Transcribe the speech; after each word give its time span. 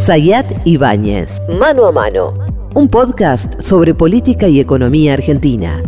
Sayat 0.00 0.50
Ibáñez, 0.64 1.42
Mano 1.58 1.86
a 1.86 1.92
Mano, 1.92 2.32
un 2.74 2.88
podcast 2.88 3.60
sobre 3.60 3.92
política 3.94 4.48
y 4.48 4.58
economía 4.58 5.12
argentina. 5.12 5.82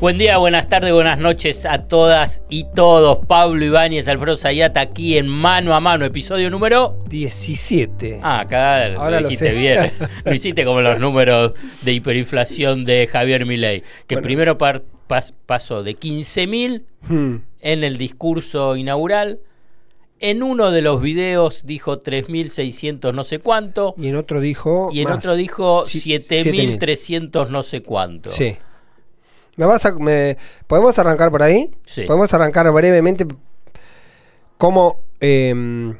Buen 0.00 0.18
día, 0.18 0.38
buenas 0.38 0.68
tardes, 0.68 0.92
buenas 0.92 1.18
noches 1.18 1.64
a 1.64 1.82
todas 1.82 2.42
y 2.48 2.66
todos. 2.74 3.24
Pablo 3.26 3.64
Ibáñez, 3.64 4.08
Alfredo 4.08 4.36
Sayat 4.36 4.76
aquí 4.76 5.16
en 5.18 5.28
Mano 5.28 5.72
a 5.74 5.80
Mano, 5.80 6.04
episodio 6.04 6.50
número 6.50 6.98
17. 7.08 8.18
Ah, 8.22 8.40
acá 8.40 8.86
Ahora 8.96 9.16
lo 9.16 9.20
lo 9.22 9.28
dijiste 9.28 9.50
sé. 9.52 9.56
bien. 9.58 9.92
Lo 10.24 10.34
hiciste 10.34 10.64
como 10.64 10.80
los 10.80 10.98
números 10.98 11.52
de 11.82 11.92
hiperinflación 11.92 12.84
de 12.84 13.06
Javier 13.06 13.46
Milei, 13.46 13.82
que 14.08 14.16
Bueno. 14.16 14.22
primero 14.24 14.58
par- 14.58 14.82
pas- 15.08 15.32
pasó 15.46 15.82
de 15.82 15.94
15.000 15.96 16.82
Hmm. 17.08 17.36
en 17.60 17.84
el 17.84 17.98
discurso 17.98 18.74
inaugural. 18.76 19.38
En 20.26 20.42
uno 20.42 20.70
de 20.70 20.80
los 20.80 21.02
videos 21.02 21.64
dijo 21.66 22.02
3.600 22.02 23.12
no 23.12 23.24
sé 23.24 23.40
cuánto. 23.40 23.94
Y 23.98 24.08
en 24.08 24.16
otro 24.16 24.40
dijo. 24.40 24.88
Y 24.90 25.00
en 25.00 25.08
más. 25.10 25.18
otro 25.18 25.34
dijo 25.34 25.84
Si- 25.84 26.00
7.300 26.00 27.50
no 27.50 27.62
sé 27.62 27.82
cuánto. 27.82 28.30
Sí. 28.30 28.56
¿Me 29.56 29.66
vas 29.66 29.84
a, 29.84 29.92
me- 29.94 30.38
¿Podemos 30.66 30.98
arrancar 30.98 31.30
por 31.30 31.42
ahí? 31.42 31.70
Sí. 31.86 32.02
Podemos 32.06 32.32
arrancar 32.32 32.70
brevemente. 32.72 33.26
Cómo. 34.56 35.00
eh, 35.20 35.94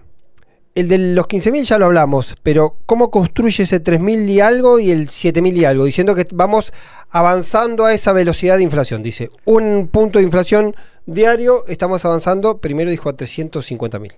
el 0.74 0.88
de 0.88 0.98
los 0.98 1.26
15.000 1.28 1.62
ya 1.64 1.78
lo 1.78 1.84
hablamos, 1.84 2.34
pero 2.42 2.78
¿cómo 2.86 3.12
construye 3.12 3.62
ese 3.62 3.80
3.000 3.80 4.28
y 4.28 4.40
algo 4.40 4.80
y 4.80 4.90
el 4.90 5.08
7.000 5.08 5.54
y 5.56 5.64
algo? 5.64 5.84
Diciendo 5.84 6.16
que 6.16 6.26
vamos 6.34 6.72
avanzando 7.10 7.84
a 7.84 7.94
esa 7.94 8.12
velocidad 8.12 8.56
de 8.56 8.64
inflación. 8.64 9.00
Dice, 9.00 9.30
un 9.44 9.86
punto 9.86 10.18
de 10.18 10.24
inflación 10.24 10.74
diario, 11.06 11.64
estamos 11.68 12.04
avanzando, 12.04 12.58
primero 12.58 12.90
dijo 12.90 13.08
a 13.08 13.16
350.000. 13.16 14.16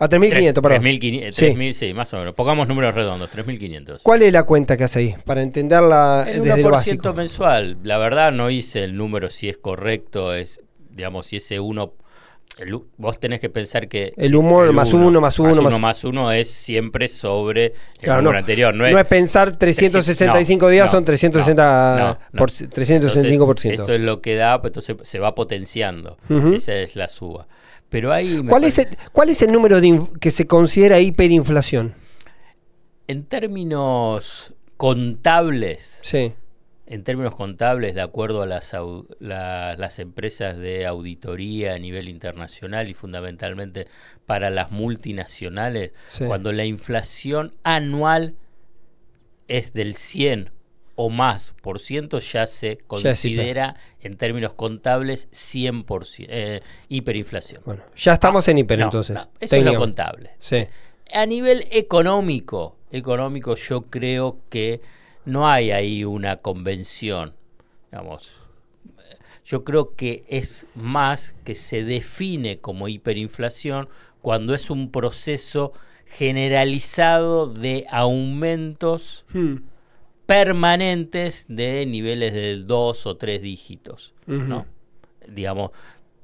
A 0.00 0.08
3.500, 0.08 0.54
perdón. 0.62 0.82
3.500, 0.82 1.32
Sí. 1.32 1.46
3.000, 1.46 1.72
sí, 1.72 1.94
más 1.94 2.12
o 2.14 2.18
menos. 2.18 2.34
Pongamos 2.34 2.68
números 2.68 2.94
redondos, 2.94 3.30
3.500. 3.30 4.00
¿Cuál 4.02 4.22
es 4.22 4.32
la 4.32 4.44
cuenta 4.44 4.76
que 4.76 4.84
hace 4.84 4.98
ahí? 5.00 5.14
Para 5.24 5.42
entenderla 5.42 6.24
El 6.28 6.42
desde 6.42 6.62
lo 6.62 6.68
1% 6.68 6.72
básico. 6.72 7.12
mensual. 7.14 7.78
La 7.82 7.98
verdad 7.98 8.32
no 8.32 8.48
hice 8.50 8.84
el 8.84 8.96
número 8.96 9.28
si 9.30 9.48
es 9.48 9.58
correcto, 9.58 10.34
es, 10.34 10.60
digamos, 10.90 11.26
si 11.26 11.36
ese 11.36 11.58
uno... 11.60 11.94
el 12.58 12.80
vos 12.96 13.20
tenés 13.20 13.40
que 13.40 13.48
pensar 13.48 13.88
que... 13.88 14.12
El 14.16 14.28
si 14.30 14.34
es 14.34 14.40
humor 14.40 14.72
más 14.72 14.92
uno, 14.92 15.20
más 15.20 15.38
uno, 15.38 15.50
más- 15.54 15.58
uno, 15.70 15.78
más 15.78 16.04
uno 16.04 16.32
es 16.32 16.50
siempre 16.50 17.08
sobre 17.08 17.66
el 17.66 17.72
Claro, 18.02 18.22
no, 18.22 18.30
anterior. 18.30 18.74
No 18.74 18.82
no 18.82 18.88
es, 18.88 18.96
es 18.96 19.04
pensar 19.06 19.56
365 19.56 20.66
no, 20.66 20.70
días, 20.70 20.90
son 20.90 21.04
360 21.04 21.96
no, 21.98 21.98
no, 22.04 22.18
no. 22.32 22.38
por- 22.38 22.50
365%. 22.50 23.30
Entonces, 23.38 23.64
esto 23.80 23.92
es 23.94 24.00
lo 24.00 24.20
que 24.20 24.34
da, 24.36 24.60
pues, 24.60 24.70
entonces 24.70 24.96
se 25.08 25.18
va 25.18 25.34
potenciando. 25.34 26.18
Esa 26.54 26.74
es 26.74 26.96
la 26.96 27.08
suba. 27.08 27.46
Pero 27.88 28.12
ahí... 28.12 28.42
¿Cuál, 28.48 28.64
es 28.64 28.78
el, 28.78 28.88
¿Cuál 29.12 29.30
es 29.30 29.40
el 29.42 29.52
número 29.52 29.80
de 29.80 30.00
que 30.20 30.30
se 30.30 30.46
considera 30.46 30.98
hiperinflación? 31.00 31.94
En 33.06 33.24
términos 33.24 34.52
contables, 34.76 35.98
Sí. 36.02 36.32
En 36.90 37.04
términos 37.04 37.34
contables, 37.34 37.94
de 37.94 38.00
acuerdo 38.00 38.40
a 38.42 38.46
las, 38.46 38.74
la- 39.20 39.76
las 39.76 39.98
empresas 39.98 40.56
de 40.56 40.86
auditoría 40.86 41.74
a 41.74 41.78
nivel 41.78 42.08
internacional 42.08 42.88
y 42.88 42.94
fundamentalmente 42.94 43.86
para 44.24 44.48
las 44.48 44.70
multinacionales, 44.70 45.92
Sí. 46.08 46.24
cuando 46.24 46.50
la 46.52 46.64
inflación 46.64 47.52
anual 47.62 48.34
es 49.48 49.72
del 49.74 49.94
100 49.94 50.50
o 50.94 51.10
más 51.10 51.54
por 51.62 51.78
ciento, 51.78 52.18
ya 52.18 52.46
se 52.46 52.78
considera 52.78 53.76
en 54.00 54.16
términos 54.16 54.54
contables 54.54 55.28
100%, 55.30 56.26
eh, 56.28 56.60
hiperinflación. 56.88 57.62
Bueno, 57.64 57.82
ya 57.96 58.14
estamos 58.14 58.48
en 58.48 58.58
hiper 58.58 58.78
No, 58.80 58.84
entonces. 58.86 59.14
no, 59.14 59.28
eso 59.38 59.56
es 59.56 59.62
lo 59.64 59.74
contable. 59.76 60.30
Sí. 60.38 60.66
A 61.14 61.24
nivel 61.24 61.66
económico, 61.70 62.76
económico 62.90 63.54
yo 63.54 63.82
creo 63.82 64.38
que 64.50 64.80
no 65.28 65.48
hay 65.48 65.70
ahí 65.70 66.04
una 66.04 66.36
convención. 66.38 67.34
Digamos, 67.90 68.30
yo 69.44 69.64
creo 69.64 69.94
que 69.94 70.24
es 70.28 70.66
más 70.74 71.34
que 71.44 71.54
se 71.54 71.84
define 71.84 72.58
como 72.58 72.88
hiperinflación 72.88 73.88
cuando 74.20 74.54
es 74.54 74.68
un 74.70 74.90
proceso 74.90 75.72
generalizado 76.06 77.46
de 77.46 77.86
aumentos 77.90 79.24
Hmm. 79.32 79.56
permanentes 80.26 81.46
de 81.48 81.86
niveles 81.86 82.32
de 82.34 82.56
dos 82.58 83.06
o 83.06 83.16
tres 83.16 83.40
dígitos, 83.42 84.12
¿no? 84.26 84.66
Digamos, 85.26 85.70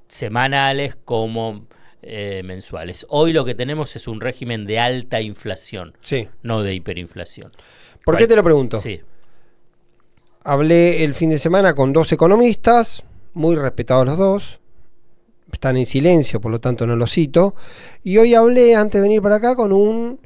semanales 0.08 0.94
como 1.04 1.66
eh, 2.06 2.42
mensuales. 2.44 3.06
Hoy 3.08 3.32
lo 3.32 3.46
que 3.46 3.54
tenemos 3.54 3.96
es 3.96 4.06
un 4.06 4.20
régimen 4.20 4.66
de 4.66 4.78
alta 4.78 5.22
inflación, 5.22 5.94
Sí. 6.00 6.28
no 6.42 6.62
de 6.62 6.74
hiperinflación. 6.74 7.50
¿Por 8.04 8.16
qué 8.16 8.26
te 8.26 8.36
lo 8.36 8.44
pregunto? 8.44 8.78
Sí, 8.78 9.00
Hablé 10.46 11.02
el 11.04 11.14
fin 11.14 11.30
de 11.30 11.38
semana 11.38 11.74
con 11.74 11.92
dos 11.94 12.12
economistas, 12.12 13.02
muy 13.32 13.56
respetados 13.56 14.04
los 14.04 14.18
dos. 14.18 14.60
Están 15.50 15.76
en 15.78 15.86
silencio, 15.86 16.40
por 16.40 16.50
lo 16.52 16.60
tanto 16.60 16.86
no 16.86 16.96
los 16.96 17.12
cito. 17.12 17.54
Y 18.02 18.18
hoy 18.18 18.34
hablé, 18.34 18.74
antes 18.74 19.00
de 19.00 19.08
venir 19.08 19.22
para 19.22 19.36
acá, 19.36 19.54
con 19.56 19.72
un 19.72 20.20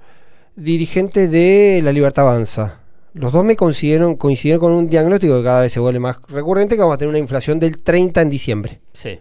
dirigente 0.56 1.28
de 1.28 1.81
La 1.84 1.93
Libertad 1.93 2.27
Avanza. 2.28 2.81
Los 3.15 3.33
dos 3.33 3.44
me 3.44 3.55
coincidieron, 3.55 4.17
coincidieron 4.17 4.61
con 4.61 4.72
un 4.72 4.91
diagnóstico 4.91 5.38
que 5.38 5.44
cada 5.44 5.61
vez 5.61 5.72
se 5.72 5.78
vuelve 5.81 6.00
más 6.00 6.17
recurrente, 6.28 6.75
que 6.75 6.81
vamos 6.83 6.94
a 6.94 6.99
tener 6.99 7.11
una 7.11 7.19
inflación 7.19 7.61
del 7.61 7.78
30 7.83 8.22
en 8.22 8.31
diciembre. 8.31 8.81
sí. 8.93 9.21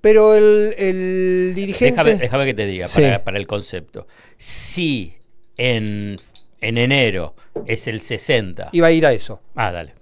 Pero 0.00 0.34
el, 0.34 0.74
el 0.76 1.52
dirigente... 1.56 2.02
Déjame, 2.02 2.14
déjame 2.22 2.44
que 2.44 2.52
te 2.52 2.66
diga, 2.66 2.86
Sí. 2.88 3.00
para, 3.00 3.24
para 3.24 3.38
el 3.38 3.46
concepto. 3.46 4.06
Si 4.36 5.14
en, 5.56 6.20
en 6.68 6.78
enero 6.78 7.34
es 7.66 7.86
el 7.88 8.00
60... 8.00 8.70
Iba 8.72 8.86
a 8.88 8.90
ir 8.92 9.06
a 9.06 9.12
eso. 9.12 9.40
Ah, 9.54 9.70
dale. 9.72 9.94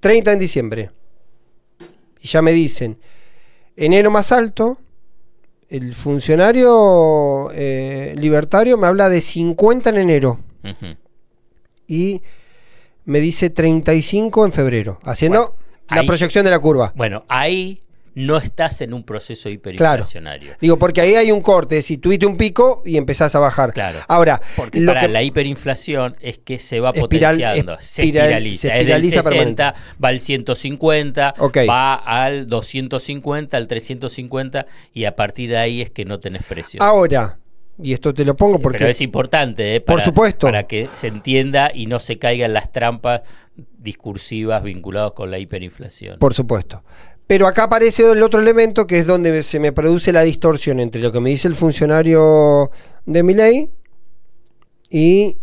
30 0.00 0.32
en 0.32 0.38
diciembre. 0.38 0.90
Y 2.20 2.28
ya 2.28 2.42
me 2.42 2.52
dicen, 2.52 2.98
enero 3.76 4.10
más 4.10 4.32
alto, 4.32 4.78
el 5.68 5.94
funcionario 5.94 7.50
eh, 7.52 8.14
libertario 8.18 8.76
me 8.76 8.86
habla 8.86 9.08
de 9.08 9.20
50 9.20 9.90
en 9.90 9.96
enero 9.96 10.40
y 11.86 12.20
me 13.04 13.20
dice 13.20 13.50
35 13.50 14.44
en 14.46 14.52
febrero, 14.52 14.98
haciendo 15.04 15.38
Bueno, 15.40 15.54
la 15.90 16.00
ahí- 16.02 16.06
proyección 16.06 16.44
de 16.44 16.50
la 16.50 16.58
curva. 16.58 16.92
Bueno, 16.94 17.24
ahí 17.28 17.80
no 18.14 18.36
estás 18.38 18.80
en 18.80 18.92
un 18.92 19.04
proceso 19.04 19.42
Claro. 19.44 19.54
hiperinflacionario. 19.54 20.52
Digo, 20.60 20.78
porque 20.78 21.00
ahí 21.00 21.14
hay 21.14 21.30
un 21.30 21.40
corte, 21.42 21.80
si 21.82 21.96
tuviste 21.98 22.26
un 22.26 22.36
pico 22.36 22.82
y 22.84 22.96
empezás 22.96 23.34
a 23.34 23.38
bajar. 23.38 23.72
Claro. 23.72 23.98
Ahora, 24.08 24.40
Porque 24.56 24.80
lo 24.80 24.92
para 24.92 25.02
que- 25.02 25.08
la 25.08 25.22
hiperinflación 25.22 26.16
es 26.20 26.38
que 26.38 26.58
se 26.58 26.80
va 26.80 26.90
Espiral- 26.92 27.00
potenciando, 27.36 27.76
se 27.80 28.02
espiral- 28.02 28.22
espiraliza. 28.24 28.60
se 28.62 28.68
Es 28.68 28.72
del 28.74 28.80
espiraliza 29.04 29.22
60, 29.22 29.74
va 30.02 30.08
al 30.08 30.20
150, 30.20 31.34
Ok. 31.38 31.58
va 31.68 31.94
al 31.94 32.46
250, 32.48 33.56
al 33.56 33.66
350 33.68 34.66
y 34.92 35.04
a 35.04 35.14
partir 35.16 35.50
de 35.50 35.58
ahí 35.58 35.80
es 35.80 35.90
que 35.90 36.04
no 36.04 36.18
tenés 36.18 36.42
precio. 36.44 36.82
ahora, 36.82 37.38
y 37.82 37.92
esto 37.92 38.12
te 38.12 38.24
lo 38.24 38.36
pongo 38.36 38.56
Sí, 38.56 38.62
porque... 38.62 38.78
Pero 38.78 38.90
es 38.90 39.00
importante, 39.00 39.76
¿eh? 39.76 39.80
Por 39.80 40.00
supuesto. 40.02 40.46
Para 40.48 40.64
que 40.66 40.88
se 40.94 41.06
entienda 41.06 41.70
y 41.72 41.86
no 41.86 41.98
se 42.00 42.18
caigan 42.18 42.52
las 42.52 42.72
trampas 42.72 43.22
discursivas 43.78 44.62
vinculadas 44.62 45.12
con 45.12 45.30
la 45.30 45.38
hiperinflación. 45.38 46.18
Por 46.18 46.34
supuesto. 46.34 46.82
Pero 47.30 47.46
acá 47.46 47.62
aparece 47.62 48.10
el 48.10 48.24
otro 48.24 48.40
elemento 48.40 48.88
que 48.88 48.98
es 48.98 49.06
donde 49.06 49.44
se 49.44 49.60
me 49.60 49.70
produce 49.70 50.12
la 50.12 50.22
distorsión 50.22 50.80
entre 50.80 51.00
lo 51.00 51.12
que 51.12 51.20
me 51.20 51.30
dice 51.30 51.46
el 51.46 51.54
funcionario 51.54 52.72
de 53.06 53.22
mi 53.22 53.34
ley 53.34 53.70
y 54.90 55.36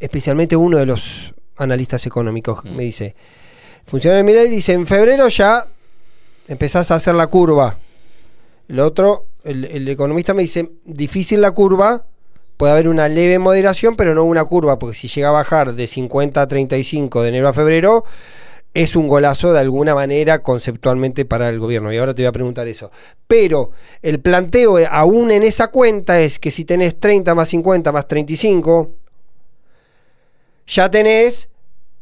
especialmente 0.00 0.56
uno 0.56 0.78
de 0.78 0.86
los 0.86 1.34
analistas 1.58 2.06
económicos 2.06 2.64
Mm. 2.64 2.74
me 2.74 2.84
dice, 2.84 3.14
funcionario 3.84 4.24
de 4.24 4.32
mi 4.32 4.32
ley 4.32 4.48
dice, 4.48 4.72
en 4.72 4.86
febrero 4.86 5.28
ya 5.28 5.66
empezás 6.48 6.90
a 6.90 6.94
hacer 6.94 7.14
la 7.14 7.26
curva. 7.26 7.78
El 8.66 8.80
otro, 8.80 9.26
el, 9.44 9.66
el 9.66 9.86
economista 9.86 10.32
me 10.32 10.40
dice, 10.40 10.70
difícil 10.86 11.42
la 11.42 11.50
curva, 11.50 12.06
puede 12.56 12.72
haber 12.72 12.88
una 12.88 13.06
leve 13.06 13.38
moderación, 13.38 13.96
pero 13.96 14.14
no 14.14 14.24
una 14.24 14.46
curva, 14.46 14.78
porque 14.78 14.96
si 14.96 15.08
llega 15.08 15.28
a 15.28 15.32
bajar 15.32 15.74
de 15.74 15.86
50 15.86 16.40
a 16.40 16.48
35 16.48 17.22
de 17.22 17.28
enero 17.28 17.48
a 17.48 17.52
febrero, 17.52 18.06
es 18.74 18.96
un 18.96 19.06
golazo 19.06 19.52
de 19.52 19.60
alguna 19.60 19.94
manera 19.94 20.42
conceptualmente 20.42 21.24
para 21.24 21.48
el 21.48 21.60
gobierno. 21.60 21.92
Y 21.92 21.98
ahora 21.98 22.14
te 22.14 22.22
voy 22.22 22.28
a 22.28 22.32
preguntar 22.32 22.66
eso. 22.66 22.90
Pero 23.28 23.70
el 24.02 24.20
planteo 24.20 24.80
eh, 24.80 24.88
aún 24.90 25.30
en 25.30 25.44
esa 25.44 25.68
cuenta 25.68 26.20
es 26.20 26.40
que 26.40 26.50
si 26.50 26.64
tenés 26.64 26.98
30 26.98 27.34
más 27.36 27.48
50 27.50 27.92
más 27.92 28.08
35, 28.08 28.90
ya 30.66 30.90
tenés 30.90 31.48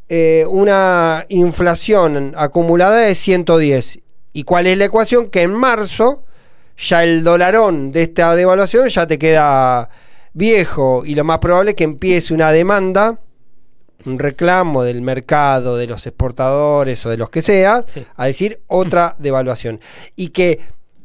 eh, 0.09 0.47
una 0.49 1.27
inflación 1.29 2.33
acumulada 2.37 3.01
de 3.01 3.15
110. 3.15 4.01
¿Y 4.33 4.45
cuál 4.45 4.67
es 4.67 4.79
la 4.79 4.87
ecuación? 4.87 5.29
Que 5.29 5.43
en 5.43 5.53
marzo 5.53 6.25
ya 6.79 7.05
el 7.05 7.23
dolarón 7.23 7.93
de 7.93 8.03
esta 8.03 8.35
devaluación 8.35 8.89
ya 8.89 9.07
te 9.07 9.19
queda 9.19 9.91
viejo 10.33 11.03
y 11.05 11.15
lo 11.15 11.25
más 11.25 11.39
probable 11.39 11.73
es 11.73 11.77
que 11.77 11.85
empiece 11.85 12.33
una 12.33 12.51
demanda, 12.51 13.21
un 14.05 14.19
reclamo 14.19 14.83
del 14.83 15.03
mercado, 15.03 15.77
de 15.77 15.87
los 15.87 16.07
exportadores 16.07 17.05
o 17.07 17.11
de 17.11 17.17
los 17.17 17.31
que 17.31 17.43
sea, 17.43 17.85
Sí. 17.87 18.05
a 18.17 18.27
decir 18.27 18.61
otra 18.67 19.15
devaluación. 19.19 19.81
Y 20.17 20.29
que 20.29 20.61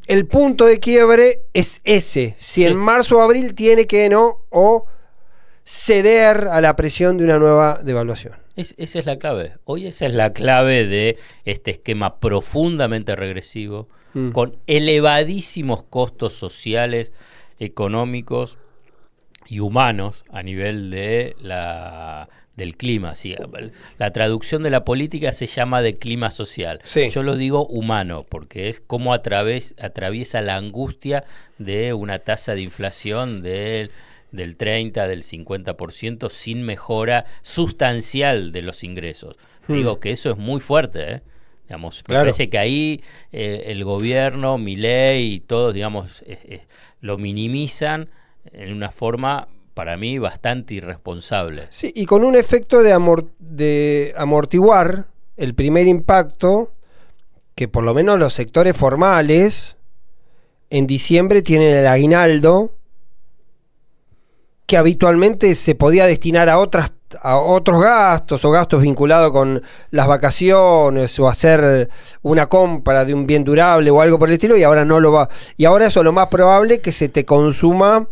el 0.08 0.26
punto 0.26 0.66
de 0.66 0.80
quiebre 0.80 1.42
es 1.54 1.82
ese, 1.84 2.36
si 2.40 2.62
Sí. 2.62 2.66
en 2.66 2.76
marzo 2.78 3.18
o 3.18 3.22
abril 3.22 3.54
tiene 3.56 3.86
que 3.88 4.08
no, 4.10 4.40
o 4.50 4.86
ceder 5.66 6.48
a 6.50 6.62
la 6.62 6.76
presión 6.76 7.18
de 7.18 7.26
una 7.26 7.38
nueva 7.40 7.80
devaluación. 7.84 8.36
Es- 8.56 8.74
esa 8.78 9.00
es 9.00 9.06
la 9.06 9.18
clave. 9.20 9.54
Hoy 9.66 9.86
esa 9.88 10.06
es 10.06 10.14
la 10.14 10.34
clave 10.34 10.88
de 10.88 11.18
este 11.46 11.72
esquema 11.72 12.20
profundamente 12.20 13.16
regresivo, 13.16 13.88
Mm. 14.14 14.32
con 14.32 14.56
elevadísimos 14.66 15.84
costos 15.84 16.34
sociales, 16.34 17.12
económicos 17.60 18.58
y 19.46 19.60
humanos 19.60 20.24
a 20.32 20.42
nivel 20.44 20.90
de 20.90 21.36
la, 21.40 22.30
del 22.58 22.76
clima. 22.76 23.16
Sí, 23.16 23.36
la 23.98 24.12
traducción 24.12 24.64
de 24.64 24.70
la 24.70 24.84
política 24.84 25.32
se 25.32 25.48
llama 25.48 25.82
de 25.82 25.98
clima 25.98 26.32
social. 26.32 26.82
Sí. 26.84 27.10
Yo 27.10 27.24
lo 27.24 27.38
digo 27.38 27.66
humano, 27.68 28.26
porque 28.28 28.68
es 28.68 28.82
como 28.82 29.14
atraviesa 29.14 30.42
la 30.42 30.58
angustia 30.58 31.24
de 31.58 31.94
una 31.94 32.20
tasa 32.20 32.56
de 32.56 32.62
inflación 32.62 33.42
del 33.42 33.92
del 34.32 34.58
30, 34.58 35.08
del 35.08 35.24
50%, 35.24 36.30
sin 36.30 36.64
mejora 36.64 37.26
sustancial 37.42 38.52
de 38.52 38.62
los 38.62 38.84
ingresos. 38.84 39.38
Hmm. 39.68 39.74
Digo 39.74 40.00
que 40.00 40.12
eso 40.12 40.30
es 40.30 40.38
muy 40.38 40.60
fuerte, 40.60 41.14
¿eh? 41.14 41.22
Digamos, 41.68 42.04
me 42.08 42.16
parece 42.16 42.50
que 42.50 42.58
ahí 42.58 43.02
eh, 43.34 43.64
el 43.68 43.84
gobierno, 43.84 44.58
mi 44.58 44.78
ley 44.78 45.34
y 45.34 45.40
todos, 45.42 45.74
digamos, 45.74 46.22
eh, 46.22 46.40
eh, 46.46 46.62
lo 47.02 47.18
minimizan 47.18 48.08
en 48.54 48.72
una 48.72 48.90
forma, 48.90 49.50
para 49.78 49.96
mí, 49.96 50.18
bastante 50.18 50.74
irresponsable. 50.74 51.68
Sí, 51.70 51.94
y 51.96 52.08
con 52.08 52.24
un 52.24 52.36
efecto 52.36 52.82
de, 52.82 52.94
amor- 52.94 53.30
de 53.38 54.12
amortiguar 54.18 55.06
el 55.38 55.54
primer 55.54 55.88
impacto, 55.88 56.74
que 57.54 57.68
por 57.68 57.84
lo 57.84 57.94
menos 57.94 58.18
los 58.18 58.34
sectores 58.34 58.76
formales 58.76 59.76
en 60.72 60.88
diciembre 60.88 61.44
tienen 61.44 61.76
el 61.76 61.86
aguinaldo, 61.86 62.72
que 64.66 64.78
habitualmente 64.78 65.54
se 65.54 65.76
podía 65.76 66.08
destinar 66.08 66.50
a 66.50 66.58
otras 66.58 66.92
a 67.22 67.38
otros 67.38 67.82
gastos 67.82 68.44
o 68.44 68.52
gastos 68.52 68.82
vinculados 68.82 69.32
con 69.32 69.64
las 69.92 70.08
vacaciones 70.08 71.18
o 71.20 71.30
hacer 71.30 71.90
una 72.22 72.48
compra 72.50 73.06
de 73.06 73.14
un 73.14 73.26
bien 73.26 73.46
durable 73.46 73.90
o 73.92 74.02
algo 74.02 74.20
por 74.20 74.28
el 74.28 74.34
estilo 74.34 74.58
y 74.58 74.64
ahora 74.64 74.84
no 74.84 75.00
lo 75.00 75.14
va 75.14 75.30
y 75.56 75.64
ahora 75.64 75.86
eso 75.86 76.02
es 76.02 76.04
lo 76.04 76.12
más 76.12 76.28
probable 76.28 76.82
que 76.82 76.92
se 76.92 77.08
te 77.08 77.24
consuma 77.24 78.10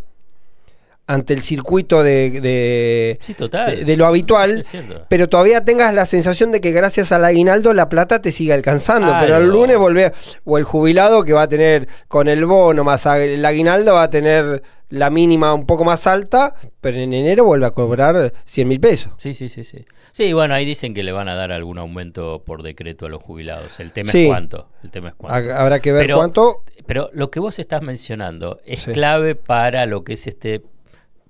ante 1.08 1.34
el 1.34 1.42
circuito 1.42 2.02
de, 2.02 2.40
de- 2.40 3.18
Sí, 3.20 3.34
total. 3.34 3.76
de- 3.76 3.84
de 3.84 3.96
lo 3.96 4.06
habitual 4.06 4.64
pero 5.08 5.28
todavía 5.28 5.64
tengas 5.64 5.94
la 5.94 6.04
sensación 6.06 6.50
de 6.52 6.60
que 6.60 6.72
gracias 6.72 7.12
al 7.12 7.24
aguinaldo 7.24 7.72
la 7.74 7.88
plata 7.88 8.20
te 8.20 8.32
sigue 8.32 8.52
alcanzando. 8.52 9.12
Pero 9.20 9.36
el 9.36 9.48
lunes 9.48 9.78
volver, 9.78 10.12
o 10.44 10.58
el 10.58 10.64
jubilado 10.64 11.22
que 11.24 11.32
va 11.32 11.42
a 11.42 11.48
tener 11.48 11.86
con 12.08 12.26
el 12.28 12.44
bono 12.44 12.82
más 12.84 13.06
el 13.06 13.44
aguinaldo 13.44 13.94
va 13.94 14.04
a 14.04 14.10
tener 14.10 14.62
la 14.88 15.10
mínima 15.10 15.52
un 15.54 15.66
poco 15.66 15.84
más 15.84 16.06
alta, 16.06 16.54
pero 16.80 16.98
en 16.98 17.12
enero 17.12 17.44
vuelve 17.44 17.66
a 17.66 17.70
cobrar 17.72 18.32
100 18.44 18.68
mil 18.68 18.80
pesos. 18.80 19.12
Sí, 19.18 19.34
sí, 19.34 19.48
sí, 19.48 19.64
sí. 19.64 19.84
Sí, 20.12 20.32
bueno, 20.32 20.54
ahí 20.54 20.64
dicen 20.64 20.94
que 20.94 21.02
le 21.02 21.12
van 21.12 21.28
a 21.28 21.34
dar 21.34 21.52
algún 21.52 21.76
aumento 21.78 22.42
por 22.44 22.62
decreto 22.62 23.06
a 23.06 23.08
los 23.10 23.22
jubilados. 23.22 23.78
El 23.80 23.92
tema 23.92 24.10
Sí. 24.10 24.22
es 24.22 24.28
cuánto. 24.28 24.68
El 24.82 24.90
tema 24.90 25.08
es 25.10 25.14
cuánto. 25.14 25.52
Ha- 25.52 25.60
Habrá 25.60 25.80
que 25.80 25.92
ver 25.92 26.02
Pero- 26.02 26.16
cuánto. 26.16 26.62
Pero 26.86 27.10
lo 27.12 27.30
que 27.30 27.38
vos 27.40 27.58
estás 27.58 27.82
mencionando 27.82 28.60
es 28.64 28.80
Sí. 28.82 28.92
clave 28.92 29.34
para 29.34 29.86
lo 29.86 30.04
que 30.04 30.14
es 30.14 30.26
este, 30.26 30.62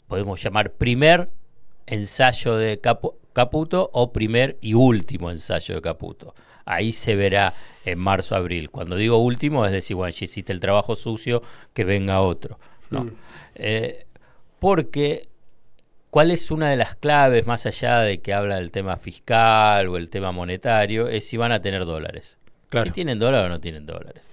podemos 0.08 0.42
llamar 0.42 0.72
primer 0.72 1.30
ensayo 1.86 2.56
de 2.56 2.80
Capu- 2.80 3.14
Caputo 3.32 3.90
o 3.92 4.12
primer 4.12 4.56
y 4.60 4.74
último 4.74 5.30
ensayo 5.30 5.74
de 5.74 5.82
Caputo. 5.82 6.34
Ahí 6.64 6.90
se 6.92 7.14
verá 7.14 7.54
en 7.84 7.98
marzo, 7.98 8.34
abril. 8.34 8.70
Cuando 8.70 8.96
digo 8.96 9.18
último, 9.18 9.64
es 9.64 9.72
decir, 9.72 9.94
bueno, 9.94 10.12
ya 10.14 10.24
hiciste 10.24 10.52
el 10.52 10.60
trabajo 10.60 10.96
sucio, 10.96 11.42
que 11.72 11.84
venga 11.84 12.20
otro. 12.22 12.58
¿no? 12.90 13.04
Mm. 13.04 13.16
Eh, 13.54 14.06
porque, 14.58 15.28
¿cuál 16.10 16.30
es 16.30 16.50
una 16.50 16.70
de 16.70 16.76
las 16.76 16.96
claves, 16.96 17.46
más 17.46 17.66
allá 17.66 18.00
de 18.00 18.20
que 18.20 18.34
habla 18.34 18.56
del 18.56 18.70
tema 18.70 18.96
fiscal 18.96 19.88
o 19.88 19.96
el 19.96 20.10
tema 20.10 20.32
monetario, 20.32 21.08
es 21.08 21.28
si 21.28 21.36
van 21.36 21.52
a 21.52 21.60
tener 21.60 21.84
dólares? 21.84 22.38
Claro. 22.68 22.86
Si 22.86 22.92
tienen 22.92 23.18
dólares 23.20 23.46
o 23.46 23.48
no 23.48 23.60
tienen 23.60 23.86
dólares. 23.86 24.28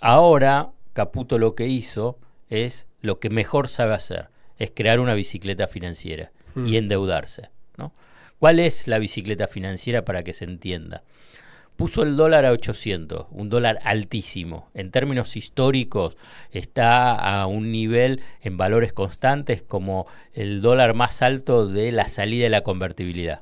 Ahora, 0.00 0.70
Caputo 0.92 1.38
lo 1.38 1.54
que 1.54 1.66
hizo 1.66 2.18
es 2.50 2.86
lo 3.00 3.20
que 3.20 3.30
mejor 3.30 3.68
sabe 3.68 3.94
hacer, 3.94 4.28
es 4.58 4.70
crear 4.74 5.00
una 5.00 5.14
bicicleta 5.14 5.66
financiera 5.68 6.30
Mm. 6.54 6.66
y 6.68 6.76
endeudarse. 6.76 7.50
¿no? 7.76 7.92
¿Cuál 8.38 8.60
es 8.60 8.86
la 8.86 8.98
bicicleta 8.98 9.48
financiera 9.48 10.04
para 10.04 10.22
que 10.22 10.32
se 10.32 10.44
entienda? 10.44 11.02
Puso 11.76 12.04
el 12.04 12.16
dólar 12.16 12.44
a 12.44 12.52
800, 12.52 13.26
un 13.32 13.48
dólar 13.48 13.80
altísimo. 13.82 14.70
En 14.74 14.92
términos 14.92 15.36
históricos 15.36 16.16
está 16.52 17.14
a 17.14 17.46
un 17.48 17.72
nivel 17.72 18.20
en 18.42 18.56
valores 18.56 18.92
constantes 18.92 19.62
como 19.62 20.06
el 20.32 20.62
dólar 20.62 20.94
más 20.94 21.20
alto 21.22 21.66
de 21.66 21.90
la 21.90 22.06
salida 22.06 22.44
de 22.44 22.50
la 22.50 22.60
convertibilidad. 22.60 23.40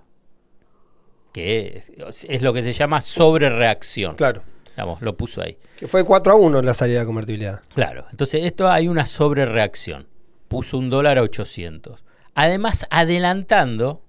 Que 1.33 1.77
es, 2.09 2.25
es 2.29 2.41
lo 2.43 2.53
que 2.55 2.63
se 2.63 2.73
llama 2.73 3.01
sobrereacción. 3.03 4.17
Claro. 4.17 4.43
Digamos, 4.71 5.03
lo 5.03 5.15
puso 5.17 5.43
ahí. 5.43 5.59
Que 5.77 5.87
fue 5.87 6.03
4 6.05 6.33
a 6.33 6.37
1 6.37 6.63
la 6.63 6.73
salida 6.73 7.01
de 7.01 7.07
convertibilidad. 7.07 7.61
Claro, 7.75 8.07
entonces 8.11 8.45
esto 8.47 8.71
hay 8.71 8.89
una 8.89 9.05
sobrereacción. 9.05 10.07
Puso 10.53 10.77
un 10.77 10.91
dólar 10.91 11.19
a 11.19 11.23
800. 11.23 12.05
Además, 12.35 12.87
adelantando 12.91 14.03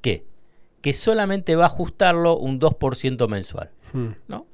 que, 0.00 0.24
que 0.80 0.94
solamente 0.94 1.56
va 1.56 1.64
a 1.64 1.68
ajustarlo 1.68 2.36
un 2.38 2.58
2% 2.58 3.28
mensual. 3.28 3.70
Mm. 3.92 4.08
¿no? 4.26 4.46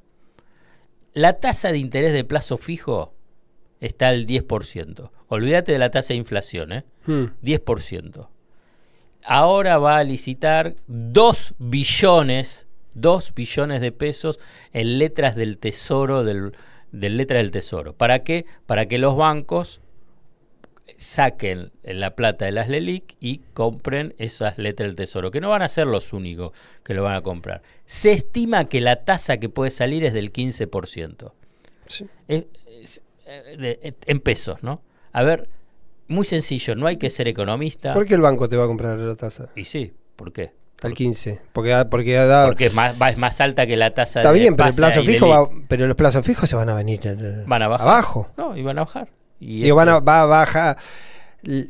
La 1.13 1.39
tasa 1.39 1.71
de 1.71 1.77
interés 1.77 2.13
de 2.13 2.23
plazo 2.23 2.57
fijo 2.57 3.13
está 3.79 4.09
al 4.09 4.25
10%. 4.25 5.09
Olvídate 5.29 5.71
de 5.71 5.79
la 5.79 5.89
tasa 5.89 6.09
de 6.09 6.15
inflación, 6.15 6.71
¿eh? 6.73 6.83
Mm. 7.05 7.25
10%. 7.43 8.27
Ahora 9.23 9.77
va 9.77 9.97
a 9.97 10.03
licitar 10.03 10.75
2 10.87 11.55
billones, 11.59 12.67
2 12.93 13.33
billones 13.33 13.81
de 13.81 13.91
pesos 13.91 14.39
en 14.73 14.99
letras 14.99 15.35
del 15.35 15.57
tesoro, 15.57 16.23
del, 16.23 16.53
del 16.91 17.17
letra 17.17 17.37
del 17.37 17.51
tesoro. 17.51 17.93
¿Para 17.93 18.19
qué? 18.19 18.45
Para 18.65 18.85
que 18.87 18.97
los 18.97 19.15
bancos 19.15 19.81
saquen 20.97 21.71
la 21.83 22.15
plata 22.15 22.45
de 22.45 22.51
las 22.51 22.69
LELIC 22.69 23.15
y 23.19 23.39
compren 23.53 24.15
esas 24.17 24.57
letras 24.57 24.87
del 24.87 24.95
tesoro, 24.95 25.31
que 25.31 25.41
no 25.41 25.49
van 25.49 25.61
a 25.61 25.67
ser 25.67 25.87
los 25.87 26.13
únicos 26.13 26.51
que 26.83 26.93
lo 26.93 27.03
van 27.03 27.15
a 27.15 27.21
comprar. 27.21 27.61
Se 27.85 28.11
estima 28.11 28.65
que 28.65 28.81
la 28.81 28.97
tasa 29.03 29.37
que 29.37 29.49
puede 29.49 29.71
salir 29.71 30.03
es 30.05 30.13
del 30.13 30.31
15%. 30.31 31.33
Sí. 31.87 32.05
Es- 32.27 32.45
es- 32.81 33.01
eh, 33.25 33.55
de- 33.81 33.95
en 34.05 34.19
pesos, 34.19 34.63
¿no? 34.63 34.81
A 35.11 35.23
ver, 35.23 35.49
muy 36.07 36.25
sencillo, 36.25 36.75
no 36.75 36.87
hay 36.87 36.97
que 36.97 37.09
ser 37.09 37.27
economista. 37.27 37.93
¿Por 37.93 38.05
qué 38.05 38.13
el 38.15 38.21
banco 38.21 38.47
te 38.47 38.55
va 38.55 38.63
a 38.63 38.67
comprar 38.67 38.97
la 38.97 39.15
tasa? 39.15 39.49
Y 39.55 39.65
sí, 39.65 39.93
¿por 40.15 40.31
qué? 40.31 40.51
Al 40.83 40.93
15. 40.93 41.41
Porque, 41.53 41.85
porque 41.89 42.13
da, 42.13 42.45
Porque 42.45 42.67
es 42.67 42.73
más, 42.75 43.01
va- 43.01 43.09
es 43.09 43.17
más 43.17 43.41
alta 43.41 43.65
que 43.65 43.75
la 43.77 43.93
tasa 43.95 44.19
está 44.21 44.31
de 44.31 44.39
bien, 44.39 44.55
pero 44.55 44.69
el 44.69 44.75
plazo 44.75 45.01
fijo 45.03 45.27
va- 45.27 45.49
pero 45.67 45.87
los 45.87 45.95
plazos 45.95 46.23
fijos 46.25 46.47
se 46.49 46.55
van 46.55 46.69
a 46.69 46.75
venir 46.75 46.99
eh, 47.03 47.43
Van 47.47 47.63
a 47.63 47.67
bajar. 47.67 47.87
abajo. 47.87 48.29
No, 48.37 48.55
y 48.55 48.61
van 48.61 48.77
a 48.77 48.83
bajar. 48.85 49.09
Y 49.39 49.63
Digo, 49.63 49.75
van 49.75 49.89
a, 49.89 49.99
va 49.99 50.21
a 50.21 50.25
bajar 50.25 50.77
l- 51.43 51.67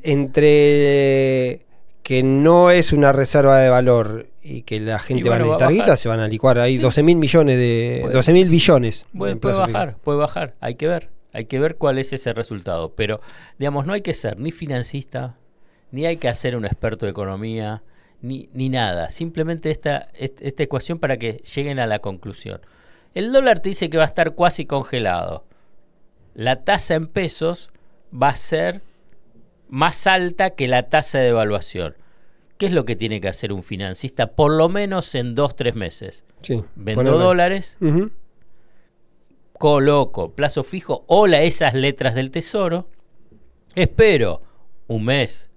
entre 0.52 1.66
que 2.04 2.24
no 2.24 2.72
es 2.72 2.94
una 2.94 3.12
reserva 3.12 3.60
de 3.60 3.70
valor 3.70 4.28
y 4.42 4.62
que 4.62 4.80
la 4.80 5.00
gente 5.00 5.24
bueno, 5.28 5.48
va 5.50 5.56
a 5.56 5.58
necesitar 5.58 5.72
guita, 5.74 5.98
se 5.98 6.08
van 6.08 6.20
a 6.22 6.28
licuar 6.28 6.60
ahí 6.60 6.78
Sí. 6.78 6.82
12 6.82 7.04
mil 7.04 7.18
millones 7.18 7.58
de. 7.58 7.98
Puede- 8.02 8.14
12 8.14 8.34
mil 8.34 8.50
billones. 8.50 9.06
Puede, 9.18 9.36
fijo. 9.36 9.58
bajar, 9.60 9.98
puede 10.04 10.18
bajar. 10.20 10.54
Hay 10.62 10.76
que 10.76 10.88
ver. 10.88 11.10
Hay 11.34 11.46
que 11.46 11.60
ver 11.60 11.76
cuál 11.76 12.00
es 12.00 12.14
ese 12.14 12.34
resultado. 12.34 12.94
Pero, 12.96 13.20
digamos, 13.60 13.86
no 13.86 13.94
hay 13.94 14.02
que 14.02 14.14
ser 14.14 14.40
ni 14.40 14.52
financista, 14.52 15.36
ni 15.92 16.06
hay 16.06 16.18
que 16.18 16.30
hacer 16.30 16.56
un 16.56 16.66
experto 16.66 17.06
de 17.06 17.12
economía, 17.12 17.84
ni, 18.22 18.50
ni 18.54 18.70
nada. 18.70 19.10
Simplemente 19.10 19.70
esta, 19.70 20.08
est- 20.16 20.42
esta 20.42 20.64
ecuación 20.64 21.00
para 21.00 21.18
que 21.18 21.34
lleguen 21.56 21.80
a 21.80 21.86
la 21.86 22.00
conclusión. 22.00 22.62
El 23.14 23.32
dólar 23.34 23.60
te 23.60 23.70
dice 23.70 23.90
que 23.90 23.98
va 23.98 24.04
a 24.04 24.08
estar 24.08 24.32
cuasi 24.34 24.66
congelado. 24.66 25.44
La 26.38 26.64
tasa 26.64 26.94
en 26.94 27.08
pesos 27.08 27.72
va 28.14 28.30
a 28.30 28.36
ser 28.36 28.84
más 29.70 30.06
alta 30.06 30.52
que 30.52 30.68
la 30.68 30.84
tasa 30.84 31.18
de 31.18 31.30
evaluación. 31.30 31.98
¿Qué 32.60 32.68
es 32.68 32.74
lo 32.74 32.86
que 32.86 32.96
tiene 32.96 33.20
que 33.20 33.28
hacer 33.28 33.52
un 33.52 33.64
financista? 33.64 34.36
Por 34.36 34.52
lo 34.52 34.70
menos 34.70 35.16
en 35.16 35.34
dos, 35.34 35.56
tres 35.56 35.74
meses. 35.74 36.26
Sí. 36.44 36.64
Vendo 36.76 37.18
dólares, 37.18 37.80
coloco 39.54 40.36
plazo 40.36 40.64
fijo, 40.64 41.06
hola 41.08 41.42
esas 41.42 41.74
letras 41.74 42.14
del 42.14 42.30
tesoro, 42.30 42.88
espero 43.74 44.44
un 44.86 45.06
mes, 45.06 45.50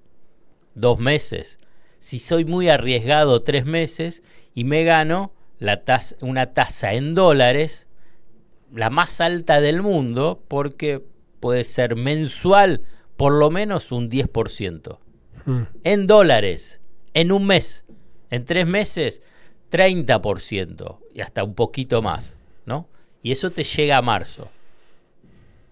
dos 0.74 0.98
meses, 0.98 1.58
si 1.98 2.18
soy 2.18 2.46
muy 2.46 2.70
arriesgado 2.70 3.42
tres 3.42 3.66
meses 3.66 4.22
y 4.54 4.64
me 4.64 4.84
gano 4.84 5.34
la 5.58 5.84
tasa, 5.84 6.16
una 6.22 6.54
tasa 6.54 6.94
en 6.94 7.14
dólares, 7.14 7.86
la 8.74 8.90
más 8.90 9.20
alta 9.20 9.60
del 9.60 9.82
mundo, 9.82 10.42
porque 10.48 11.02
puede 11.40 11.64
ser 11.64 11.96
mensual 11.96 12.82
por 13.16 13.32
lo 13.32 13.50
menos 13.50 13.92
un 13.92 14.10
10%. 14.10 14.98
Mm. 15.46 15.62
En 15.84 16.06
dólares, 16.06 16.80
en 17.14 17.32
un 17.32 17.46
mes, 17.46 17.84
en 18.30 18.44
tres 18.44 18.66
meses, 18.66 19.22
30% 19.70 20.98
y 21.14 21.20
hasta 21.20 21.44
un 21.44 21.54
poquito 21.54 22.02
más, 22.02 22.36
¿no? 22.66 22.88
Y 23.22 23.32
eso 23.32 23.50
te 23.50 23.64
llega 23.64 23.96
a 23.96 24.02
marzo. 24.02 24.48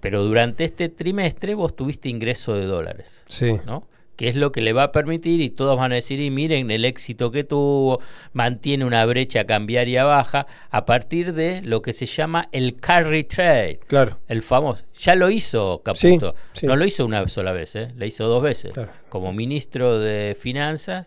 Pero 0.00 0.22
durante 0.24 0.64
este 0.64 0.88
trimestre 0.88 1.54
vos 1.54 1.74
tuviste 1.74 2.08
ingreso 2.08 2.54
de 2.54 2.66
dólares, 2.66 3.24
Sí. 3.26 3.56
¿no? 3.66 3.86
Que 4.18 4.28
es 4.28 4.34
lo 4.34 4.50
que 4.50 4.60
le 4.60 4.72
va 4.72 4.82
a 4.82 4.92
permitir 4.92 5.40
y 5.40 5.48
todos 5.48 5.78
van 5.78 5.92
a 5.92 5.94
decir, 5.94 6.18
y 6.18 6.32
miren 6.32 6.72
el 6.72 6.84
éxito 6.84 7.30
que 7.30 7.44
tuvo, 7.44 8.00
mantiene 8.32 8.84
una 8.84 9.06
brecha 9.06 9.44
cambiaria 9.44 10.02
baja 10.02 10.48
a 10.70 10.84
partir 10.86 11.34
de 11.34 11.62
lo 11.62 11.82
que 11.82 11.92
se 11.92 12.04
llama 12.04 12.48
el 12.50 12.80
carry 12.80 13.22
trade. 13.22 13.78
Claro. 13.86 14.18
El 14.26 14.42
famoso. 14.42 14.82
Ya 14.98 15.14
lo 15.14 15.30
hizo 15.30 15.82
Caputo. 15.84 16.34
No 16.62 16.74
lo 16.74 16.84
hizo 16.84 17.06
una 17.06 17.28
sola 17.28 17.52
vez, 17.52 17.76
¿eh? 17.76 17.92
lo 17.96 18.04
hizo 18.06 18.26
dos 18.26 18.42
veces. 18.42 18.72
Como 19.08 19.32
ministro 19.32 20.00
de 20.00 20.36
Finanzas, 20.38 21.06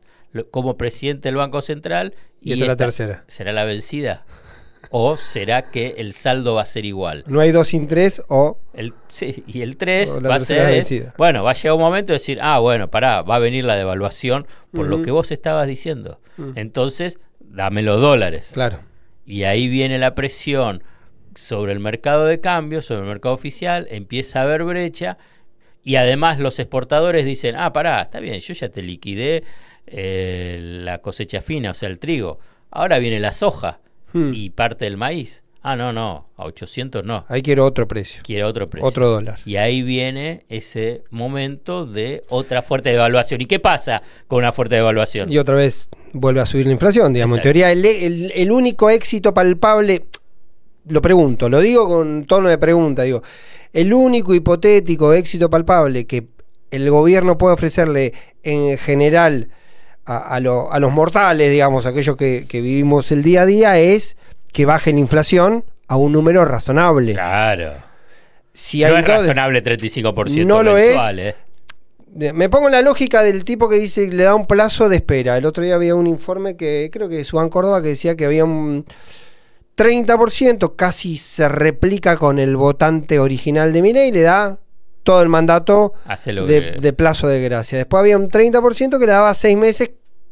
como 0.50 0.78
presidente 0.78 1.28
del 1.28 1.36
Banco 1.36 1.62
Central. 1.62 2.16
Y, 2.40 2.54
esta 2.54 2.64
es 2.64 2.68
la 2.70 2.76
tercera. 2.78 3.26
¿Será 3.28 3.52
la 3.52 3.66
vencida? 3.66 4.24
¿O 4.94 5.16
será 5.16 5.72
que 5.72 5.96
el 5.98 6.14
saldo 6.14 6.56
va 6.56 6.64
a 6.64 6.66
ser 6.66 6.86
igual? 6.86 7.24
No 7.26 7.40
hay 7.40 7.52
dos 7.52 7.70
sin 7.70 7.88
tres 7.88 8.22
o... 8.28 8.60
El, 8.74 8.94
sí, 9.08 9.44
y 9.48 9.62
el 9.62 9.78
3 9.78 10.20
va 10.26 10.36
a 10.36 10.40
ser... 10.40 11.14
bueno, 11.18 11.44
va 11.44 11.52
a 11.52 11.54
llegar 11.54 11.74
un 11.74 11.82
momento 11.82 12.08
de 12.12 12.20
decir, 12.20 12.40
ah, 12.42 12.60
bueno, 12.60 12.92
pará, 12.92 13.22
va 13.22 13.36
a 13.36 13.40
venir 13.40 13.64
la 13.64 13.78
devaluación 13.78 14.48
por 14.72 14.88
lo 14.88 15.02
que 15.02 15.12
vos 15.12 15.32
estabas 15.32 15.66
diciendo. 15.66 16.20
Entonces, 16.56 17.20
dame 17.40 17.84
los 17.84 18.02
dólares. 18.02 18.52
Claro. 18.54 18.80
Y 19.26 19.44
ahí 19.44 19.70
viene 19.70 19.98
la 19.98 20.14
presión 20.14 20.84
sobre 21.36 21.72
el 21.72 21.80
mercado 21.80 22.26
de 22.26 22.42
cambio, 22.42 22.82
sobre 22.82 23.02
el 23.02 23.08
mercado 23.08 23.34
oficial, 23.34 23.88
empieza 23.90 24.40
a 24.40 24.44
haber 24.44 24.64
brecha 24.66 25.18
y 25.84 25.96
además 25.96 26.40
los 26.40 26.60
exportadores 26.60 27.24
dicen, 27.24 27.56
ah, 27.58 27.72
pará, 27.72 28.02
está 28.02 28.20
bien, 28.20 28.40
yo 28.42 28.54
ya 28.54 28.68
te 28.68 28.82
liquidé 28.82 29.44
eh, 29.88 30.60
la 30.62 30.98
cosecha 31.00 31.42
fina, 31.42 31.72
o 31.72 31.74
sea, 31.74 31.88
el 31.88 31.98
trigo. 31.98 32.40
Ahora 32.70 33.00
viene 33.00 33.20
la 33.20 33.32
soja 33.32 33.80
Hmm. 34.14 34.32
y 34.34 34.50
parte 34.50 34.86
del 34.86 34.98
maíz. 34.98 35.44
Ah, 35.64 35.76
no, 35.76 35.94
no, 35.94 36.28
a 36.38 36.46
800 36.46 37.06
no. 37.06 37.24
Ahí 37.28 37.44
quiero 37.44 37.66
otro 37.66 37.88
precio. 37.88 38.22
Quiero 38.24 38.48
otro 38.48 38.68
precio. 38.68 38.88
Otro 38.88 39.08
dólar. 39.08 39.40
Y 39.46 39.58
ahí 39.58 39.84
viene 39.84 40.44
ese 40.50 41.04
momento 41.12 41.86
de 41.86 42.24
otra 42.30 42.64
fuerte 42.64 42.90
devaluación. 42.90 43.42
¿Y 43.42 43.46
qué 43.46 43.60
pasa 43.60 44.02
con 44.28 44.40
una 44.40 44.52
fuerte 44.52 44.76
devaluación? 44.76 45.32
Y 45.32 45.38
otra 45.38 45.56
vez 45.56 45.88
vuelve 46.14 46.42
a 46.42 46.48
subir 46.48 46.66
la 46.66 46.72
inflación, 46.72 47.14
digamos. 47.14 47.38
En 47.38 47.44
teoría, 47.44 47.72
el, 47.72 48.52
único 48.52 48.90
éxito 48.90 49.36
palpable, 49.36 50.06
lo 50.88 51.00
pregunto, 51.00 51.48
lo 51.48 51.60
digo 51.60 51.88
con 51.88 52.24
tono 52.24 52.50
de 52.50 52.58
pregunta, 52.58 53.04
digo, 53.04 53.22
el 53.72 53.94
único 53.94 54.34
hipotético 54.34 55.14
éxito 55.14 55.50
palpable 55.50 56.08
que 56.08 56.28
el 56.72 56.90
gobierno 56.90 57.38
puede 57.38 57.54
ofrecerle 57.54 58.14
en 58.42 58.80
general 58.80 59.50
a, 60.18 60.40
los 60.40 60.92
mortales, 60.92 61.52
digamos, 61.52 61.86
aquellos 61.86 62.16
que, 62.18 62.46
vivimos 62.52 63.12
el 63.12 63.24
día 63.24 63.44
a 63.44 63.46
día, 63.46 63.78
es 63.80 64.18
que 64.52 64.66
baje 64.66 64.92
la 64.94 65.00
inflación 65.00 65.64
a 65.88 65.96
un 65.98 66.12
número 66.12 66.46
razonable. 66.46 67.14
Claro. 67.14 67.74
Si 68.54 68.82
no 68.82 68.98
es 68.98 69.08
razonable 69.08 69.64
35% 69.64 70.46
no 70.46 70.62
lo 70.62 70.78
es. 70.78 70.98
¿eh? 71.18 71.36
Me 72.34 72.50
pongo 72.50 72.68
en 72.68 72.74
la 72.74 72.82
lógica 72.82 73.24
del 73.24 73.46
tipo 73.46 73.70
que 73.70 73.78
dice 73.78 74.10
que 74.10 74.16
le 74.16 74.24
da 74.24 74.36
un 74.36 74.46
plazo 74.46 74.90
de 74.90 74.98
espera. 74.98 75.38
El 75.38 75.46
otro 75.46 75.64
día 75.64 75.76
había 75.76 75.96
un 75.96 76.08
informe 76.08 76.58
que 76.58 76.90
creo 76.92 77.08
que 77.08 77.22
es 77.22 77.32
Juan 77.32 77.50
Córdoba 77.50 77.82
que 77.82 77.90
decía 77.90 78.18
que 78.18 78.26
había 78.26 78.44
un 78.44 78.86
30%, 79.78 80.76
casi 80.76 81.18
se 81.18 81.48
replica 81.48 82.18
con 82.18 82.40
el 82.40 82.58
votante 82.58 83.20
original 83.20 83.72
de 83.72 83.80
y 83.80 84.12
le 84.12 84.22
da 84.22 84.60
todo 85.04 85.22
el 85.22 85.30
mandato 85.30 85.94
de, 86.26 86.94
plazo 86.94 87.28
de 87.28 87.42
gracia. 87.42 87.78
Después 87.78 88.02
había 88.02 88.18
un 88.18 88.30
30% 88.30 89.00
que 89.00 89.06
le 89.06 89.12
daba 89.12 89.34
seis 89.34 89.58
meses, 89.58 89.92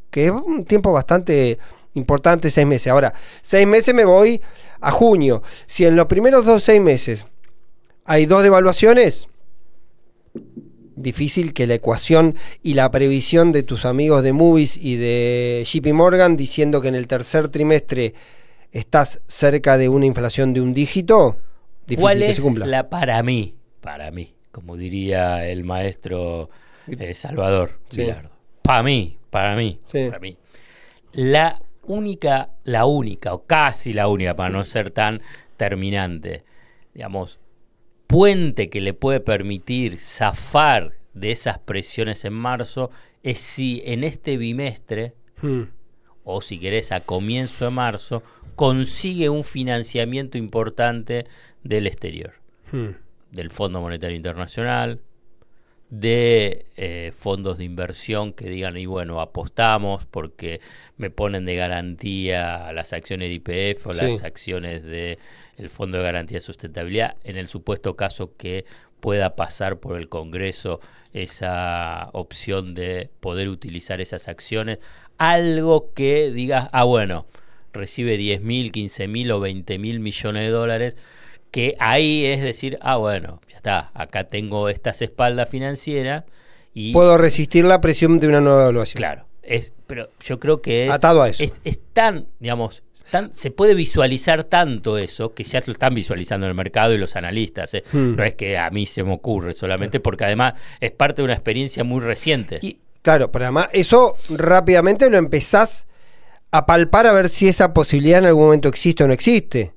que 0.10 0.26
es 0.26 0.32
un 0.32 0.66
tiempo 0.66 0.92
bastante 0.92 1.60
importante, 1.94 2.50
seis 2.52 2.68
meses. 2.68 2.88
Ahora, 2.88 3.14
seis 3.42 3.68
meses 3.68 3.94
me 3.94 4.06
voy 4.06 4.42
a 4.82 4.92
junio. 4.92 5.44
Si 5.66 5.86
en 5.86 5.96
los 5.96 6.06
primeros 6.06 6.46
dos 6.46 6.64
seis 6.64 6.82
meses 6.82 7.26
hay 8.06 8.26
dos 8.26 8.44
devaluaciones, 8.44 9.28
difícil 10.96 11.54
que 11.54 11.68
la 11.68 11.76
ecuación 11.76 12.36
y 12.62 12.74
la 12.74 12.92
previsión 12.92 13.52
de 13.52 13.64
tus 13.64 13.86
amigos 13.86 14.24
de 14.24 14.34
Movies 14.34 14.78
y 14.78 14.98
de 14.98 15.66
JP 15.66 15.94
Morgan 15.94 16.36
diciendo 16.36 16.82
que 16.82 16.90
en 16.90 16.96
el 16.96 17.08
tercer 17.08 17.48
trimestre 17.50 18.14
estás 18.72 19.22
cerca 19.28 19.78
de 19.78 19.90
una 19.90 20.06
inflación 20.06 20.54
de 20.54 20.62
un 20.62 20.74
dígito, 20.74 21.38
difícil 21.88 22.02
¿Cuál 22.02 22.20
que 22.20 22.30
es 22.30 22.36
se 22.36 22.42
cumpla. 22.42 22.66
La 22.66 22.90
para 22.90 23.22
mí, 23.24 23.56
para 23.82 24.12
mí, 24.12 24.34
como 24.52 24.76
diría 24.76 25.48
el 25.48 25.64
maestro 25.64 26.50
eh, 26.88 27.14
Salvador 27.14 27.80
Para 28.62 28.84
mí, 28.84 29.19
para 29.30 29.56
mí, 29.56 29.80
para 29.92 30.20
mí. 30.20 30.38
La 31.12 31.62
única, 31.84 32.52
la 32.64 32.86
única, 32.86 33.34
o 33.34 33.46
casi 33.46 33.94
la 33.94 34.08
única, 34.08 34.36
para 34.36 34.50
no 34.50 34.64
ser 34.66 34.92
tan 34.92 35.22
terminante, 35.58 36.44
digamos, 36.94 37.40
puente 38.08 38.70
que 38.70 38.82
le 38.82 38.94
puede 38.94 39.20
permitir 39.20 40.00
zafar 40.00 40.94
de 41.14 41.32
esas 41.32 41.60
presiones 41.60 42.26
en 42.26 42.34
marzo 42.34 42.92
es 43.24 43.40
si 43.40 43.82
en 43.86 44.04
este 44.04 44.38
bimestre, 44.38 45.14
hmm. 45.42 45.64
o 46.24 46.42
si 46.42 46.60
querés 46.60 46.92
a 46.92 47.02
comienzo 47.02 47.66
de 47.66 47.72
marzo, 47.72 48.24
consigue 48.56 49.30
un 49.30 49.44
financiamiento 49.44 50.38
importante 50.38 51.26
del 51.64 51.88
exterior. 51.88 52.34
Hmm 52.72 52.92
del 53.32 53.52
Fondo 53.52 53.82
Monetario 53.82 54.16
Internacional, 54.16 55.02
de 55.90 56.66
eh, 56.78 57.12
fondos 57.18 57.58
de 57.58 57.64
inversión 57.64 58.34
que 58.34 58.50
digan, 58.50 58.78
y 58.78 58.86
bueno, 58.86 59.22
apostamos 59.22 60.06
porque 60.06 60.62
me 60.98 61.10
ponen 61.10 61.46
de 61.46 61.56
garantía 61.56 62.72
las 62.74 62.94
acciones 62.94 63.30
de 63.30 63.36
IPF 63.36 63.88
o 63.88 63.94
las 63.94 64.24
acciones 64.24 64.84
del 64.84 65.18
el 65.58 65.70
Fondo 65.70 65.98
de 65.98 66.04
Garantía 66.04 66.38
de 66.38 66.42
Sustentabilidad, 66.42 67.16
en 67.24 67.38
el 67.38 67.48
supuesto 67.48 67.96
caso 67.96 68.36
que 68.38 68.66
pueda 69.00 69.36
pasar 69.36 69.78
por 69.80 69.98
el 69.98 70.10
Congreso 70.10 70.80
esa 71.14 72.10
opción 72.14 72.76
de 72.76 73.10
poder 73.20 73.50
utilizar 73.50 74.00
esas 74.00 74.28
acciones, 74.28 74.80
algo 75.18 75.92
que 75.94 76.32
diga, 76.32 76.70
ah, 76.72 76.84
bueno, 76.84 77.26
recibe 77.74 78.18
10 78.18 78.42
mil, 78.42 78.72
15 78.72 79.08
mil 79.08 79.32
o 79.32 79.40
20 79.40 79.80
mil 79.80 80.00
millones 80.00 80.44
de 80.44 80.50
dólares, 80.50 80.98
que 81.52 81.76
ahí 81.80 82.26
es 82.26 82.42
decir, 82.42 82.78
ah, 82.82 82.98
bueno, 82.98 83.42
ya 83.50 83.58
está, 83.58 83.92
acá 83.94 84.26
tengo 84.26 84.70
estas 84.70 85.02
espaldas 85.02 85.50
financieras 85.50 86.24
y... 86.74 86.94
Puedo 86.94 87.18
resistir 87.18 87.66
la 87.66 87.82
presión 87.82 88.20
de 88.20 88.28
una 88.28 88.42
nueva 88.42 88.64
evaluación. 88.64 88.98
Claro, 88.98 89.26
es, 89.42 89.74
pero 89.88 90.10
yo 90.20 90.40
creo 90.40 90.62
que... 90.62 90.90
Atado 90.90 91.22
a 91.22 91.30
eso. 91.30 91.44
Es, 91.44 91.80
tan, 91.94 92.28
digamos, 92.40 92.84
tan, 93.10 93.34
se 93.34 93.52
puede 93.52 93.74
visualizar 93.74 94.44
tanto 94.44 94.98
eso, 94.98 95.34
que 95.34 95.44
ya 95.44 95.62
lo 95.66 95.74
están 95.74 95.96
visualizando 95.96 96.46
en 96.46 96.52
el 96.52 96.56
mercado 96.56 96.94
y 96.94 96.98
los 96.98 97.16
analistas. 97.16 97.74
¿eh? 97.74 97.84
Hmm. 97.92 98.16
No 98.16 98.24
es 98.24 98.36
que 98.36 98.58
a 98.58 98.70
mí 98.70 98.86
se 98.86 99.04
me 99.04 99.14
ocurre 99.14 99.54
solamente, 99.54 100.00
porque 100.00 100.26
además 100.26 100.54
es 100.80 100.92
parte 100.92 101.22
de 101.22 101.26
una 101.26 101.34
experiencia 101.34 101.84
muy 101.84 102.02
reciente. 102.02 102.60
Y, 102.62 102.78
claro, 103.02 103.32
pero 103.32 103.46
además 103.46 103.70
eso 103.74 104.16
rápidamente 104.30 105.10
lo 105.10 105.18
empezás 105.18 105.88
a 106.52 106.66
palpar 106.66 107.08
a 107.08 107.12
ver 107.12 107.30
si 107.30 107.48
esa 107.48 107.74
posibilidad 107.74 108.20
en 108.20 108.26
algún 108.26 108.46
momento 108.46 108.70
existe 108.70 109.04
o 109.04 109.08
no 109.08 109.14
existe. 109.14 109.74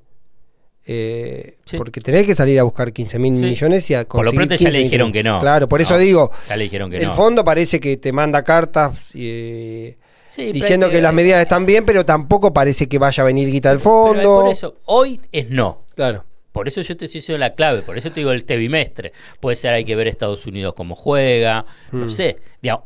Eh, 0.85 1.55
porque 1.77 2.01
tenés 2.01 2.25
que 2.25 2.35
salir 2.35 2.59
a 2.59 2.63
buscar 2.63 2.91
15 2.91 3.17
mil 3.17 3.33
millones 3.33 3.89
y 3.89 3.93
a 3.93 4.03
Por 4.05 4.25
lo 4.25 4.33
pronto 4.33 4.55
ya 4.55 4.69
le 4.69 4.79
dijeron 4.79 5.13
que 5.13 5.23
no. 5.23 5.39
Claro, 5.39 5.69
por 5.69 5.81
eso 5.81 5.97
digo. 5.97 6.31
Ya 6.49 6.57
le 6.57 6.65
dijeron 6.65 6.91
que 6.91 6.97
el 6.97 7.11
fondo 7.11 7.43
parece 7.43 7.79
que 7.79 7.97
te 7.97 8.11
manda 8.11 8.43
cartas 8.43 9.11
eh, 9.13 9.95
diciendo 10.37 10.89
que, 10.89 11.01
las 11.01 11.13
medidas 11.13 11.41
están 11.41 11.65
bien, 11.65 11.85
pero 11.85 12.05
tampoco 12.05 12.53
parece 12.53 12.87
que 12.87 12.97
vaya 12.97 13.23
a 13.23 13.25
venir 13.25 13.49
guita 13.49 13.69
del 13.69 13.79
fondo. 13.79 14.41
por 14.41 14.51
eso, 14.51 14.75
hoy 14.85 15.21
es 15.31 15.49
no. 15.49 15.83
Claro. 15.95 16.25
Por 16.51 16.67
eso 16.67 16.81
yo 16.81 16.95
te 16.95 17.05
estoy 17.05 17.19
diciendo 17.19 17.39
la 17.39 17.55
clave, 17.55 17.81
por 17.81 17.97
eso 17.97 18.11
te 18.11 18.19
digo 18.19 18.31
el 18.31 18.39
este 18.39 18.57
bimestre. 18.57 19.11
Puede 19.39 19.55
ser, 19.55 19.73
hay 19.73 19.85
que 19.85 19.95
ver 19.95 20.07
Estados 20.07 20.45
Unidos 20.45 20.75
cómo 20.75 20.95
juega, 20.95 21.65
no 21.91 22.05
mm. 22.05 22.09
sé. 22.09 22.37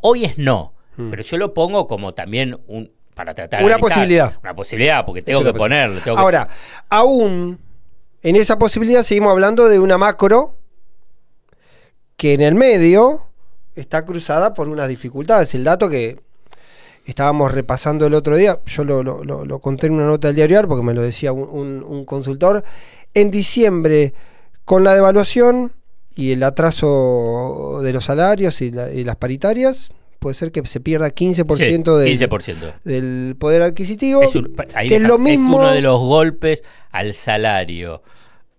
hoy 0.01 0.23
es 0.23 0.37
no, 0.37 0.73
mm. 0.95 1.09
pero 1.09 1.21
yo 1.21 1.35
lo 1.35 1.53
pongo 1.53 1.85
como 1.85 2.13
también 2.13 2.57
un 2.67 2.89
para 3.13 3.33
tratar 3.33 3.63
una 3.63 3.79
posibilidad. 3.79 4.37
Una 4.41 4.55
posibilidad, 4.55 5.03
porque 5.03 5.21
tengo 5.21 5.43
que 5.43 5.53
ponerlo. 5.53 5.99
Ahora, 6.15 6.47
aún 6.87 7.59
en 8.27 8.35
esa 8.35 8.59
posibilidad 8.59 9.03
seguimos 9.03 9.31
hablando 9.31 9.69
de 9.69 9.79
una 9.79 9.97
macro 9.97 10.57
que 12.17 12.33
en 12.33 12.41
el 12.41 12.55
medio 12.55 13.21
está 13.73 14.03
cruzada 14.03 14.53
por 14.53 14.67
unas 14.67 14.89
dificultades. 14.89 15.55
El 15.55 15.63
dato 15.63 15.89
que 15.89 16.19
estábamos 17.05 17.53
repasando 17.53 18.05
el 18.05 18.13
otro 18.13 18.35
día, 18.35 18.59
yo 18.65 18.83
lo, 18.83 19.59
conté 19.61 19.87
en 19.87 19.93
una 19.93 20.07
nota 20.07 20.27
del 20.27 20.35
diario 20.35 20.67
porque 20.67 20.83
me 20.83 20.93
lo 20.93 21.03
decía 21.03 21.31
un, 21.31 22.03
consultor, 22.03 22.65
en 23.13 23.31
diciembre 23.31 24.13
con 24.65 24.83
la 24.83 24.93
devaluación 24.93 25.71
y 26.13 26.33
el 26.33 26.43
atraso 26.43 27.79
de 27.81 27.93
los 27.93 28.03
salarios 28.03 28.61
y, 28.61 28.71
las 28.71 29.15
paritarias, 29.15 29.91
puede 30.19 30.33
ser 30.33 30.51
que 30.51 30.67
se 30.67 30.81
pierda 30.81 31.15
15%, 31.15 31.95
del, 31.95 32.69
del, 32.83 33.35
poder 33.37 33.61
adquisitivo. 33.61 34.21
Es, 34.21 34.35
es 34.35 35.01
lo 35.01 35.17
mismo. 35.17 35.59
Es 35.59 35.63
uno 35.63 35.71
de 35.71 35.81
los 35.81 36.01
golpes 36.01 36.65
al 36.91 37.13
salario 37.13 38.01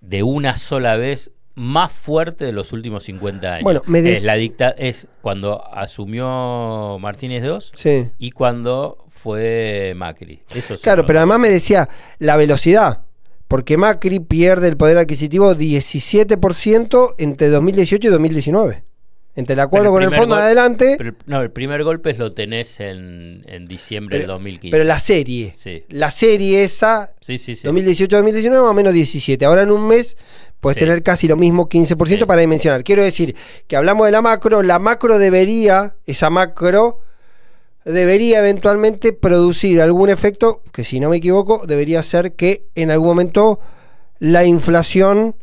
de 0.09 0.23
una 0.23 0.57
sola 0.57 0.97
vez 0.97 1.33
más 1.55 1.93
fuerte 1.93 2.45
de 2.45 2.53
los 2.53 2.73
últimos 2.73 3.05
50 3.05 3.55
años. 3.55 3.65
Bueno, 3.65 3.83
me 3.87 3.99
es, 4.11 4.25
la 4.25 4.35
dicta 4.35 4.71
es 4.71 5.07
cuando 5.21 5.63
asumió 5.75 6.99
Martínez 6.99 7.45
II 7.45 8.11
y 8.19 8.31
cuando 8.31 9.05
fue 9.09 9.93
Macri. 9.97 10.41
Eso 10.55 10.77
claro, 10.79 11.05
pero 11.05 11.19
además 11.19 11.41
me 11.41 11.51
decía 11.51 11.89
la 12.19 12.37
velocidad, 12.37 13.03
porque 13.49 13.77
Macri 13.77 14.21
pierde 14.21 14.69
el 14.69 14.77
poder 14.77 14.99
adquisitivo 14.99 15.55
17% 15.55 17.15
entre 17.19 17.49
2018 17.49 18.09
y 18.09 18.11
2019. 18.11 18.85
Entre 19.39 19.55
el 19.55 19.61
acuerdo 19.61 19.85
Pero 19.85 19.93
con 19.93 20.03
el 20.03 20.19
fondo 20.19 20.37
de 20.37 20.43
adelante, 20.43 20.95
pero- 20.99 21.15
no, 21.27 21.41
el 21.41 21.51
primer 21.51 21.85
golpe 21.85 22.13
lo 22.15 22.33
tenés 22.33 22.81
en, 22.81 23.45
en 23.47 23.67
diciembre 23.67 24.19
del 24.19 24.27
2015. 24.27 24.71
pero 24.73 24.85
la 24.85 24.99
serie, 24.99 25.53
Sí. 25.57 25.85
la 25.89 26.11
serie 26.11 26.65
esa, 26.65 27.13
Sí, 27.21 27.39
sí, 27.39 27.55
sí. 27.55 27.67
2018-2019 27.69 28.61
más 28.63 28.71
o 28.71 28.75
menos 28.75 28.93
17. 28.93 29.45
Ahora 29.45 29.63
en 29.63 29.71
un 29.71 29.87
mes 29.87 30.17
puedes 30.61 30.77
tener 30.77 31.05
casi 31.05 31.29
lo 31.29 31.37
mismo, 31.37 31.69
15% 31.69 32.25
Sí. 32.25 32.27
para 32.27 32.41
dimensionar. 32.41 32.83
Quiero 32.83 33.03
decir 33.05 33.37
que 33.69 33.77
hablamos 33.77 34.07
de 34.07 34.13
la 34.13 34.23
macro, 34.23 34.63
la 34.65 34.81
macro 34.81 35.19
debería, 35.19 35.95
esa 36.05 36.31
macro 36.31 36.99
debería 37.85 38.41
eventualmente 38.41 39.13
producir 39.13 39.81
algún 39.81 40.11
efecto 40.11 40.63
que 40.73 40.85
si 40.85 41.01
no 41.01 41.11
me 41.11 41.19
equivoco 41.19 41.63
debería 41.67 42.03
ser 42.03 42.33
que 42.33 42.65
en 42.75 42.91
algún 42.91 43.09
momento 43.09 43.61
la 44.19 44.45
inflación 44.45 45.37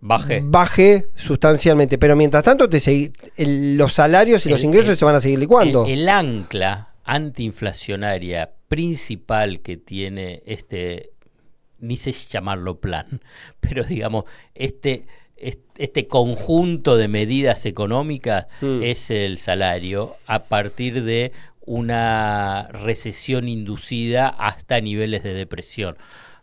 Bajé. 0.00 0.40
baje 0.44 1.06
sustancialmente. 1.16 1.98
Pero 1.98 2.14
mientras 2.16 2.44
tanto 2.44 2.68
te 2.68 2.78
segui- 2.78 3.12
el- 3.36 3.76
los 3.76 3.92
salarios 3.94 4.46
y 4.46 4.48
los 4.48 4.60
El- 4.60 4.66
ingresos 4.66 4.90
el- 4.90 4.96
se 4.96 5.04
van 5.04 5.14
a 5.16 5.20
seguir 5.20 5.38
licuando. 5.38 5.84
El, 5.86 6.00
el 6.00 6.08
ancla 6.08 6.94
antiinflacionaria 7.04 8.50
principal 8.68 9.60
que 9.60 9.76
tiene 9.76 10.42
este, 10.46 11.10
ni 11.80 11.96
sé 11.96 12.12
si 12.12 12.26
llamarlo 12.28 12.80
plan, 12.80 13.20
pero 13.60 13.82
digamos, 13.84 14.24
este, 14.54 15.06
est- 15.36 15.60
este 15.78 16.06
conjunto 16.06 16.96
de 16.96 17.08
medidas 17.08 17.64
económicas 17.66 18.46
Mm. 18.60 18.82
es 18.82 19.10
el 19.10 19.38
salario 19.38 20.16
a 20.26 20.44
partir 20.44 21.02
de 21.04 21.32
una 21.60 22.68
recesión 22.72 23.48
inducida 23.48 24.28
hasta 24.28 24.80
niveles 24.80 25.22
de 25.22 25.34
depresión. 25.34 25.96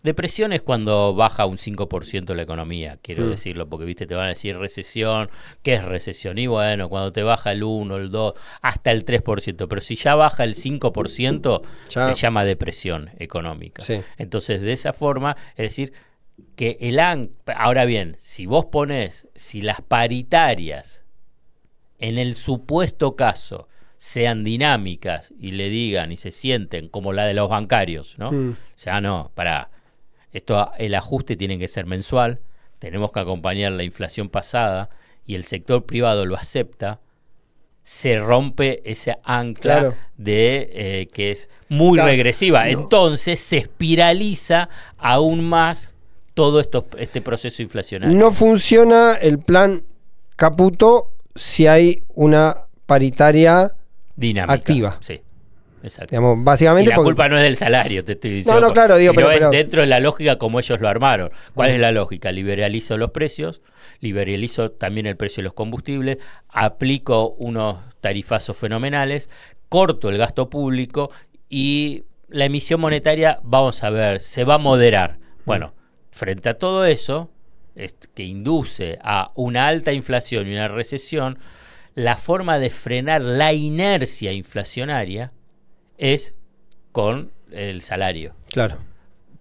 Depresión 0.06 0.54
es 0.54 0.62
cuando 0.62 1.14
baja 1.16 1.46
un 1.46 1.58
5% 1.58 2.34
la 2.36 2.44
economía, 2.44 2.98
quiero 3.02 3.26
Mm. 3.26 3.30
decirlo, 3.32 3.68
porque 3.68 3.86
viste, 3.86 4.06
te 4.08 4.16
van 4.16 4.28
a 4.28 4.30
decir 4.30 4.56
recesión, 4.58 5.30
¿qué 5.64 5.74
es 5.74 5.84
recesión? 5.84 6.38
Y 6.38 6.48
bueno, 6.48 6.88
cuando 6.90 7.12
te 7.12 7.24
baja 7.24 7.52
el 7.52 7.64
1, 7.64 7.96
el 7.98 8.12
2, 8.12 8.34
hasta 8.62 8.92
el 8.92 9.04
3%, 9.04 9.68
pero 9.68 9.82
si 9.82 9.96
ya 9.96 10.16
baja 10.16 10.44
el 10.44 10.56
5%, 10.56 11.64
Ya. 11.90 12.08
se 12.08 12.16
llama 12.16 12.46
depresión 12.46 13.10
económica. 13.20 13.82
Sí. 13.82 14.02
Entonces, 14.18 14.62
de 14.62 14.72
esa 14.72 14.94
forma, 14.94 15.36
es 15.58 15.64
decir, 15.70 15.92
que 16.56 16.78
el 16.82 17.00
AN, 17.00 17.32
ahora 17.56 17.86
bien, 17.86 18.16
si 18.20 18.46
vos 18.46 18.66
pones, 18.66 19.28
si 19.36 19.62
las 19.62 19.82
paritarias, 19.82 21.02
en 22.00 22.18
el 22.18 22.36
supuesto 22.36 23.16
caso, 23.16 23.68
sean 23.98 24.44
dinámicas 24.44 25.34
y 25.40 25.52
le 25.52 25.70
digan 25.70 26.12
y 26.12 26.18
se 26.18 26.30
sienten 26.32 26.90
como 26.90 27.14
la 27.14 27.26
de 27.26 27.34
los 27.34 27.50
bancarios, 27.50 28.16
¿no? 28.20 28.32
Mm. 28.32 28.52
O 28.52 28.56
sea, 28.76 29.02
no, 29.02 29.32
para 29.34 29.72
esto 30.38 30.72
el 30.78 30.96
ajuste 30.96 31.36
tiene 31.36 31.58
que 31.58 31.68
ser 31.68 31.86
mensual, 31.86 32.40
tenemos 32.80 33.12
que 33.12 33.20
acompañar 33.20 33.72
la 33.72 33.84
inflación 33.84 34.30
pasada 34.30 34.90
y 35.26 35.36
el 35.36 35.44
sector 35.44 35.86
privado 35.86 36.26
lo 36.26 36.36
acepta, 36.36 37.00
se 37.84 38.18
rompe 38.18 38.82
ese 38.90 39.16
ancla 39.24 39.74
Claro. 39.80 39.96
de 40.18 40.70
eh, 40.74 41.08
que 41.14 41.32
es 41.32 41.50
muy 41.70 41.98
Claro. 41.98 42.10
regresiva. 42.10 42.64
No. 42.66 42.70
Entonces 42.82 43.40
se 43.40 43.58
espiraliza 43.58 44.70
aún 44.98 45.44
más 45.48 45.94
todo 46.34 46.60
esto, 46.60 46.86
este 46.98 47.22
proceso 47.22 47.62
inflacionario. 47.62 48.18
No 48.18 48.32
funciona 48.32 49.14
el 49.14 49.40
plan 49.40 49.84
Caputo 50.36 51.12
si 51.36 51.68
hay 51.68 52.02
una 52.14 52.58
paritaria, 52.86 53.72
Dinámica. 54.16 54.54
activa. 54.54 54.98
Sí, 55.02 55.22
exacto. 55.86 56.12
digamos, 56.12 56.38
Y 56.40 56.44
básicamente 56.44 56.90
la 56.90 56.96
porque- 56.98 57.08
culpa 57.08 57.30
no 57.30 57.38
es 57.38 57.44
del 57.44 57.56
salario, 57.58 58.04
te 58.04 58.12
estoy 58.14 58.32
diciendo. 58.32 58.60
no, 58.62 58.74
claro, 58.74 58.98
digo, 58.98 59.14
pero- 59.14 59.30
pero- 59.30 59.50
dentro 59.50 59.82
de 59.82 59.88
la 59.88 60.00
lógica 60.00 60.38
como 60.38 60.60
ellos 60.60 60.80
lo 60.82 60.88
armaron. 60.90 61.32
¿Cuál 61.54 61.72
es 61.72 61.80
la 61.80 61.92
lógica? 61.92 62.32
Liberalizo 62.32 62.98
los 62.98 63.12
precios, 63.12 63.62
liberalizo 64.02 64.72
también 64.72 65.06
el 65.06 65.16
precio 65.18 65.42
de 65.42 65.46
los 65.46 65.54
combustibles, 65.54 66.18
aplico 66.50 67.30
unos 67.38 67.78
tarifazos 68.02 68.58
fenomenales, 68.58 69.30
corto 69.70 70.10
el 70.10 70.18
gasto 70.18 70.50
público 70.50 71.10
y 71.50 72.04
la 72.28 72.46
emisión 72.46 72.82
monetaria, 72.82 73.40
vamos 73.44 73.84
a 73.84 73.90
ver, 73.90 74.20
se 74.20 74.44
va 74.44 74.56
a 74.56 74.58
moderar. 74.60 75.20
Bueno, 75.46 75.74
frente 76.12 76.50
a 76.50 76.58
todo 76.58 76.86
eso, 76.86 77.30
que 78.14 78.24
induce 78.24 79.00
a 79.04 79.32
una 79.36 79.68
alta 79.68 79.92
inflación 79.92 80.48
y 80.48 80.54
una 80.54 80.68
recesión, 80.70 81.40
la 81.94 82.16
forma 82.16 82.58
de 82.58 82.70
frenar 82.70 83.22
la 83.22 83.54
inercia 83.54 84.32
inflacionaria 84.34 85.32
es 85.98 86.34
con 86.92 87.32
el 87.52 87.82
salario, 87.82 88.36
Claro. 88.52 88.78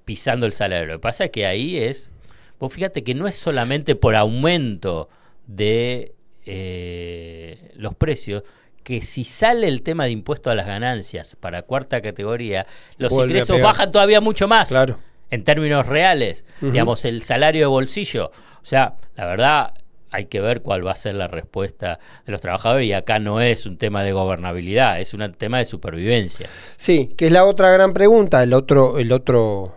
pisando 0.05 0.47
el 0.47 0.53
salario. 0.53 0.87
Lo 0.87 0.93
que 0.95 0.99
pasa 1.03 1.25
es 1.25 1.31
que 1.31 1.47
ahí 1.47 1.77
es, 1.79 2.13
vos 2.61 2.73
fíjate 2.73 3.03
que 3.05 3.15
no 3.15 3.27
es 3.27 3.35
solamente 3.35 3.95
por 3.97 4.15
aumento 4.17 5.09
de 5.47 6.15
eh, 6.47 7.71
los 7.77 7.95
precios, 7.95 8.43
que 8.83 9.01
si 9.03 9.25
sale 9.25 9.67
el 9.67 9.83
tema 9.83 10.05
de 10.05 10.11
impuesto 10.11 10.51
a 10.51 10.55
las 10.55 10.67
ganancias 10.67 11.37
para 11.41 11.63
cuarta 11.63 12.03
categoría, 12.03 12.67
los 12.99 13.11
Vuelve 13.11 13.33
ingresos 13.33 13.61
bajan 13.61 13.91
todavía 13.91 14.21
mucho 14.21 14.47
más 14.47 14.69
Claro. 14.69 14.99
en 15.31 15.43
términos 15.43 15.87
reales, 15.87 16.45
digamos, 16.61 17.05
el 17.07 17.23
salario 17.23 17.63
de 17.63 17.67
bolsillo. 17.67 18.31
O 18.63 18.67
sea, 18.67 18.97
la 19.17 19.27
verdad, 19.27 19.75
hay 20.15 20.27
que 20.27 20.41
ver 20.41 20.63
cuál 20.63 20.87
va 20.87 20.93
a 20.93 20.97
ser 20.97 21.15
la 21.17 21.29
respuesta 21.29 21.99
de 22.25 22.33
los 22.33 22.41
trabajadores 22.41 22.87
y 22.87 22.93
acá 22.93 23.19
no 23.19 23.41
es 23.41 23.67
un 23.67 23.77
tema 23.79 24.03
de 24.03 24.13
gobernabilidad, 24.13 25.01
es 25.01 25.13
un 25.15 25.33
tema 25.35 25.59
de 25.59 25.65
supervivencia. 25.65 26.49
Sí, 26.77 27.13
que 27.17 27.27
es 27.27 27.33
la 27.33 27.45
otra 27.45 27.71
gran 27.71 27.93
pregunta, 27.93 28.43
el 28.43 28.53
otro, 28.53 28.99
el 28.99 29.11
otro, 29.13 29.75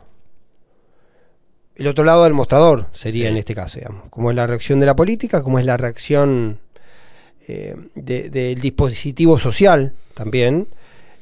el 1.76 1.88
otro 1.88 2.04
lado 2.04 2.24
del 2.24 2.34
mostrador 2.34 2.88
sería 2.92 3.26
Sí. 3.26 3.32
en 3.32 3.38
este 3.38 3.54
caso, 3.56 3.80
digamos. 3.80 4.04
Cómo 4.10 4.30
es 4.32 4.36
la 4.36 4.48
reacción 4.48 4.80
de 4.80 4.86
la 4.86 4.96
política, 4.96 5.44
cómo 5.44 5.60
es 5.60 5.66
la 5.66 5.78
reacción 5.78 6.60
eh, 7.50 7.76
de- 7.96 8.30
del 8.30 8.60
dispositivo 8.60 9.40
social 9.40 9.94
también. 10.14 10.68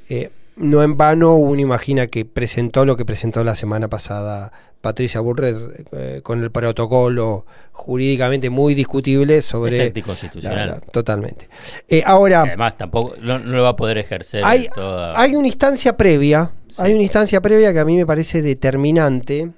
Eh, 0.10 0.32
no 0.57 0.83
en 0.83 0.95
vano 0.97 1.35
uno 1.35 1.59
imagina 1.61 2.07
que 2.07 2.23
presentó 2.25 2.85
lo 2.85 2.95
que 2.97 3.03
presentó 3.05 3.43
la 3.43 3.55
semana 3.55 3.89
pasada 3.89 4.51
Patricia 4.81 5.19
Burrer 5.19 5.85
eh, 5.91 6.21
con 6.23 6.41
el 6.43 6.51
protocolo 6.51 7.45
jurídicamente 7.71 8.49
muy 8.49 8.73
discutible 8.75 9.41
sobre... 9.41 9.75
Es 9.75 9.87
anticonstitucional. 9.87 10.57
la- 10.67 10.75
la- 10.75 10.79
totalmente. 10.79 11.49
Eh, 11.89 12.03
ahora... 12.05 12.43
Además, 12.43 12.77
tampoco 12.77 13.15
no, 13.19 13.39
no 13.39 13.57
lo 13.57 13.63
va 13.63 13.69
a 13.69 13.75
poder 13.75 13.97
ejercer 13.97 14.43
Hay, 14.45 14.69
toda- 14.73 15.19
hay 15.19 15.35
una 15.35 15.47
instancia 15.47 15.97
previa, 15.97 16.51
Sí. 16.67 16.81
hay 16.83 16.93
una 16.93 17.01
instancia 17.03 17.41
previa 17.41 17.73
que 17.73 17.79
a 17.79 17.85
mí 17.85 17.95
me 17.97 18.05
parece 18.05 18.41
determinante 18.41 19.49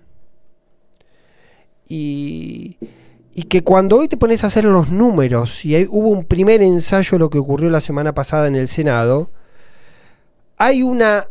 y, 1.88 2.78
y 3.34 3.44
que 3.44 3.64
cuando 3.64 3.98
hoy 3.98 4.08
te 4.08 4.18
pones 4.18 4.44
a 4.44 4.48
hacer 4.48 4.66
los 4.66 4.90
números 4.90 5.64
y 5.66 5.76
hay- 5.76 5.88
hubo 5.90 6.10
un 6.10 6.26
primer 6.26 6.62
ensayo 6.62 7.12
de 7.12 7.20
lo 7.20 7.30
que 7.30 7.38
ocurrió 7.38 7.70
la 7.70 7.82
semana 7.82 8.14
pasada 8.14 8.48
en 8.48 8.56
el 8.56 8.68
Senado, 8.68 9.30
hay 10.58 10.84
una 10.84 11.30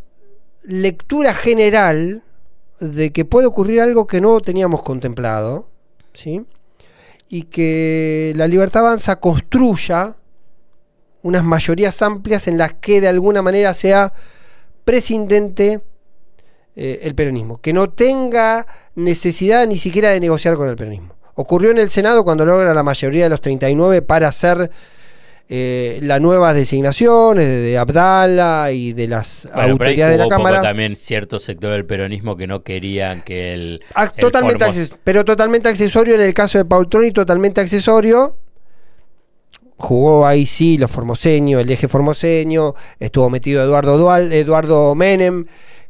lectura 0.62 1.34
general 1.34 2.22
de 2.80 3.12
que 3.12 3.24
puede 3.24 3.46
ocurrir 3.46 3.80
algo 3.80 4.06
que 4.06 4.20
no 4.20 4.40
teníamos 4.40 4.82
contemplado, 4.82 5.68
¿sí? 6.14 6.44
Y 7.28 7.44
que 7.44 8.32
la 8.36 8.46
libertad 8.46 8.86
avanza 8.86 9.16
construya 9.16 10.16
unas 11.22 11.42
mayorías 11.42 12.00
amplias 12.02 12.46
en 12.46 12.56
las 12.56 12.74
que 12.74 13.00
de 13.00 13.08
alguna 13.08 13.42
manera 13.42 13.74
sea 13.74 14.12
prescindente 14.84 15.80
eh, 16.76 17.00
el 17.02 17.14
peronismo, 17.16 17.60
que 17.60 17.72
no 17.72 17.90
tenga 17.90 18.66
necesidad 18.94 19.66
ni 19.66 19.76
siquiera 19.76 20.10
de 20.10 20.20
negociar 20.20 20.56
con 20.56 20.68
el 20.68 20.76
peronismo. 20.76 21.16
Ocurrió 21.34 21.70
en 21.70 21.78
el 21.78 21.90
Senado 21.90 22.24
cuando 22.24 22.46
logra 22.46 22.72
la 22.72 22.82
mayoría 22.82 23.24
de 23.24 23.30
los 23.30 23.40
39 23.40 24.02
para 24.02 24.28
hacer 24.28 24.70
eh, 25.48 26.00
las 26.02 26.20
nuevas 26.20 26.56
designaciones 26.56 27.46
de, 27.46 27.78
Abdala 27.78 28.72
y 28.72 28.92
de 28.92 29.06
las 29.06 29.48
Bueno, 29.54 29.72
autoridades 29.72 30.18
de 30.18 30.24
la 30.24 30.28
Cámara. 30.28 30.60
también 30.60 30.96
cierto 30.96 31.38
sector 31.38 31.70
del 31.70 31.86
peronismo 31.86 32.36
que 32.36 32.48
no 32.48 32.64
querían 32.64 33.22
que 33.22 33.54
el, 33.54 33.80
totalmente 34.18 34.66
pero 35.04 35.24
totalmente 35.24 35.68
accesorio 35.68 36.16
en 36.16 36.22
el 36.22 36.34
caso 36.34 36.58
de 36.58 36.64
Paultroni, 36.64 37.12
totalmente 37.12 37.60
accesorio. 37.60 38.36
Jugó 39.78 40.26
ahí 40.26 40.46
sí 40.46 40.78
los 40.78 40.90
formoseños, 40.90 41.60
el 41.60 41.70
eje 41.70 41.86
formoseño, 41.86 42.74
estuvo 42.98 43.30
metido 43.30 43.62
Eduardo 43.62 43.98
Dual, 43.98 44.32
Eduardo 44.32 44.94
Menem, 44.94 45.46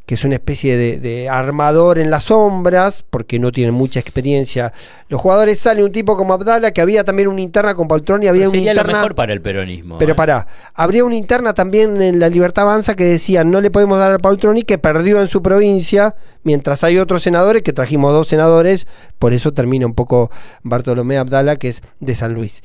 que 0.06 0.14
es 0.14 0.22
una 0.22 0.36
especie 0.36 0.76
de, 0.76 1.00
de 1.00 1.28
armador 1.28 1.98
en 1.98 2.10
las 2.10 2.24
sombras, 2.24 3.04
porque 3.10 3.40
no 3.40 3.50
tiene 3.50 3.72
mucha 3.72 3.98
experiencia. 3.98 4.72
Los 5.08 5.20
jugadores 5.20 5.58
sale 5.58 5.82
un 5.82 5.90
tipo 5.90 6.16
como 6.16 6.32
Abdala, 6.32 6.70
que 6.70 6.80
había 6.80 7.02
también 7.02 7.26
una 7.26 7.40
interna 7.40 7.74
con 7.74 7.88
Paultroni, 7.88 8.28
había 8.28 8.48
una 8.48 8.56
lo 8.56 8.70
interna. 8.70 8.92
mejor 8.92 9.16
para 9.16 9.32
el 9.32 9.42
peronismo. 9.42 9.98
Pero 9.98 10.12
¿eh? 10.12 10.14
pará, 10.14 10.46
habría 10.74 11.04
una 11.04 11.16
interna 11.16 11.54
también 11.54 12.00
en 12.00 12.20
la 12.20 12.28
Libertad 12.28 12.68
Avanza 12.68 12.94
que 12.94 13.02
decían 13.02 13.50
no 13.50 13.60
le 13.60 13.72
podemos 13.72 13.98
dar 13.98 14.12
al 14.12 14.20
Paultroni 14.20 14.62
que 14.62 14.78
perdió 14.78 15.20
en 15.20 15.26
su 15.26 15.42
provincia, 15.42 16.14
mientras 16.44 16.84
hay 16.84 16.98
otros 16.98 17.24
senadores 17.24 17.62
que 17.62 17.72
trajimos 17.72 18.12
dos 18.12 18.28
senadores, 18.28 18.86
por 19.18 19.32
eso 19.32 19.52
termina 19.52 19.86
un 19.86 19.94
poco 19.94 20.30
Bartolomé 20.62 21.18
Abdala, 21.18 21.56
que 21.56 21.70
es 21.70 21.82
de 21.98 22.14
San 22.14 22.32
Luis. 22.32 22.62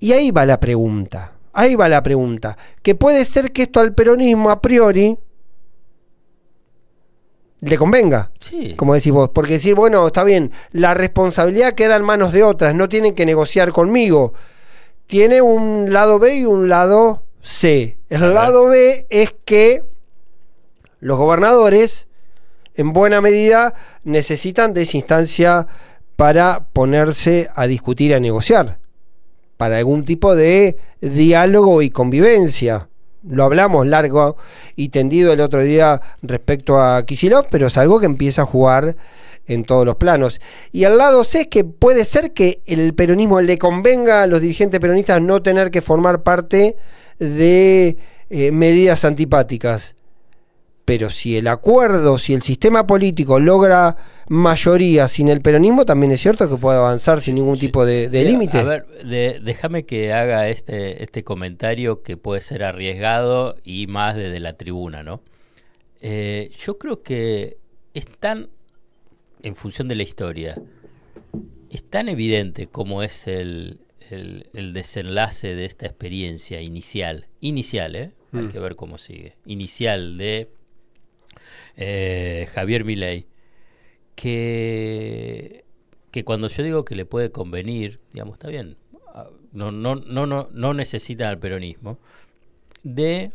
Y 0.00 0.10
ahí 0.10 0.32
va 0.32 0.44
la 0.44 0.58
pregunta, 0.58 1.34
ahí 1.52 1.76
va 1.76 1.88
la 1.88 2.02
pregunta, 2.02 2.58
que 2.82 2.96
puede 2.96 3.24
ser 3.24 3.52
que 3.52 3.62
esto 3.62 3.78
al 3.78 3.94
peronismo 3.94 4.50
a 4.50 4.60
priori 4.60 5.18
le 7.60 7.76
convenga. 7.76 8.30
Sí. 8.38 8.74
Como 8.76 8.94
decís 8.94 9.12
vos, 9.12 9.30
porque 9.30 9.54
decir, 9.54 9.74
bueno, 9.74 10.06
está 10.06 10.24
bien, 10.24 10.52
la 10.72 10.94
responsabilidad 10.94 11.74
queda 11.74 11.96
en 11.96 12.04
manos 12.04 12.32
de 12.32 12.42
otras, 12.44 12.74
no 12.74 12.88
tienen 12.88 13.14
que 13.14 13.26
negociar 13.26 13.72
conmigo. 13.72 14.34
tiene 15.06 15.40
un 15.40 15.92
lado 15.92 16.18
B 16.18 16.36
y 16.36 16.44
un 16.44 16.68
lado 16.68 17.24
C. 17.42 17.98
El 18.10 18.34
lado 18.34 18.66
B 18.66 19.06
es 19.08 19.34
que 19.44 19.82
los 21.00 21.16
gobernadores, 21.16 22.06
en 22.74 22.92
buena 22.92 23.20
medida, 23.20 23.74
necesitan 24.04 24.74
de 24.74 24.82
esa 24.82 24.96
instancia 24.98 25.66
para 26.16 26.66
ponerse 26.72 27.48
a 27.54 27.66
discutir, 27.66 28.14
a 28.14 28.20
negociar, 28.20 28.78
para 29.56 29.78
algún 29.78 30.04
tipo 30.04 30.34
de 30.34 30.76
diálogo 31.00 31.80
y 31.80 31.90
convivencia. 31.90 32.88
Lo 33.22 33.44
hablamos 33.44 33.86
largo 33.86 34.36
y 34.76 34.90
tendido 34.90 35.32
el 35.32 35.40
otro 35.40 35.62
día 35.62 36.00
respecto 36.22 36.80
a 36.80 37.04
Kisilov, 37.04 37.46
pero 37.50 37.66
es 37.66 37.76
algo 37.76 37.98
que 38.00 38.06
empieza 38.06 38.42
a 38.42 38.46
jugar 38.46 38.96
en 39.46 39.64
todos 39.64 39.84
los 39.84 39.96
planos. 39.96 40.40
Y 40.72 40.84
al 40.84 40.98
lado 40.98 41.24
C 41.24 41.40
es 41.40 41.46
que 41.48 41.64
puede 41.64 42.04
ser 42.04 42.32
que 42.32 42.60
el 42.66 42.94
peronismo 42.94 43.40
le 43.40 43.58
convenga 43.58 44.22
a 44.22 44.26
los 44.26 44.40
dirigentes 44.40 44.78
peronistas 44.78 45.20
no 45.20 45.42
tener 45.42 45.70
que 45.70 45.82
formar 45.82 46.22
parte 46.22 46.76
de 47.18 47.96
eh, 48.30 48.52
medidas 48.52 49.04
antipáticas. 49.04 49.94
Pero 50.88 51.10
si 51.10 51.36
el 51.36 51.48
acuerdo, 51.48 52.16
si 52.18 52.32
el 52.32 52.40
sistema 52.40 52.86
político 52.86 53.38
logra 53.38 53.96
mayoría 54.28 55.06
sin 55.06 55.28
el 55.28 55.42
peronismo, 55.42 55.84
también 55.84 56.12
es 56.12 56.20
cierto 56.22 56.48
que 56.48 56.56
puede 56.56 56.78
avanzar 56.78 57.20
sin 57.20 57.34
ningún 57.34 57.58
tipo 57.58 57.84
de, 57.84 58.08
de 58.08 58.18
Mira, 58.20 58.30
límite. 58.30 58.58
A 58.58 58.62
ver, 58.64 58.86
de- 59.04 59.38
déjame 59.42 59.84
que 59.84 60.14
haga 60.14 60.48
este, 60.48 61.02
este 61.02 61.24
comentario 61.24 62.02
que 62.02 62.16
puede 62.16 62.40
ser 62.40 62.64
arriesgado 62.64 63.56
y 63.64 63.86
más 63.86 64.16
desde 64.16 64.40
la 64.40 64.54
tribuna, 64.54 65.02
¿no? 65.02 65.20
Eh, 66.00 66.50
yo 66.58 66.78
creo 66.78 67.02
que 67.02 67.58
es 67.92 68.06
tan, 68.18 68.48
en 69.42 69.56
función 69.56 69.88
de 69.88 69.94
la 69.94 70.04
historia, 70.04 70.56
es 71.70 71.82
tan 71.84 72.08
evidente 72.08 72.66
como 72.66 73.02
es 73.02 73.26
el, 73.28 73.80
el- 74.10 74.48
el 74.54 74.72
desenlace 74.72 75.54
de 75.54 75.66
esta 75.66 75.84
experiencia 75.84 76.62
inicial, 76.62 77.26
inicial, 77.40 77.94
¿eh? 77.94 78.12
Hay 78.32 78.44
Mm. 78.44 78.48
que 78.52 78.58
ver 78.58 78.74
cómo 78.76 78.96
sigue, 78.96 79.34
inicial 79.46 80.16
de 80.18 80.48
eh, 81.78 82.48
Javier 82.52 82.84
Milei, 82.84 83.26
que, 84.16 85.64
que 86.10 86.24
cuando 86.24 86.48
yo 86.48 86.62
digo 86.64 86.84
que 86.84 86.96
le 86.96 87.06
puede 87.06 87.30
convenir, 87.30 88.00
digamos, 88.12 88.34
está 88.34 88.48
bien, 88.48 88.76
ah, 89.14 89.30
no, 89.52 89.70
no, 89.70 89.94
no, 89.94 90.26
no, 90.26 90.48
no 90.52 90.74
necesitan 90.74 91.28
al 91.28 91.38
peronismo, 91.38 91.98
de 92.82 93.30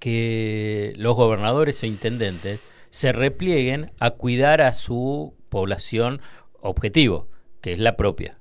que 0.00 0.92
los 0.96 1.14
gobernadores 1.14 1.82
o 1.82 1.86
intendentes 1.86 2.60
se 2.90 3.12
replieguen 3.12 3.92
a 4.00 4.10
cuidar 4.10 4.60
a 4.60 4.72
su 4.72 5.34
población 5.48 6.20
objetivo, 6.60 7.28
que 7.60 7.72
es 7.72 7.78
la 7.78 7.96
propia. 7.96 8.38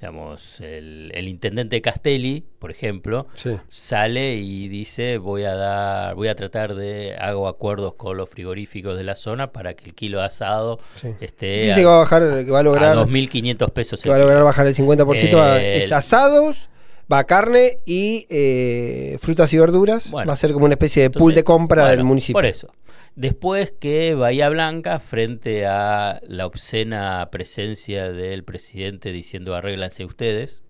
Digamos, 0.00 0.60
el, 0.62 1.12
el 1.14 1.28
intendente 1.28 1.82
Castelli, 1.82 2.42
por 2.58 2.70
ejemplo, 2.70 3.26
Sí. 3.34 3.50
sale 3.68 4.36
y 4.36 4.66
dice 4.68 5.18
voy 5.18 5.44
a 5.44 5.54
dar, 5.54 6.14
voy 6.14 6.28
a 6.28 6.34
tratar 6.34 6.74
de 6.74 7.16
hago 7.20 7.46
acuerdos 7.48 7.94
con 7.96 8.16
los 8.16 8.30
frigoríficos 8.30 8.96
de 8.96 9.04
la 9.04 9.14
zona 9.14 9.52
para 9.52 9.74
que 9.74 9.84
el 9.90 9.94
kilo 9.94 10.20
de 10.20 10.24
asado 10.24 10.80
Sí. 10.94 11.08
esté 11.20 11.60
Dice 11.66 11.72
a, 11.72 11.76
que 11.76 11.84
va 11.84 11.94
a 11.96 11.98
bajar, 11.98 12.22
que 12.46 12.50
va 12.50 12.56
a 12.56 12.60
a 12.60 12.62
lograr, 12.62 12.96
2.500 12.96 13.70
pesos 13.72 14.00
que 14.00 14.08
el 14.08 14.10
va 14.12 14.16
a 14.16 14.20
lograr 14.20 14.38
kilo. 14.38 14.44
bajar 14.46 14.66
el 14.66 14.74
50% 14.74 15.38
a 15.38 15.60
Eh, 15.62 15.76
es 15.76 15.92
asados, 15.92 16.70
va 17.10 17.24
carne 17.24 17.78
y 17.86 18.26
eh, 18.30 19.18
frutas 19.20 19.52
y 19.52 19.58
verduras. 19.58 20.10
Bueno. 20.10 20.28
va 20.28 20.34
a 20.34 20.36
ser 20.36 20.52
como 20.52 20.66
una 20.66 20.74
especie 20.74 21.02
de 21.02 21.10
pool 21.10 21.32
Entonces, 21.32 21.36
de 21.36 21.44
compra 21.44 21.90
del 21.90 22.04
municipio. 22.04 22.34
Por 22.34 22.46
eso. 22.46 22.72
Después 23.16 23.72
que 23.72 24.14
Bahía 24.14 24.48
Blanca, 24.48 25.00
frente 25.00 25.66
a 25.66 26.20
la 26.26 26.46
obscena 26.46 27.28
presencia 27.32 28.12
del 28.12 28.44
presidente 28.44 29.12
diciendo 29.12 29.54
arréglanse 29.54 30.04
ustedes, 30.04 30.62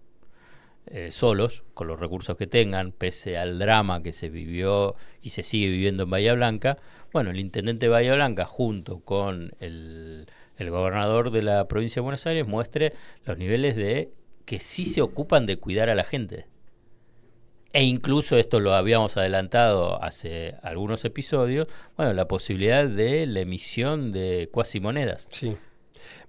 eh, 0.86 1.10
solos, 1.10 1.62
con 1.74 1.86
los 1.86 2.00
recursos 2.00 2.36
que 2.36 2.46
tengan, 2.46 2.92
pese 2.92 3.36
al 3.36 3.58
drama 3.58 4.02
que 4.02 4.12
se 4.12 4.30
vivió 4.30 4.96
y 5.22 5.28
se 5.28 5.42
sigue 5.42 5.68
viviendo 5.68 6.04
en 6.04 6.10
Bahía 6.10 6.34
Blanca, 6.34 6.78
bueno, 7.12 7.30
el 7.30 7.38
intendente 7.38 7.86
de 7.86 7.90
Bahía 7.90 8.14
Blanca, 8.14 8.46
junto 8.46 9.00
con 9.00 9.52
el, 9.60 10.26
el 10.56 10.70
gobernador 10.70 11.30
de 11.30 11.42
la 11.42 11.68
provincia 11.68 12.00
de 12.00 12.04
Buenos 12.04 12.26
Aires, 12.26 12.46
muestre 12.46 12.94
los 13.24 13.36
niveles 13.36 13.76
de 13.76 14.10
que 14.50 14.58
sí 14.58 14.84
se 14.84 15.00
ocupan 15.00 15.46
de 15.46 15.58
cuidar 15.60 15.90
a 15.90 15.94
la 15.94 16.02
gente. 16.02 16.46
E 17.72 17.84
incluso 17.84 18.36
esto 18.36 18.58
lo 18.58 18.74
habíamos 18.74 19.16
adelantado 19.16 20.02
hace 20.02 20.56
algunos 20.64 21.04
episodios, 21.04 21.68
bueno, 21.96 22.12
la 22.14 22.26
posibilidad 22.26 22.84
de 22.88 23.28
la 23.28 23.38
emisión 23.38 24.10
de 24.10 24.48
cuasimonedas. 24.50 25.28
Sí. 25.30 25.56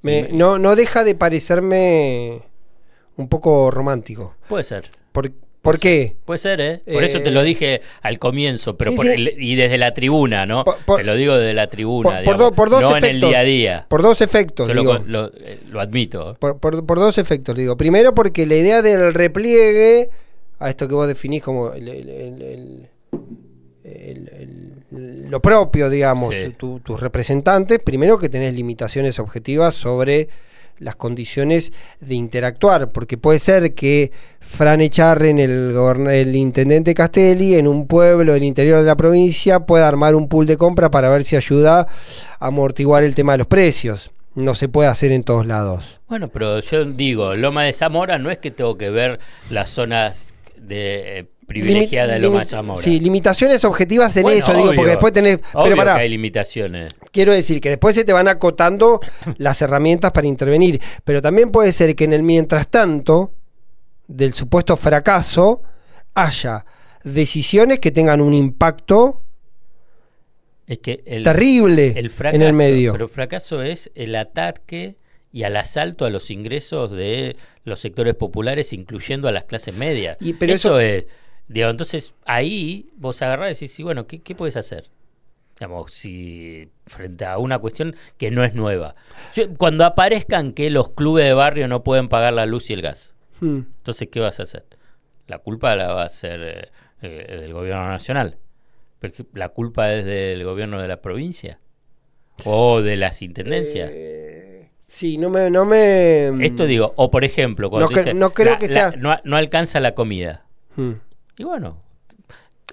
Me- 0.03 0.29
no, 0.31 0.59
no 0.59 0.75
deja 0.75 1.03
de 1.03 1.15
parecerme 1.15 2.43
un 3.17 3.27
poco 3.27 3.71
romántico. 3.71 4.35
Puede 4.47 4.65
ser. 4.65 4.91
¿Por, 5.11 5.31
¿por 5.61 5.79
qué? 5.79 6.15
Puede 6.25 6.37
ser, 6.39 6.61
¿eh? 6.61 6.81
Por 6.91 7.03
eso 7.03 7.19
Eh, 7.19 7.21
te 7.21 7.31
lo 7.31 7.43
dije 7.43 7.81
al 8.01 8.17
comienzo, 8.19 8.77
pero 8.77 8.91
sí, 8.91 8.97
por 8.97 9.05
sí. 9.05 9.11
el- 9.13 9.35
y 9.37 9.55
desde 9.55 9.77
la 9.77 9.93
tribuna, 9.93 10.45
¿no? 10.45 10.63
Por- 10.63 10.77
por- 10.85 10.97
te 10.97 11.03
lo 11.03 11.15
digo 11.15 11.35
desde 11.37 11.53
la 11.53 11.67
tribuna, 11.67 12.21
por- 12.25 12.37
do- 12.37 12.51
por 12.51 12.69
dos 12.69 12.81
no 12.81 12.97
en 12.97 13.05
el 13.05 13.21
día 13.21 13.39
a 13.39 13.43
día. 13.43 13.85
Por 13.87 14.01
dos 14.01 14.21
efectos, 14.21 14.67
Yo 14.67 14.73
digo. 14.73 14.99
lo- 15.05 15.31
eh, 15.35 15.59
lo 15.69 15.79
admito. 15.79 16.35
Por, 16.39 16.57
por- 16.59 16.85
dos 16.99 17.17
efectos, 17.17 17.55
digo. 17.55 17.77
Primero, 17.77 18.13
porque 18.15 18.45
la 18.45 18.55
idea 18.55 18.81
del 18.81 19.13
repliegue, 19.13 20.09
a 20.59 20.69
esto 20.69 20.87
que 20.87 20.93
vos 20.95 21.07
definís 21.07 21.41
como 21.43 21.73
el- 21.73 21.87
el- 21.87 22.87
lo 25.29 25.41
propio, 25.41 25.89
digamos, 25.89 26.33
Sí. 26.33 26.53
tu- 26.57 26.79
tus 26.81 26.99
representantes, 26.99 27.79
primero 27.79 28.19
que 28.19 28.29
tenés 28.29 28.53
limitaciones 28.53 29.17
objetivas 29.19 29.73
sobre 29.75 30.27
las 30.81 30.95
condiciones 30.95 31.71
de 31.99 32.15
interactuar, 32.15 32.91
porque 32.91 33.17
puede 33.17 33.39
ser 33.39 33.73
que 33.73 34.11
Fran 34.39 34.81
Echarren, 34.81 35.39
el, 35.39 35.73
el 36.09 36.35
intendente 36.35 36.93
Castelli, 36.93 37.55
en 37.55 37.67
un 37.67 37.87
pueblo 37.87 38.33
del 38.33 38.43
interior 38.43 38.79
de 38.79 38.85
la 38.85 38.97
provincia, 38.97 39.61
pueda 39.61 39.87
armar 39.87 40.15
un 40.15 40.27
pool 40.27 40.47
de 40.47 40.57
compra 40.57 40.89
para 40.89 41.09
ver 41.09 41.23
si 41.23 41.35
ayuda 41.35 41.87
a 42.39 42.47
amortiguar 42.47 43.03
el 43.03 43.15
tema 43.15 43.33
de 43.33 43.39
los 43.39 43.47
precios. 43.47 44.11
No 44.33 44.55
se 44.55 44.69
puede 44.69 44.89
hacer 44.89 45.11
en 45.11 45.23
todos 45.23 45.45
lados. 45.45 45.99
Bueno, 46.07 46.29
pero 46.29 46.59
yo 46.61 46.85
digo, 46.85 47.35
Loma 47.35 47.63
de 47.63 47.73
Zamora 47.73 48.17
no 48.17 48.31
es 48.31 48.37
que 48.37 48.49
tengo 48.49 48.77
que 48.77 48.89
ver 48.89 49.19
las 49.49 49.69
zonas 49.69 50.33
de 50.57 51.27
privilegiadas 51.51 52.15
de 52.15 52.19
Limi- 52.19 52.23
Loma 52.23 52.39
de 52.39 52.45
limit- 52.45 52.49
Zamora. 52.49 52.81
Sí, 52.83 52.99
limitaciones 52.99 53.63
objetivas 53.63 54.15
en 54.17 54.23
Bueno, 54.23 54.37
eso, 54.39 54.53
digo, 54.53 54.71
porque 54.75 54.91
después 54.91 55.13
tenés. 55.13 55.39
Obvio 55.53 55.63
pero 55.65 55.75
pará, 55.77 55.95
que 55.95 56.01
hay 56.01 56.09
limitaciones. 56.09 56.93
quiero 57.11 57.31
decir 57.33 57.59
que 57.61 57.69
después 57.69 57.95
se 57.95 58.03
te 58.03 58.13
van 58.13 58.27
acotando 58.27 58.99
las 59.37 59.61
herramientas 59.61 60.11
para 60.11 60.27
intervenir. 60.27 60.81
Pero 61.03 61.21
también 61.21 61.51
puede 61.51 61.71
ser 61.71 61.95
que 61.95 62.03
en 62.05 62.13
el 62.13 62.23
mientras 62.23 62.67
tanto 62.69 63.33
del 64.07 64.33
supuesto 64.33 64.75
fracaso 64.77 65.63
haya 66.13 66.65
decisiones 67.03 67.79
que 67.79 67.91
tengan 67.91 68.21
un 68.21 68.33
impacto 68.33 69.21
Es 70.67 70.79
que 70.79 71.01
el, 71.05 71.23
terrible 71.23 71.93
el 71.97 72.09
fracaso, 72.09 72.35
en 72.35 72.41
el 72.47 72.53
medio. 72.53 72.91
Pero 72.93 73.05
el 73.05 73.09
fracaso 73.11 73.61
es 73.63 73.91
el 73.95 74.15
ataque 74.15 74.97
y 75.33 75.43
al 75.43 75.55
asalto 75.57 76.05
a 76.05 76.09
los 76.09 76.29
ingresos 76.29 76.91
de 76.91 77.35
los 77.63 77.79
sectores 77.79 78.15
populares, 78.15 78.73
incluyendo 78.73 79.27
a 79.27 79.31
las 79.31 79.45
clases 79.45 79.73
medias. 79.75 80.17
Y- 80.19 80.33
pero 80.33 80.53
eso, 80.53 80.79
eso- 80.79 80.79
es. 80.79 81.07
Digo, 81.51 81.69
entonces 81.69 82.13
ahí 82.25 82.89
vos 82.97 83.21
agarrás 83.21 83.49
y 83.51 83.53
decís, 83.55 83.73
sí, 83.73 83.83
bueno, 83.83 84.07
¿qué, 84.07 84.21
qué 84.21 84.35
puedes 84.35 84.55
hacer? 84.57 84.89
Digamos, 85.59 85.91
si 85.91 86.69
frente 86.87 87.25
a 87.25 87.37
una 87.37 87.59
cuestión 87.59 87.95
que 88.17 88.31
no 88.31 88.43
es 88.43 88.53
nueva. 88.55 88.95
Yo- 89.35 89.53
cuando 89.57 89.85
aparezcan 89.85 90.53
que 90.53 90.69
los 90.69 90.89
clubes 90.91 91.25
de 91.25 91.33
barrio 91.33 91.67
no 91.67 91.83
pueden 91.83 92.07
pagar 92.09 92.33
la 92.33 92.45
luz 92.45 92.69
y 92.69 92.73
el 92.73 92.81
gas, 92.81 93.13
Hmm. 93.41 93.61
entonces, 93.77 94.07
¿qué 94.11 94.19
vas 94.19 94.39
a 94.39 94.43
hacer? 94.43 94.65
La 95.27 95.39
culpa 95.39 95.75
la 95.75 95.93
va 95.93 96.03
a 96.03 96.09
ser 96.09 96.41
eh, 96.41 96.71
eh, 97.01 97.37
del 97.41 97.53
gobierno 97.53 97.87
nacional. 97.87 98.37
Porque 98.99 99.25
la 99.33 99.49
culpa 99.49 99.91
es 99.93 100.05
del 100.05 100.43
gobierno 100.43 100.79
de 100.81 100.87
la 100.87 101.01
provincia 101.01 101.59
o 102.45 102.81
de 102.81 102.97
las 102.97 103.21
intendencias. 103.23 103.89
Eh, 103.91 104.69
sí, 104.87 105.17
no 105.17 105.29
me. 105.31 105.49
No 105.49 105.65
me 105.65 106.27
Esto 106.45 106.65
digo, 106.65 106.93
o 106.95 107.09
por 107.09 107.23
ejemplo, 107.23 107.69
cuando 107.69 107.89
No 107.89 107.97
dice, 107.97 108.13
no 108.13 108.31
creo 108.33 108.53
la- 108.53 108.59
que 108.59 108.67
la- 108.67 108.73
sea- 108.73 108.93
no, 108.97 109.17
no 109.23 109.37
alcanza 109.37 109.79
la 109.79 109.95
comida. 109.95 110.45
Hmm. 110.75 110.91
Y 111.37 111.43
bueno, 111.43 111.77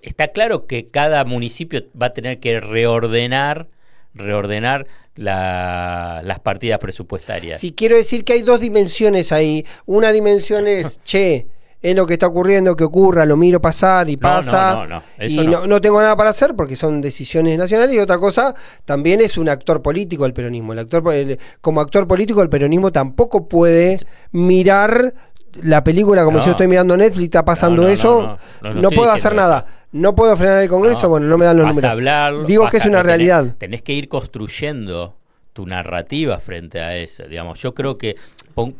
está 0.02 0.28
claro 0.28 0.66
que 0.66 0.88
cada 0.88 1.24
municipio 1.24 1.82
va 2.00 2.06
a 2.06 2.12
tener 2.14 2.40
que 2.40 2.60
reordenar, 2.60 3.68
reordenar 4.14 4.86
la- 5.14 6.20
las 6.24 6.40
partidas 6.40 6.78
presupuestarias. 6.78 7.60
Sí, 7.60 7.72
quiero 7.72 7.96
decir 7.96 8.24
que 8.24 8.34
hay 8.34 8.42
dos 8.42 8.60
dimensiones 8.60 9.32
ahí. 9.32 9.64
Una 9.86 10.12
dimensión 10.12 10.66
es, 10.66 11.00
che, 11.04 11.48
es 11.80 11.94
lo 11.96 12.06
que 12.06 12.14
está 12.14 12.26
ocurriendo, 12.26 12.74
que 12.76 12.82
ocurra, 12.84 13.24
lo 13.24 13.36
miro 13.36 13.60
pasar 13.60 14.08
y 14.10 14.16
No, 14.16 14.20
pasa. 14.20 14.74
no, 14.74 14.86
no, 14.86 15.02
y 15.24 15.36
no. 15.46 15.80
tengo 15.80 16.00
nada 16.00 16.16
para 16.16 16.30
hacer 16.30 16.54
porque 16.56 16.74
son 16.76 17.00
decisiones 17.00 17.56
nacionales. 17.56 17.94
Y 17.94 17.98
otra 18.00 18.18
cosa, 18.18 18.54
también 18.84 19.20
es 19.20 19.38
un 19.38 19.48
actor 19.48 19.80
político 19.82 20.26
el 20.26 20.32
peronismo. 20.32 20.72
El 20.72 20.80
actor, 20.80 21.12
el- 21.14 21.38
como 21.60 21.80
actor 21.80 22.06
político, 22.08 22.42
el 22.42 22.48
peronismo 22.48 22.90
tampoco 22.92 23.48
puede 23.48 23.98
mirar 24.32 25.14
la 25.62 25.84
película 25.84 26.24
como 26.24 26.38
No. 26.38 26.42
si 26.42 26.46
yo 26.46 26.52
estoy 26.52 26.68
mirando 26.68 26.96
Netflix, 26.96 27.24
está 27.24 27.44
pasando 27.44 27.82
No, 27.82 27.88
no, 27.88 27.94
eso. 27.94 28.38
no, 28.62 28.90
puedo 28.90 29.10
hacer 29.10 29.34
nada. 29.34 29.66
No 29.92 30.14
puedo 30.14 30.36
frenar 30.36 30.62
el 30.62 30.68
Congreso, 30.68 31.04
No, 31.04 31.08
bueno, 31.10 31.26
no 31.26 31.38
me 31.38 31.44
dan 31.46 31.56
los 31.56 31.64
vas 31.64 31.74
números. 31.74 31.88
a 31.88 31.92
hablar, 31.92 32.46
Digo 32.46 32.68
que 32.68 32.76
es 32.76 32.84
una 32.84 33.02
realidad. 33.02 33.56
Tenés, 33.58 33.82
que 33.82 33.92
ir 33.92 34.08
construyendo 34.08 35.16
tu 35.52 35.66
narrativa 35.66 36.38
frente 36.38 36.80
a 36.80 36.96
eso. 36.96 37.24
Digamos, 37.24 37.60
yo 37.60 37.74
creo 37.74 37.98
que 37.98 38.16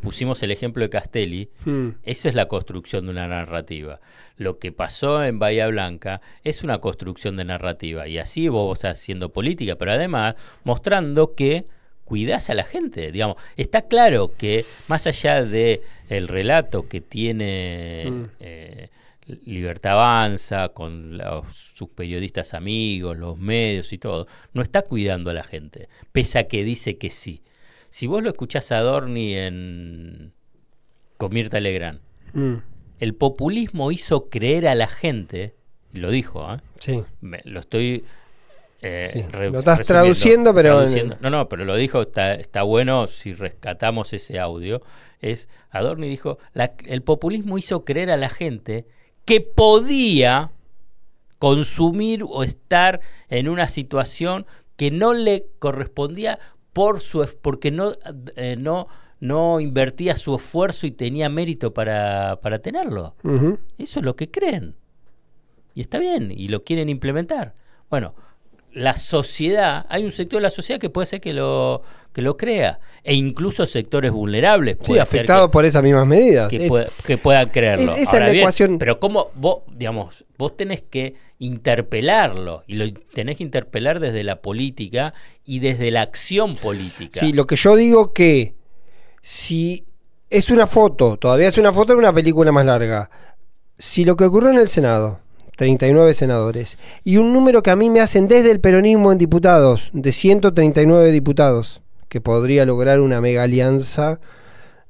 pusimos 0.01 0.41
el 0.43 0.51
ejemplo 0.51 0.83
de 0.83 0.89
Castelli, 0.89 1.49
hmm. 1.65 1.89
esa 2.03 2.29
es 2.29 2.35
la 2.35 2.47
construcción 2.47 3.05
de 3.05 3.11
una 3.11 3.27
narrativa. 3.27 3.99
Lo 4.37 4.59
que 4.59 4.71
pasó 4.71 5.23
en 5.23 5.39
Bahía 5.39 5.67
Blanca 5.67 6.21
es 6.43 6.63
una 6.63 6.77
construcción 6.79 7.35
de 7.37 7.43
narrativa 7.45 8.07
y 8.07 8.17
así 8.17 8.47
vos 8.47 8.69
vas 8.81 8.91
haciendo 8.91 9.33
política, 9.33 9.75
pero 9.75 9.91
además 9.91 10.35
mostrando 10.63 11.33
que 11.35 11.65
cuidás 12.05 12.49
a 12.49 12.55
la 12.55 12.63
gente, 12.63 13.11
digamos. 13.11 13.37
Está 13.55 13.83
claro 13.83 14.31
que 14.37 14.65
más 14.87 15.05
allá 15.05 15.43
de 15.43 15.81
el 16.09 16.27
relato 16.27 16.87
que 16.89 17.01
tiene 17.01 18.05
hmm. 18.09 18.23
eh, 18.39 18.89
Libertad 19.45 19.93
Avanza, 19.93 20.69
con 20.69 21.21
sus 21.75 21.89
periodistas 21.89 22.55
amigos, 22.55 23.15
los 23.17 23.37
medios 23.37 23.93
y 23.93 23.99
todo, 23.99 24.27
no 24.53 24.63
está 24.63 24.81
cuidando 24.81 25.29
a 25.29 25.33
la 25.33 25.43
gente, 25.43 25.87
pese 26.11 26.39
a 26.39 26.47
que 26.47 26.63
dice 26.63 26.97
que 26.97 27.11
sí. 27.11 27.43
Si 27.91 28.07
vos 28.07 28.23
lo 28.23 28.29
escuchás 28.29 28.71
a 28.71 28.79
Dorni 28.81 29.35
en 29.35 30.33
con 31.17 31.33
Mirta 31.33 31.59
Legrand, 31.59 31.99
mm. 32.33 32.55
el 32.99 33.13
populismo 33.13 33.91
hizo 33.91 34.29
creer 34.29 34.67
a 34.67 34.73
la 34.73 34.87
gente, 34.87 35.53
lo 35.91 36.09
dijo, 36.09 36.51
¿eh? 36.51 36.57
sí. 36.79 37.03
lo 37.21 37.59
estoy 37.59 38.03
eh, 38.81 39.27
lo 39.33 39.59
estás 39.59 39.85
traduciendo, 39.85 40.55
pero. 40.55 40.85
No, 41.19 41.29
no, 41.29 41.49
pero 41.49 41.65
lo 41.65 41.75
dijo, 41.75 42.03
está, 42.03 42.35
está 42.35 42.63
bueno 42.63 43.07
si 43.07 43.33
rescatamos 43.33 44.13
ese 44.13 44.39
audio. 44.39 44.81
Es 45.19 45.49
Adorni 45.69 46.07
dijo: 46.07 46.37
el 46.85 47.01
populismo 47.01 47.57
hizo 47.57 47.85
creer 47.85 48.09
a 48.09 48.17
la 48.17 48.29
gente 48.29 48.85
que 49.25 49.41
podía 49.41 50.51
consumir 51.37 52.23
o 52.27 52.43
estar 52.43 53.01
en 53.29 53.47
una 53.49 53.69
situación 53.69 54.45
que 54.75 54.91
no 54.91 55.13
le 55.13 55.45
correspondía 55.59 56.39
por 56.73 57.01
su 57.01 57.27
porque 57.41 57.71
no, 57.71 57.93
eh, 58.35 58.55
no, 58.57 58.87
no 59.19 59.59
invertía 59.59 60.15
su 60.15 60.35
esfuerzo 60.35 60.87
y 60.87 60.91
tenía 60.91 61.29
mérito 61.29 61.73
para, 61.73 62.39
para 62.41 62.59
tenerlo. 62.59 63.15
Eso 63.77 63.99
es 63.99 64.05
lo 64.05 64.15
que 64.15 64.31
creen. 64.31 64.75
Y 65.73 65.81
está 65.81 65.99
bien, 65.99 66.31
y 66.31 66.47
lo 66.47 66.63
quieren 66.63 66.89
implementar. 66.89 67.55
Bueno, 67.89 68.15
la 68.73 68.97
sociedad, 68.97 69.85
hay 69.89 70.03
un 70.03 70.11
sector 70.11 70.39
de 70.39 70.43
la 70.43 70.49
sociedad 70.49 70.79
que 70.79 70.89
puede 70.89 71.05
ser 71.05 71.21
que 71.21 71.33
lo, 71.33 71.81
que 72.13 72.21
lo 72.21 72.37
crea, 72.37 72.79
e 73.03 73.13
incluso 73.13 73.65
sectores 73.65 74.11
vulnerables. 74.11 74.77
Sí, 74.81 74.97
afectados 74.97 75.49
por 75.49 75.65
esas 75.65 75.83
mismas 75.83 76.05
medidas. 76.05 76.49
Que, 76.49 77.17
puedan 77.17 77.49
creerlo. 77.49 77.95
esa 77.95 78.17
es 78.17 78.33
la 78.33 78.39
ecuación. 78.39 78.77
Pero 78.79 78.99
cómo 78.99 79.31
vos, 79.35 79.59
digamos, 79.75 80.25
vos 80.37 80.55
tenés 80.55 80.81
que 80.81 81.15
interpelarlo, 81.39 82.63
y 82.67 82.75
lo 82.75 82.93
tenés 83.13 83.37
que 83.37 83.43
interpelar 83.43 83.99
desde 83.99 84.23
la 84.23 84.41
política 84.41 85.13
y 85.45 85.59
desde 85.59 85.89
la 85.91 86.01
acción 86.01 86.55
política. 86.57 87.19
Sí, 87.19 87.33
lo 87.33 87.47
que 87.47 87.55
yo 87.55 87.75
digo 87.75 88.13
que 88.13 88.55
si 89.21 89.85
es 90.29 90.49
una 90.49 90.67
foto, 90.67 91.17
todavía 91.17 91.47
es 91.47 91.57
una 91.57 91.71
foto 91.71 91.93
de 91.93 91.99
una 91.99 92.13
película 92.13 92.51
más 92.51 92.65
larga, 92.65 93.09
si 93.77 94.03
lo 94.03 94.17
que 94.17 94.25
ocurrió 94.25 94.49
en 94.49 94.57
el 94.57 94.67
Senado 94.67 95.21
39 95.59 96.13
senadores. 96.13 96.77
Y 97.03 97.17
un 97.17 97.33
número 97.33 97.61
que 97.61 97.69
a 97.69 97.75
mí 97.75 97.89
me 97.89 97.99
hacen 97.99 98.29
desde 98.29 98.49
el 98.49 98.61
peronismo 98.61 99.11
en 99.11 99.17
diputados, 99.17 99.89
de 99.91 100.13
139 100.13 101.11
diputados, 101.11 101.81
que 102.07 102.21
podría 102.21 102.65
lograr 102.65 103.01
una 103.01 103.19
mega 103.19 103.43
alianza 103.43 104.21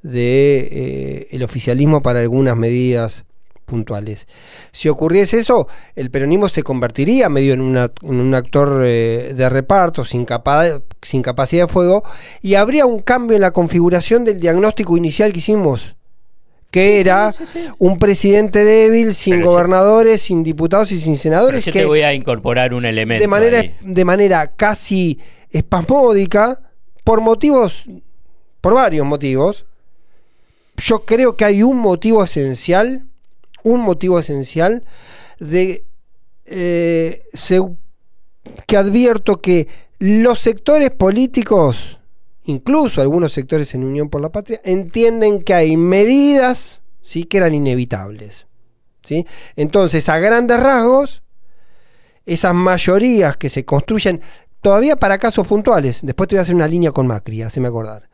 de 0.04 0.70
eh, 0.72 1.28
el 1.32 1.42
oficialismo 1.42 2.04
para 2.04 2.20
algunas 2.20 2.56
medidas 2.56 3.26
puntuales. 3.66 4.28
Si 4.72 4.90
ocurriese 4.90 5.40
eso, 5.40 5.68
el 5.96 6.12
peronismo 6.12 6.50
se 6.50 6.62
convertiría 6.62 7.30
medio 7.30 7.54
en, 7.56 7.62
un 7.62 8.36
actor 8.36 8.84
eh, 8.86 9.34
de 9.36 9.50
reparto 9.50 10.06
sin, 10.06 10.28
sin 11.02 11.24
capacidad 11.24 11.66
de 11.66 11.74
fuego 11.74 12.04
y 12.44 12.54
habría 12.54 12.86
un 12.86 13.00
cambio 13.00 13.36
en 13.36 13.42
la 13.42 13.52
configuración 13.52 14.24
del 14.24 14.40
diagnóstico 14.40 14.96
inicial 14.98 15.32
que 15.34 15.40
hicimos 15.40 15.96
que 16.72 17.00
era 17.00 17.34
un 17.80 17.98
presidente 17.98 18.64
débil, 18.64 19.16
sin 19.16 19.42
gobernadores, 19.42 20.22
sin 20.22 20.44
diputados 20.44 20.92
y 20.92 21.00
sin 21.00 21.18
senadores. 21.18 21.66
yo 21.66 21.72
te 21.72 21.86
voy 21.86 22.02
a 22.02 22.14
incorporar 22.14 22.74
un 22.74 22.86
elemento. 22.86 23.22
De 23.22 23.28
manera, 23.28 23.64
de 23.82 24.06
manera 24.06 24.52
casi 24.56 25.20
espasmódica, 25.50 26.62
por 27.04 27.22
motivos, 27.22 27.86
por 28.62 28.76
varios 28.76 29.06
motivos. 29.06 29.66
Yo 30.78 31.06
creo 31.06 31.36
que 31.36 31.46
hay 31.46 31.64
un 31.64 31.78
motivo 31.78 32.24
esencial, 32.24 33.06
un 33.64 33.82
motivo 33.82 34.20
esencial 34.20 34.84
de 35.40 35.84
eh, 36.46 37.24
que 38.66 38.78
advierto 38.78 39.42
que 39.42 39.68
los 39.98 40.40
sectores 40.40 40.92
políticos 40.92 41.99
incluso 42.50 43.02
algunos 43.02 43.32
sectores 43.32 43.74
en 43.76 43.84
Unión 43.84 44.10
por 44.10 44.22
la 44.22 44.32
Patria, 44.32 44.62
entienden 44.64 45.44
que 45.44 45.54
hay 45.54 45.78
medidas 45.78 46.82
¿sí? 47.02 47.24
que 47.24 47.38
eran 47.38 47.54
inevitables. 47.54 48.48
¿sí? 49.04 49.26
Entonces, 49.56 50.10
a 50.10 50.18
grandes 50.18 50.60
rasgos, 50.60 51.24
esas 52.26 52.54
mayorías 52.54 53.38
que 53.38 53.50
se 53.50 53.66
construyen, 53.66 54.22
todavía 54.62 54.96
para 54.96 55.18
casos 55.18 55.48
puntuales, 55.48 56.00
después 56.02 56.28
te 56.28 56.36
voy 56.36 56.40
a 56.40 56.42
hacer 56.44 56.56
una 56.56 56.68
línea 56.68 56.92
con 56.92 57.08
Macri, 57.08 57.44
me 57.58 57.68
acordar. 57.68 58.10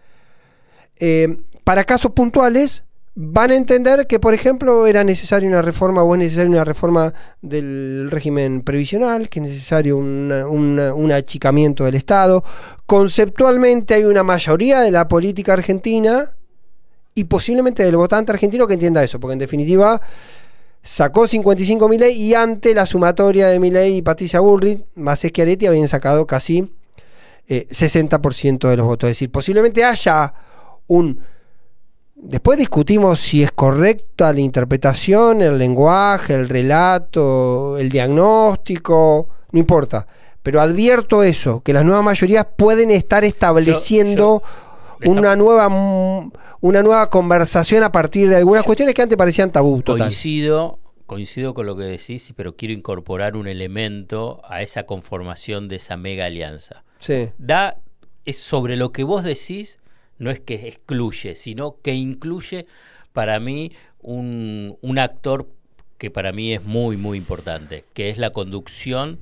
Eh, 0.98 1.44
para 1.64 1.84
casos 1.84 2.12
puntuales, 2.12 2.84
van 3.16 3.52
a 3.52 3.56
entender 3.56 4.08
que, 4.08 4.20
por 4.20 4.34
ejemplo, 4.34 4.86
era 4.88 5.06
necesaria 5.06 5.48
una 5.48 5.62
reforma 5.62 6.04
o 6.04 6.14
es 6.16 6.20
necesaria 6.20 6.52
una 6.52 6.66
reforma 6.66 7.14
del 7.42 8.10
régimen 8.12 8.62
previsional, 8.62 9.30
que 9.30 9.40
es 9.40 9.46
necesario 9.46 9.98
un 9.98 11.12
achicamiento 11.14 11.86
del 11.86 11.96
Estado. 11.96 12.44
Conceptualmente 12.86 13.94
hay 13.94 14.04
una 14.04 14.24
mayoría 14.24 14.82
de 14.82 14.92
la 14.92 15.08
política 15.08 15.54
argentina 15.54 16.36
y 17.14 17.24
posiblemente 17.24 17.84
del 17.84 17.96
votante 17.96 18.34
argentino 18.34 18.68
que 18.68 18.74
entienda 18.74 19.02
eso, 19.02 19.18
porque 19.20 19.34
en 19.34 19.40
definitiva 19.40 20.02
sacó 20.82 21.26
55 21.26 21.90
ley 21.90 22.22
y 22.22 22.36
ante 22.36 22.76
la 22.76 22.86
sumatoria 22.86 23.48
de 23.48 23.60
Milei 23.62 23.98
y 23.98 24.02
Patricia 24.02 24.42
Bullrich, 24.42 24.84
más 24.96 25.22
Schiaretti 25.22 25.68
habían 25.68 25.88
sacado 25.88 26.28
casi 26.28 26.70
60% 27.48 28.66
eh, 28.66 28.70
de 28.70 28.78
los 28.78 28.86
votos. 28.86 29.10
Es 29.10 29.16
decir, 29.16 29.32
posiblemente 29.32 29.86
haya 29.86 30.34
un 30.88 31.22
Después 32.28 32.58
discutimos 32.58 33.20
si 33.20 33.44
es 33.44 33.52
correcta 33.52 34.34
la 34.34 34.40
interpretación, 34.40 35.44
el 35.44 35.60
lenguaje, 35.60 36.34
el 36.34 36.50
relato, 36.50 37.78
el 37.78 37.90
diagnóstico, 37.90 39.30
no 39.52 39.60
importa. 39.60 40.08
Pero 40.42 40.60
advierto 40.60 41.22
eso, 41.22 41.62
que 41.62 41.72
las 41.72 41.86
nuevas 41.86 42.04
mayorías 42.04 42.48
pueden 42.58 42.90
estar 42.90 43.24
estableciendo 43.24 44.42
una, 45.06 45.36
nueva, 45.36 45.68
una 46.62 46.82
nueva 46.82 47.12
conversación 47.12 47.84
a 47.84 47.92
partir 47.92 48.28
de 48.28 48.38
algunas 48.38 48.64
cuestiones 48.64 48.96
que 48.96 49.04
antes 49.04 49.18
parecían 49.18 49.52
tabú. 49.52 49.84
Coincido, 49.84 50.80
coincido 51.06 51.54
con 51.54 51.68
lo 51.68 51.78
que 51.78 51.84
decís, 51.84 52.34
pero 52.36 52.56
quiero 52.56 52.74
incorporar 52.74 53.36
un 53.36 53.48
elemento 53.48 54.42
a 54.46 54.64
esa 54.64 54.88
conformación 54.88 55.68
de 55.68 55.76
esa 55.76 55.96
mega 55.96 56.26
alianza. 56.26 56.84
Sí. 57.00 57.30
Da, 57.38 57.78
es 58.26 58.38
sobre 58.38 58.78
lo 58.78 58.92
que 58.92 59.04
vos 59.04 59.24
decís 59.24 59.78
no 60.18 60.32
es 60.32 60.40
que 60.40 60.68
excluye, 60.68 61.36
sino 61.36 61.78
que 61.82 61.94
incluye 61.94 62.68
para 63.14 63.40
mí 63.40 63.72
un, 64.00 64.98
actor 64.98 65.48
que 65.98 66.12
para 66.12 66.32
mí 66.32 66.54
es 66.54 66.64
muy, 66.64 66.98
muy 66.98 67.18
importante, 67.18 67.86
que 67.94 68.10
es 68.10 68.18
la 68.18 68.32
conducción 68.32 69.20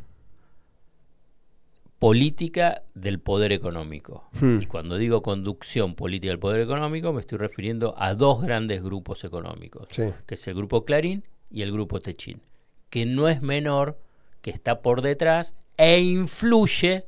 política 2.00 2.84
del 2.96 3.20
poder 3.20 3.54
económico. 3.54 4.28
Hmm. 4.34 4.62
Y 4.62 4.66
cuando 4.66 4.98
digo 4.98 5.22
conducción 5.22 5.96
política 5.96 6.32
del 6.32 6.40
poder 6.40 6.62
económico, 6.62 7.14
me 7.14 7.22
estoy 7.22 7.38
refiriendo 7.38 7.96
a 7.98 8.14
dos 8.14 8.42
grandes 8.42 8.84
grupos 8.84 9.24
económicos, 9.24 9.88
que 9.88 10.36
es 10.36 10.48
el 10.48 10.56
grupo 10.56 10.84
Clarín 10.84 11.24
y 11.50 11.62
el 11.62 11.72
grupo 11.72 12.00
Techín, 12.00 12.42
que 12.90 13.06
no 13.06 13.30
es 13.30 13.42
menor, 13.42 14.00
que 14.42 14.52
está 14.52 14.82
por 14.82 15.02
detrás 15.02 15.56
e 15.78 16.02
influye 16.02 17.06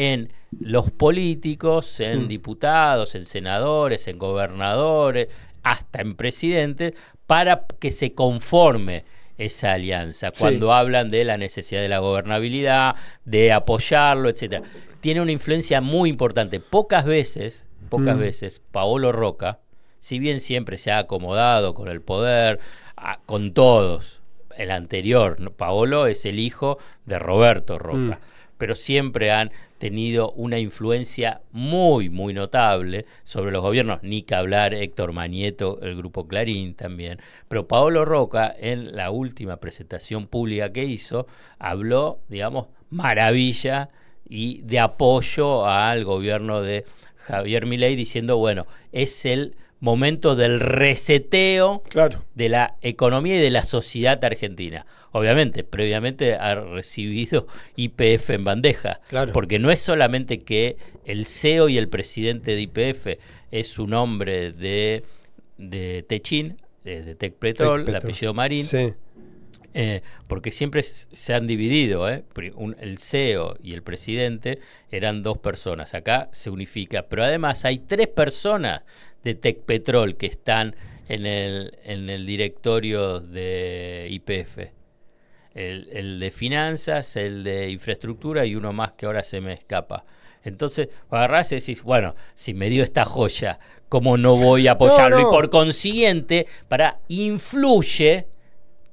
en 0.00 0.32
los 0.58 0.90
políticos, 0.90 2.00
en 2.00 2.24
mm. 2.24 2.28
diputados, 2.28 3.14
en 3.14 3.26
senadores, 3.26 4.08
en 4.08 4.18
gobernadores, 4.18 5.28
hasta 5.62 6.00
en 6.00 6.14
presidentes, 6.16 6.94
para 7.26 7.66
que 7.78 7.90
se 7.90 8.14
conforme 8.14 9.04
esa 9.36 9.74
alianza, 9.74 10.30
cuando 10.38 10.72
hablan 10.72 11.10
de 11.10 11.24
la 11.24 11.36
necesidad 11.36 11.82
de 11.82 11.90
la 11.90 11.98
gobernabilidad, 11.98 12.94
de 13.26 13.52
apoyarlo, 13.52 14.30
etcétera. 14.30 14.62
Tiene 15.00 15.20
una 15.20 15.32
influencia 15.32 15.82
muy 15.82 16.08
importante. 16.08 16.60
Pocas 16.60 17.04
veces, 17.04 17.66
pocas 17.90 18.16
mm. 18.16 18.20
veces, 18.20 18.62
Paolo 18.72 19.12
Roca, 19.12 19.60
si 19.98 20.18
bien 20.18 20.40
siempre 20.40 20.78
se 20.78 20.92
ha 20.92 20.98
acomodado 20.98 21.74
con 21.74 21.88
el 21.88 22.00
poder, 22.00 22.58
con 23.26 23.52
todos, 23.52 24.22
el 24.56 24.70
anterior, 24.70 25.52
Paolo 25.52 26.06
es 26.06 26.24
el 26.24 26.38
hijo 26.38 26.78
de 27.04 27.18
Roberto 27.18 27.78
Roca. 27.78 28.18
Mm 28.18 28.30
pero 28.60 28.74
siempre 28.74 29.32
han 29.32 29.52
tenido 29.78 30.32
una 30.32 30.58
influencia 30.58 31.40
muy, 31.50 32.10
muy 32.10 32.34
notable 32.34 33.06
sobre 33.22 33.52
los 33.52 33.62
gobiernos. 33.62 34.02
Ni 34.02 34.20
que 34.20 34.34
hablar 34.34 34.74
Héctor 34.74 35.12
Manieto, 35.14 35.80
el 35.80 35.96
grupo 35.96 36.28
Clarín 36.28 36.74
también. 36.74 37.20
Pero 37.48 37.66
Paolo 37.66 38.04
Roca, 38.04 38.54
en 38.60 38.94
la 38.94 39.10
última 39.10 39.56
presentación 39.56 40.26
pública 40.26 40.74
que 40.74 40.84
hizo, 40.84 41.26
habló, 41.58 42.20
digamos, 42.28 42.66
maravilla 42.90 43.88
y 44.28 44.60
de 44.60 44.78
apoyo 44.78 45.64
al 45.64 46.04
gobierno 46.04 46.60
de 46.60 46.84
Javier 47.16 47.64
Milei 47.64 47.96
diciendo, 47.96 48.36
bueno, 48.36 48.66
es 48.92 49.24
el 49.24 49.56
momento 49.80 50.36
del 50.36 50.60
reseteo 50.60 51.82
Claro. 51.88 52.24
de 52.34 52.48
la 52.48 52.76
economía 52.82 53.36
y 53.36 53.40
de 53.40 53.50
la 53.50 53.64
sociedad 53.64 54.22
argentina. 54.24 54.86
Obviamente, 55.12 55.64
previamente 55.64 56.34
ha 56.34 56.54
recibido 56.54 57.46
IPF 57.76 58.30
en 58.30 58.44
bandeja, 58.44 59.00
Claro. 59.08 59.32
porque 59.32 59.58
no 59.58 59.70
es 59.70 59.80
solamente 59.80 60.40
que 60.40 60.76
el 61.04 61.26
CEO 61.26 61.68
y 61.68 61.78
el 61.78 61.88
presidente 61.88 62.54
de 62.54 62.60
IPF 62.62 63.18
es 63.50 63.78
un 63.78 63.94
hombre 63.94 64.52
de, 64.52 65.02
de 65.58 66.04
Techin, 66.06 66.56
de, 66.84 67.02
de 67.02 67.14
Tech 67.14 67.34
Petrol, 67.34 67.80
Petrol. 67.84 67.96
apellido 67.96 68.34
Marín, 68.34 68.64
Sí. 68.64 68.92
eh, 69.74 70.02
porque 70.28 70.52
siempre 70.52 70.82
se 70.82 71.34
han 71.34 71.46
dividido, 71.46 72.08
¿eh? 72.08 72.22
Un- 72.54 72.76
el 72.80 72.98
CEO 72.98 73.56
y 73.62 73.72
el 73.74 73.82
presidente 73.82 74.58
eran 74.90 75.22
dos 75.22 75.38
personas, 75.38 75.94
acá 75.94 76.28
se 76.32 76.50
unifica, 76.50 77.06
pero 77.08 77.24
además 77.24 77.64
hay 77.64 77.78
tres 77.78 78.06
personas 78.08 78.82
de 79.24 79.34
Tech 79.34 79.58
Petrol 79.60 80.16
que 80.16 80.26
están 80.26 80.74
en 81.08 81.26
el, 81.26 81.78
en 81.84 82.08
el 82.10 82.26
directorio 82.26 83.20
de 83.20 84.06
IPF. 84.10 84.70
El, 85.54 85.88
el 85.92 86.20
de 86.20 86.30
finanzas, 86.30 87.16
el 87.16 87.42
de 87.42 87.70
infraestructura 87.70 88.46
y 88.46 88.54
uno 88.54 88.72
más 88.72 88.92
que 88.92 89.06
ahora 89.06 89.22
se 89.22 89.40
me 89.40 89.52
escapa. 89.52 90.04
Entonces, 90.42 90.88
agarrás 91.10 91.52
y 91.52 91.56
decís, 91.56 91.82
bueno, 91.82 92.14
si 92.34 92.54
me 92.54 92.70
dio 92.70 92.82
esta 92.82 93.04
joya, 93.04 93.58
¿cómo 93.88 94.16
no 94.16 94.36
voy 94.36 94.68
a 94.68 94.72
apoyarlo? 94.72 95.16
No, 95.16 95.22
no. 95.22 95.28
Y 95.28 95.32
por 95.32 95.50
consiguiente, 95.50 96.46
para 96.68 97.00
influye 97.08 98.26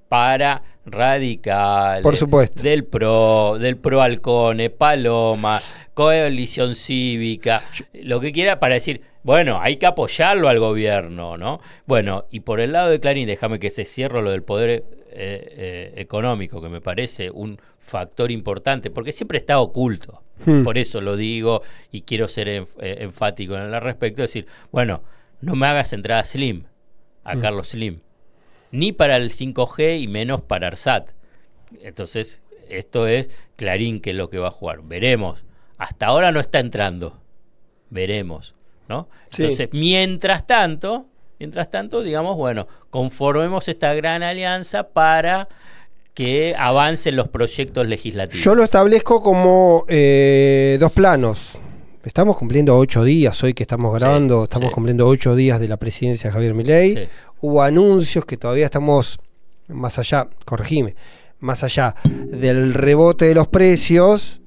para 0.09 0.63
Radical, 0.85 2.01
Por 2.01 2.15
supuesto. 2.15 2.63
del 2.63 2.85
PRO, 2.85 3.57
del 3.59 3.77
PRO 3.77 4.01
Halcone, 4.01 4.69
Paloma, 4.69 5.59
Coalición 5.97 6.75
Cívica, 6.75 7.63
lo 7.93 8.19
que 8.19 8.31
quiera 8.31 8.59
para 8.59 8.75
decir, 8.75 9.01
bueno, 9.23 9.59
hay 9.59 9.77
que 9.77 9.87
apoyarlo 9.87 10.47
al 10.47 10.59
gobierno, 10.59 11.37
¿no? 11.37 11.59
Bueno, 11.87 12.25
y 12.29 12.41
por 12.41 12.59
el 12.59 12.71
lado 12.73 12.91
de 12.91 12.99
Clarín, 12.99 13.25
déjame 13.25 13.57
que 13.57 13.71
se 13.71 13.83
cierre 13.83 14.21
lo 14.21 14.29
del 14.29 14.43
poder 14.43 14.69
eh, 14.69 14.83
eh, 15.11 15.93
económico, 15.95 16.61
que 16.61 16.69
me 16.69 16.81
parece 16.81 17.31
un 17.31 17.59
factor 17.79 18.29
importante, 18.29 18.91
porque 18.91 19.11
siempre 19.11 19.39
está 19.39 19.59
oculto. 19.59 20.21
Hmm. 20.45 20.61
Por 20.63 20.77
eso 20.77 21.01
lo 21.01 21.15
digo 21.17 21.63
y 21.91 22.01
quiero 22.03 22.27
ser 22.27 22.47
enf- 22.47 22.75
eh, 22.79 22.97
enfático 22.99 23.55
en 23.55 23.61
el 23.73 23.81
respecto, 23.81 24.21
decir, 24.21 24.45
bueno, 24.71 25.01
no 25.41 25.55
me 25.55 25.65
hagas 25.65 25.93
entrada 25.93 26.23
Slim, 26.23 26.65
a 27.23 27.33
Hmm. 27.35 27.39
Carlos 27.41 27.69
Slim, 27.69 28.01
ni 28.69 28.91
para 28.91 29.15
el 29.15 29.31
5G 29.31 29.99
y 29.99 30.07
menos 30.07 30.41
para 30.43 30.67
ARSAT. 30.67 31.09
Entonces, 31.81 32.39
esto 32.69 33.07
es 33.07 33.31
Clarín 33.55 33.99
que 33.99 34.11
es 34.11 34.15
lo 34.15 34.29
que 34.29 34.37
va 34.37 34.49
a 34.49 34.51
jugar. 34.51 34.81
Veremos. 34.83 35.43
Hasta 35.77 36.07
ahora 36.07 36.31
no 36.31 36.39
está 36.39 36.59
entrando. 36.59 37.19
Veremos. 37.89 38.55
¿No? 38.89 39.09
Sí. 39.31 39.43
Entonces, 39.43 39.69
mientras 39.73 40.47
tanto, 40.47 41.07
mientras 41.39 41.69
tanto, 41.69 42.01
digamos, 42.01 42.35
bueno, 42.35 42.67
conformemos 42.89 43.67
esta 43.67 43.93
gran 43.93 44.23
alianza 44.23 44.89
para 44.89 45.49
que 46.13 46.55
avancen 46.57 47.15
los 47.15 47.27
proyectos 47.27 47.87
legislativos. 47.87 48.43
Yo 48.43 48.55
lo 48.55 48.63
establezco 48.63 49.21
como 49.21 49.85
eh, 49.87 50.77
dos 50.79 50.91
planos. 50.91 51.59
Estamos 52.03 52.37
cumpliendo 52.37 52.75
ocho 52.75 53.03
días 53.03 53.43
hoy 53.43 53.53
que 53.53 53.63
estamos 53.63 53.93
grabando, 53.93 54.45
estamos 54.45 54.69
sí. 54.69 54.73
cumpliendo 54.73 55.05
ocho 55.05 55.35
días 55.35 55.59
de 55.59 55.67
la 55.67 55.77
presidencia 55.77 56.29
de 56.29 56.33
Javier 56.33 56.53
Milei. 56.55 56.93
Sí. 56.93 57.07
Hubo 57.41 57.61
anuncios 57.61 58.25
que 58.25 58.37
todavía 58.37 58.65
estamos 58.65 59.19
más 59.67 59.99
allá, 59.99 60.27
corregime, 60.45 60.95
más 61.39 61.63
allá 61.63 61.95
del 62.03 62.73
rebote 62.73 63.25
de 63.25 63.35
los 63.35 63.47
precios, 63.47 64.39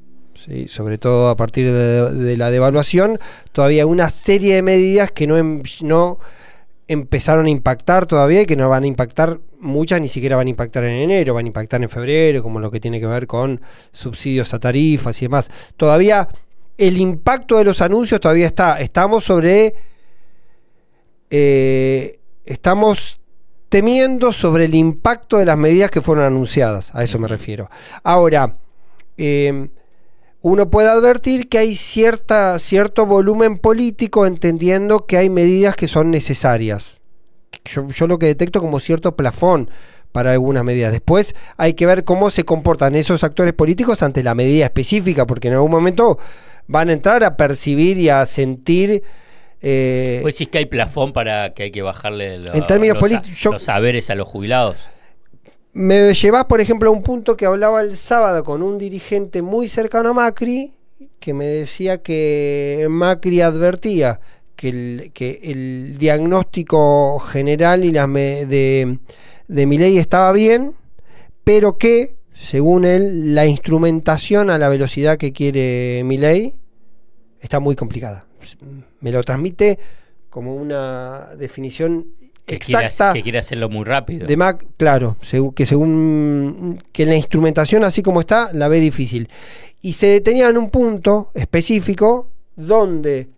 ¿sí? 0.45 0.69
sobre 0.69 0.99
todo 0.99 1.29
a 1.29 1.37
partir 1.37 1.71
de, 1.73 2.13
de 2.13 2.37
la 2.37 2.51
devaluación, 2.51 3.19
todavía 3.53 3.87
una 3.87 4.11
serie 4.11 4.55
de 4.57 4.63
medidas 4.63 5.11
que 5.13 5.27
no, 5.27 5.37
em- 5.37 5.63
no 5.83 6.19
empezaron 6.89 7.47
a 7.47 7.51
impactar 7.51 8.07
todavía 8.07 8.43
y 8.43 8.47
que 8.47 8.57
no 8.57 8.69
van 8.69 8.83
a 8.83 8.87
impactar, 8.87 9.39
muchas 9.61 10.01
ni 10.01 10.09
siquiera 10.09 10.37
van 10.37 10.49
a 10.49 10.51
impactar 10.51 10.83
en 10.85 10.97
enero, 11.03 11.35
van 11.35 11.45
a 11.45 11.49
impactar 11.49 11.83
en 11.83 11.89
febrero, 11.89 12.43
como 12.43 12.59
lo 12.59 12.71
que 12.71 12.81
tiene 12.81 12.99
que 12.99 13.07
ver 13.07 13.27
con 13.29 13.61
subsidios 13.93 14.53
a 14.55 14.59
tarifas 14.59 15.21
y 15.23 15.27
demás. 15.27 15.51
Todavía 15.77 16.29
el 16.79 16.97
impacto 16.99 17.59
de 17.59 17.65
los 17.65 17.81
anuncios 17.81 18.21
todavía 18.21 18.47
está. 18.47 18.81
Estamos 18.81 19.23
sobre... 19.25 19.75
eh, 21.31 22.19
estamos 22.45 23.21
temiendo 23.69 24.33
sobre 24.33 24.65
el 24.65 24.75
impacto 24.75 25.37
de 25.39 25.45
las 25.45 25.57
medidas 25.57 25.91
que 25.93 26.01
fueron 26.01 26.25
anunciadas, 26.25 26.93
a 26.95 27.05
eso 27.05 27.19
me 27.21 27.29
refiero. 27.29 27.71
Ahora, 28.03 28.57
eh, 29.17 29.69
uno 30.43 30.71
puede 30.71 30.89
advertir 30.89 31.49
que 31.49 31.59
hay 31.59 31.75
cierta, 31.75 32.59
cierto 32.59 33.07
volumen 33.07 33.59
político 33.59 34.27
entendiendo 34.27 35.07
que 35.07 35.17
hay 35.19 35.29
medidas 35.29 35.77
que 35.77 35.89
son 35.89 36.11
necesarias. 36.11 36.99
Yo, 37.65 37.89
yo 37.89 38.07
lo 38.07 38.19
que 38.19 38.27
detecto 38.27 38.61
como 38.61 38.81
cierto 38.81 39.17
plafón 39.17 39.71
para 40.13 40.33
algunas 40.33 40.65
medidas. 40.65 40.93
Después 40.93 41.35
hay 41.57 41.75
que 41.75 41.87
ver 41.87 42.05
cómo 42.05 42.31
se 42.31 42.45
comportan 42.45 42.95
esos 42.95 43.23
actores 43.23 43.53
políticos 43.53 44.03
ante 44.03 44.23
la 44.23 44.35
medida 44.35 44.65
específica, 44.65 45.27
porque 45.27 45.49
en 45.49 45.55
algún 45.55 45.71
momento 45.71 46.19
van 46.67 46.89
a 46.89 46.93
entrar 46.93 47.23
a 47.25 47.37
percibir 47.37 47.99
y 47.99 48.09
a 48.09 48.25
sentir... 48.27 49.03
eh, 49.61 50.21
Pues 50.23 50.37
sí 50.37 50.47
que 50.47 50.59
hay 50.59 50.67
plafón 50.67 51.13
para 51.13 51.53
que 51.53 51.65
hay 51.65 51.71
que 51.71 51.83
bajarle 51.83 52.37
En 52.53 52.67
términos 52.67 52.99
los 53.45 53.63
saberes 53.63 54.11
a 54.11 54.15
los 54.15 54.27
jubilados. 54.27 54.77
Me 55.73 56.13
llevas, 56.15 56.47
por 56.47 56.61
ejemplo, 56.61 56.91
a 56.91 56.93
un 56.93 57.03
punto 57.03 57.37
que 57.37 57.47
hablaba 57.47 57.81
el 57.81 57.97
sábado 57.97 58.43
con 58.43 58.63
un 58.63 58.79
dirigente 58.79 59.41
muy 59.41 59.69
cercano 59.69 60.11
a 60.11 60.15
Macri, 60.15 60.75
que 61.21 61.33
me 61.33 61.47
decía 61.47 62.03
que 62.03 62.87
Macri 62.91 63.41
advertía 63.41 64.21
que 64.57 65.41
el, 65.43 65.97
diagnóstico 65.99 67.19
general 67.21 67.85
y 67.85 67.93
las 67.93 68.09
me- 68.09 68.45
de, 68.47 68.99
de 69.49 69.67
Milei 69.67 69.97
estaba 69.99 70.33
bien, 70.33 70.75
pero 71.45 71.79
que, 71.79 72.17
según 72.35 72.85
él, 72.85 73.35
la 73.35 73.47
instrumentación 73.47 74.51
a 74.51 74.59
la 74.59 74.69
velocidad 74.69 75.17
que 75.17 75.33
quiere 75.33 76.03
Milei 76.05 76.55
está 77.41 77.61
muy 77.61 77.77
complicada. 77.77 78.27
Me 79.01 79.13
lo 79.13 79.23
transmite 79.23 79.79
como 80.29 80.55
una 80.57 81.31
definición 81.39 82.09
Que 82.47 82.59
quiere, 82.59 82.87
exacta 82.87 83.11
hacer- 83.11 83.19
que 83.19 83.23
quiere 83.23 83.39
hacerlo 83.39 83.69
muy 83.69 83.85
rápido. 83.85 84.27
de 84.27 84.37
Mac, 84.37 84.65
claro, 84.77 85.17
que 85.55 85.67
según 85.67 86.83
que 86.93 87.07
la 87.07 87.15
instrumentación 87.17 87.85
así 87.85 88.03
como 88.03 88.21
está 88.21 88.51
la 88.53 88.69
ve 88.69 88.81
difícil. 88.81 89.29
Y 89.83 89.93
se 89.95 90.07
detenía 90.09 90.49
en 90.49 90.59
un 90.59 90.69
punto 90.71 91.31
específico 91.35 92.29
donde 92.57 93.29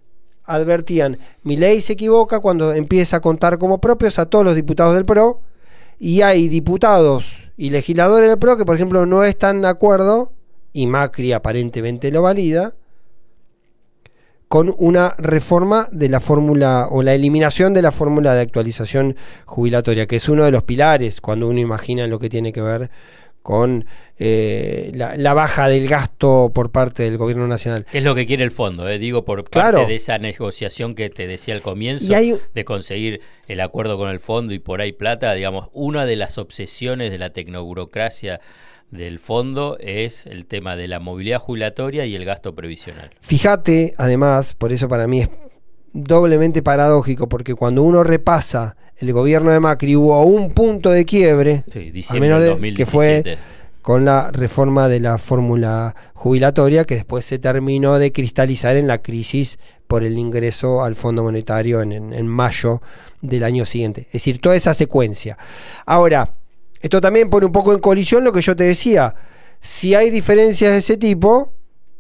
advertían, 0.44 1.18
mi 1.44 1.56
ley 1.56 1.80
se 1.80 1.92
equivoca 1.92 2.40
cuando 2.40 2.72
empieza 2.74 3.18
a 3.18 3.20
contar 3.20 3.58
como 3.58 3.80
propios 3.80 4.18
a 4.18 4.26
todos 4.26 4.44
los 4.44 4.54
diputados 4.56 4.94
del 4.94 5.04
PRO 5.04 5.40
y 5.98 6.22
hay 6.22 6.48
diputados 6.48 7.36
y 7.56 7.70
legisladores 7.70 8.28
del 8.28 8.38
PRO 8.38 8.56
que 8.56 8.64
por 8.64 8.74
ejemplo 8.74 9.06
no 9.06 9.22
están 9.22 9.62
de 9.62 9.68
acuerdo 9.68 10.32
y 10.72 10.86
Macri 10.88 11.32
aparentemente 11.32 12.10
lo 12.10 12.22
valida 12.22 12.74
con 14.52 14.74
una 14.76 15.14
reforma 15.16 15.88
de 15.92 16.10
la 16.10 16.20
fórmula 16.20 16.86
o 16.90 17.02
la 17.02 17.14
eliminación 17.14 17.72
de 17.72 17.80
la 17.80 17.90
fórmula 17.90 18.34
de 18.34 18.42
actualización 18.42 19.16
jubilatoria, 19.46 20.06
que 20.06 20.16
es 20.16 20.28
uno 20.28 20.44
de 20.44 20.50
los 20.50 20.62
pilares 20.64 21.22
cuando 21.22 21.48
uno 21.48 21.58
imagina 21.58 22.06
lo 22.06 22.18
que 22.18 22.28
tiene 22.28 22.52
que 22.52 22.60
ver 22.60 22.90
con 23.42 23.86
eh, 24.18 24.90
la, 24.94 25.16
la 25.16 25.32
baja 25.32 25.68
del 25.68 25.88
gasto 25.88 26.52
por 26.54 26.70
parte 26.70 27.02
del 27.02 27.16
gobierno 27.16 27.48
nacional. 27.48 27.86
Es 27.94 28.04
lo 28.04 28.14
que 28.14 28.26
quiere 28.26 28.44
el 28.44 28.50
fondo, 28.50 28.86
eh, 28.90 28.98
digo, 28.98 29.24
por 29.24 29.38
parte 29.44 29.52
Claro. 29.58 29.86
de 29.86 29.94
esa 29.94 30.18
negociación 30.18 30.94
que 30.94 31.08
te 31.08 31.26
decía 31.26 31.54
al 31.54 31.62
comienzo, 31.62 32.14
hay- 32.14 32.36
de 32.54 32.64
conseguir 32.66 33.22
el 33.48 33.58
acuerdo 33.62 33.96
con 33.96 34.10
el 34.10 34.20
fondo 34.20 34.52
y 34.52 34.58
por 34.58 34.82
ahí 34.82 34.92
plata, 34.92 35.32
digamos, 35.32 35.70
una 35.72 36.04
de 36.04 36.16
las 36.16 36.36
obsesiones 36.36 37.10
de 37.10 37.16
la 37.16 37.30
tecnoburocracia 37.30 38.38
del 38.92 39.18
fondo 39.18 39.76
es 39.80 40.26
el 40.26 40.46
tema 40.46 40.76
de 40.76 40.86
la 40.86 41.00
movilidad 41.00 41.40
jubilatoria 41.40 42.06
y 42.06 42.14
el 42.14 42.24
gasto 42.24 42.54
previsional. 42.54 43.10
Fíjate, 43.22 43.94
además, 43.98 44.54
por 44.54 44.72
eso 44.72 44.88
para 44.88 45.08
mí 45.08 45.22
es 45.22 45.30
doblemente 45.92 46.62
paradójico, 46.62 47.28
porque 47.28 47.54
cuando 47.54 47.82
uno 47.82 48.04
repasa 48.04 48.76
el 48.98 49.12
gobierno 49.12 49.50
de 49.50 49.60
Macri 49.60 49.96
hubo 49.96 50.22
un 50.22 50.52
punto 50.52 50.90
de 50.90 51.04
quiebre, 51.04 51.64
Sí, 51.72 51.90
menos 52.20 52.40
de- 52.40 52.74
que 52.74 52.86
fue 52.86 53.16
2017. 53.16 53.38
con 53.82 54.04
la 54.04 54.30
reforma 54.30 54.86
de 54.88 55.00
la 55.00 55.18
fórmula 55.18 55.96
jubilatoria 56.14 56.84
que 56.84 56.94
después 56.94 57.24
se 57.24 57.38
terminó 57.38 57.98
de 57.98 58.12
cristalizar 58.12 58.76
en 58.76 58.86
la 58.86 58.98
crisis 59.02 59.58
por 59.88 60.04
el 60.04 60.18
ingreso 60.18 60.84
al 60.84 60.94
Fondo 60.96 61.22
Monetario 61.24 61.82
en, 61.82 61.92
en- 61.92 62.12
en 62.12 62.28
mayo 62.28 62.80
del 63.22 63.42
año 63.42 63.64
siguiente. 63.66 64.02
Es 64.06 64.12
decir, 64.12 64.40
toda 64.40 64.54
esa 64.54 64.72
secuencia. 64.74 65.36
Ahora, 65.84 66.34
esto 66.82 67.00
también 67.00 67.30
pone 67.30 67.46
un 67.46 67.52
poco 67.52 67.72
en 67.72 67.78
colisión 67.78 68.24
lo 68.24 68.32
que 68.32 68.42
yo 68.42 68.54
te 68.54 68.64
decía. 68.64 69.14
Si 69.60 69.94
hay 69.94 70.10
diferencias 70.10 70.72
de 70.72 70.78
ese 70.78 70.96
tipo, 70.96 71.52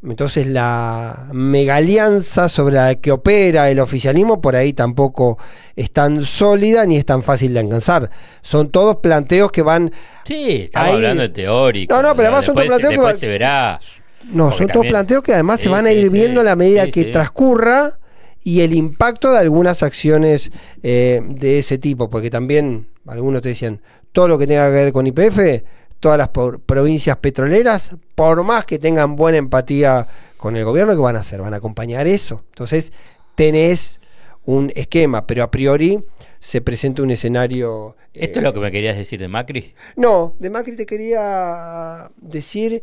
entonces 0.04 0.48
la 0.48 1.28
mega 1.32 1.76
alianza 1.76 2.48
sobre 2.48 2.74
la 2.74 2.94
que 2.96 3.12
opera 3.12 3.70
el 3.70 3.78
oficialismo 3.78 4.40
por 4.40 4.56
ahí 4.56 4.72
tampoco 4.72 5.38
es 5.76 5.92
tan 5.92 6.22
sólida 6.22 6.84
ni 6.86 6.96
es 6.96 7.06
tan 7.06 7.22
fácil 7.22 7.54
de 7.54 7.60
alcanzar. 7.60 8.10
Son 8.40 8.68
todos 8.70 8.96
planteos 8.96 9.52
que 9.52 9.62
van 9.62 9.92
Sí, 10.24 10.62
estamos 10.64 10.88
Ahí- 10.88 10.94
hablando 10.96 11.22
de 11.22 11.28
teórico. 11.28 11.94
No, 11.94 12.02
no, 12.02 12.14
pero 12.16 12.28
además 12.28 12.44
son 12.44 12.56
después, 12.56 12.66
planteos 12.80 12.90
que 12.90 12.96
después 12.96 13.16
va- 13.16 13.20
se 13.20 13.26
verá. 13.28 13.80
No, 14.24 14.44
Porque 14.46 14.58
son 14.58 14.66
todos 14.68 14.86
planteos 14.86 15.22
que 15.22 15.32
además 15.34 15.60
se 15.60 15.68
van 15.68 15.86
a 15.86 15.92
ir 15.92 16.06
sí, 16.08 16.12
viendo 16.12 16.40
a 16.40 16.44
la 16.44 16.56
medida 16.56 16.86
que 16.88 17.04
transcurra 17.06 17.98
y 18.44 18.60
el 18.60 18.74
impacto 18.74 19.30
de 19.32 19.38
algunas 19.38 19.82
acciones 19.82 20.50
eh, 20.82 21.20
de 21.24 21.58
ese 21.58 21.78
tipo, 21.78 22.10
porque 22.10 22.30
también 22.30 22.86
algunos 23.06 23.42
te 23.42 23.50
decían, 23.50 23.80
todo 24.12 24.28
lo 24.28 24.38
que 24.38 24.46
tenga 24.46 24.66
que 24.66 24.72
ver 24.72 24.92
con 24.92 25.06
IPF, 25.06 25.64
todas 26.00 26.18
las 26.18 26.28
provincias 26.28 27.16
petroleras, 27.18 27.96
por 28.14 28.42
más 28.42 28.66
que 28.66 28.78
tengan 28.78 29.14
buena 29.14 29.38
empatía 29.38 30.08
con 30.36 30.56
el 30.56 30.64
gobierno, 30.64 30.94
¿qué 30.94 31.00
van 31.00 31.16
a 31.16 31.20
hacer? 31.20 31.40
Van 31.40 31.54
a 31.54 31.58
acompañar 31.58 32.06
eso. 32.08 32.42
Entonces, 32.50 32.92
tenés 33.36 34.00
un 34.44 34.72
esquema, 34.74 35.26
pero 35.26 35.44
a 35.44 35.50
priori 35.50 36.02
se 36.40 36.60
presenta 36.60 37.02
un 37.02 37.12
escenario... 37.12 37.96
¿Esto 38.12 38.40
eh, 38.40 38.42
es 38.42 38.42
lo 38.42 38.52
que 38.52 38.60
me 38.60 38.72
querías 38.72 38.96
decir 38.96 39.20
de 39.20 39.28
Macri? 39.28 39.74
no, 39.96 40.34
de 40.40 40.50
Macri 40.50 40.74
te 40.74 40.86
quería 40.86 42.10
decir 42.16 42.82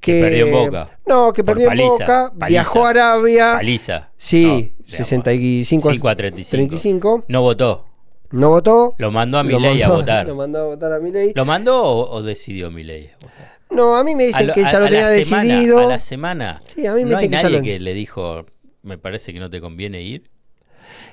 que. 0.00 0.12
Que 0.12 0.20
perdió 0.20 0.46
en 0.46 0.52
Boca. 0.52 0.98
No, 1.06 1.32
que 1.32 1.44
perdió 1.44 1.68
paliza, 1.68 1.84
en 1.86 1.98
Boca, 1.98 2.32
paliza. 2.38 2.46
viajó 2.48 2.86
a 2.86 2.90
Arabia. 2.90 3.52
Paliza. 3.56 4.10
Sí, 4.16 4.42
No, 4.44 4.54
digamos, 4.56 4.96
65 4.96 5.90
5 5.92 6.08
a 6.08 6.16
35. 6.16 6.50
35. 6.50 7.24
No 7.28 7.42
votó. 7.42 7.84
No 8.30 8.50
votó. 8.50 8.94
Lo 8.98 9.10
mandó 9.10 9.38
a 9.38 9.42
Lo 9.42 9.58
Milei 9.58 9.82
a 9.82 9.88
votar. 9.88 10.26
Lo 10.26 10.34
mandó 10.36 10.58
a 10.58 10.66
votar 10.66 10.92
a 10.92 10.98
Milei. 10.98 11.32
¿Lo 11.34 11.44
mandó 11.44 11.82
o, 11.82 12.10
o 12.16 12.22
decidió 12.22 12.70
Milei? 12.70 13.10
votar? 13.20 13.58
No, 13.70 13.96
a 13.96 14.04
mí 14.04 14.14
me 14.14 14.24
dicen 14.26 14.46
lo- 14.48 14.54
que 14.54 14.62
ya 14.62 14.70
a- 14.70 14.78
lo 14.80 14.86
a 14.86 14.88
tenía 14.88 15.08
semana, 15.24 15.42
decidido. 15.44 15.78
a 15.78 15.86
la 15.86 16.00
semana. 16.00 16.62
Sí, 16.66 16.86
a 16.86 16.94
mí 16.94 17.04
me 17.04 17.10
no 17.10 17.16
hay 17.18 17.24
dicen 17.24 17.30
que 17.30 17.36
ya 17.36 17.42
nadie 17.44 17.56
lo- 17.58 17.62
que 17.64 17.80
le 17.80 17.94
dijo, 17.94 18.46
me 18.82 18.96
parece 18.98 19.32
que 19.32 19.40
no 19.40 19.50
te 19.50 19.60
conviene 19.60 20.00
ir. 20.02 20.30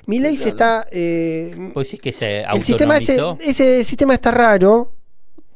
Milei 0.06 0.36
se 0.36 0.48
está. 0.48 0.86
eh, 0.90 1.70
Pues 1.74 1.88
sí 1.88 1.98
que 1.98 2.12
se 2.12 2.42
el 2.42 2.62
sistema 2.62 2.96
ese, 2.98 3.18
ese 3.40 3.82
sistema 3.84 4.14
está 4.14 4.30
raro. 4.30 4.92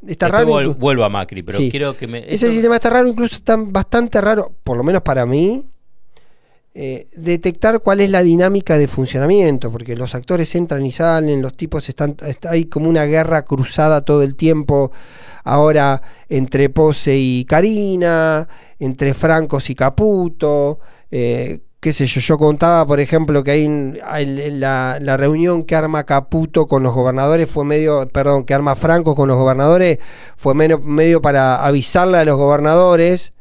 Está 0.06 0.26
Después 0.26 0.46
raro. 0.66 0.74
vuelvo 0.74 1.04
a 1.04 1.08
Macri, 1.08 1.42
pero 1.42 1.58
Sí. 1.58 1.70
quiero 1.70 1.96
que 1.96 2.06
me... 2.06 2.20
Ese 2.20 2.34
esto- 2.34 2.46
sistema 2.48 2.76
está 2.76 2.90
raro, 2.90 3.06
incluso 3.08 3.36
está 3.36 3.56
bastante 3.58 4.20
raro, 4.20 4.52
por 4.64 4.76
lo 4.76 4.82
menos 4.82 5.02
para 5.02 5.26
mí, 5.26 5.66
eh, 6.72 7.08
detectar 7.16 7.80
cuál 7.80 8.00
es 8.00 8.08
la 8.10 8.22
dinámica 8.22 8.78
de 8.78 8.86
funcionamiento, 8.88 9.70
porque 9.72 9.96
los 9.96 10.14
actores 10.14 10.54
entran 10.54 10.86
y 10.86 10.92
salen, 10.92 11.42
los 11.42 11.54
tipos 11.54 11.88
están, 11.88 12.16
está, 12.24 12.50
hay 12.52 12.66
como 12.66 12.88
una 12.88 13.04
guerra 13.04 13.44
cruzada 13.44 14.02
todo 14.04 14.22
el 14.22 14.36
tiempo, 14.36 14.92
ahora 15.44 16.00
entre 16.28 16.68
Pose 16.70 17.16
y 17.18 17.44
Karina, 17.44 18.46
entre 18.78 19.14
Francos 19.14 19.68
y 19.68 19.74
Caputo, 19.74 20.78
eh, 21.10 21.58
qué 21.80 21.94
sé 21.94 22.06
yo, 22.06 22.20
yo 22.20 22.38
contaba, 22.38 22.86
por 22.86 23.00
ejemplo, 23.00 23.42
que 23.42 23.50
hay 23.52 23.66
la, 24.52 24.98
la 25.00 25.16
reunión 25.16 25.64
que 25.64 25.74
arma 25.74 26.04
Caputo 26.04 26.66
con 26.66 26.82
los 26.82 26.94
gobernadores 26.94 27.50
fue 27.50 27.64
medio, 27.64 28.06
perdón, 28.08 28.44
que 28.44 28.52
arma 28.52 28.76
Franco 28.76 29.16
con 29.16 29.28
los 29.28 29.38
gobernadores 29.38 29.98
fue 30.36 30.54
medio, 30.54 30.78
medio 30.78 31.22
para 31.22 31.64
avisarle 31.64 32.18
a 32.18 32.24
los 32.24 32.36
gobernadores 32.36 33.32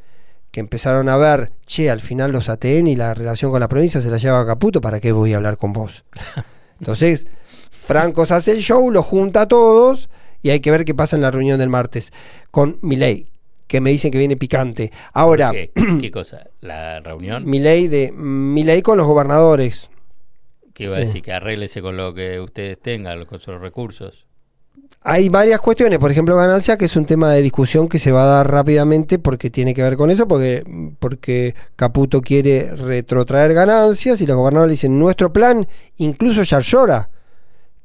que 0.52 0.62
empezaron 0.62 1.10
a 1.10 1.18
ver, 1.18 1.52
che, 1.66 1.90
al 1.90 2.00
final 2.00 2.32
los 2.32 2.50
ATN 2.50 2.88
y 2.88 2.96
la 2.96 3.14
relación 3.14 3.52
con 3.52 3.60
la 3.60 3.68
provincia 3.68 4.02
se 4.02 4.10
la 4.10 4.18
lleva 4.18 4.46
Caputo, 4.46 4.82
¿para 4.82 5.00
qué 5.00 5.12
voy 5.12 5.34
a 5.34 5.38
hablar 5.38 5.58
con 5.58 5.74
vos? 5.74 6.06
Entonces, 6.80 7.28
Franco 7.70 8.26
se 8.26 8.36
hace 8.36 8.52
el 8.54 8.60
show, 8.60 8.90
los 8.90 9.06
junta 9.06 9.42
a 9.42 9.48
todos 9.48 10.10
y 10.42 10.52
hay 10.52 10.62
que 10.62 10.72
ver 10.72 10.86
qué 10.86 10.96
pasa 10.96 11.18
en 11.18 11.22
la 11.22 11.32
reunión 11.32 11.60
del 11.60 11.70
martes 11.70 12.14
con 12.52 12.80
Milei, 12.82 13.28
que 13.70 13.80
me 13.80 13.92
dicen 13.92 14.12
que 14.12 14.18
viene 14.18 14.36
picante. 14.36 14.92
Ahora, 15.14 15.52
¿Qué, 15.52 15.72
qué 16.02 16.12
cosa? 16.12 16.48
¿La 16.60 17.00
reunión? 17.00 17.46
Milei 17.46 17.88
de 17.88 18.12
Milei 18.12 18.82
con 18.82 18.98
los 18.98 19.08
gobernadores. 19.08 19.92
Que 20.74 20.86
iba 20.86 20.98
a 20.98 21.00
decir 21.00 21.22
que 21.22 21.32
arréglese 21.32 21.82
con 21.82 21.96
lo 21.96 22.14
que 22.14 22.40
ustedes 22.40 22.80
tengan, 22.80 23.24
con 23.26 23.40
sus 23.40 23.60
recursos. 23.60 24.26
Hay 25.02 25.30
varias 25.30 25.62
cuestiones, 25.62 26.00
por 26.00 26.10
ejemplo, 26.10 26.36
ganancia, 26.36 26.78
que 26.78 26.86
es 26.86 26.96
un 26.96 27.06
tema 27.06 27.32
de 27.32 27.42
discusión 27.42 27.88
que 27.88 28.00
se 28.00 28.12
va 28.12 28.24
a 28.24 28.38
dar 28.38 28.52
rápidamente 28.52 29.20
porque 29.20 29.50
tiene 29.50 29.74
que 29.74 29.84
ver 29.84 29.96
con 29.96 30.10
eso, 30.10 30.28
porque, 30.28 30.64
porque 31.00 31.54
Caputo 31.76 32.22
quiere 32.22 32.76
retrotraer 32.76 33.54
ganancias 33.54 34.20
y 34.20 34.26
los 34.26 34.36
gobernadores 34.36 34.74
dicen, 34.74 35.00
nuestro 35.00 35.32
plan, 35.32 35.68
incluso 35.98 36.44
Yarlora, 36.44 37.10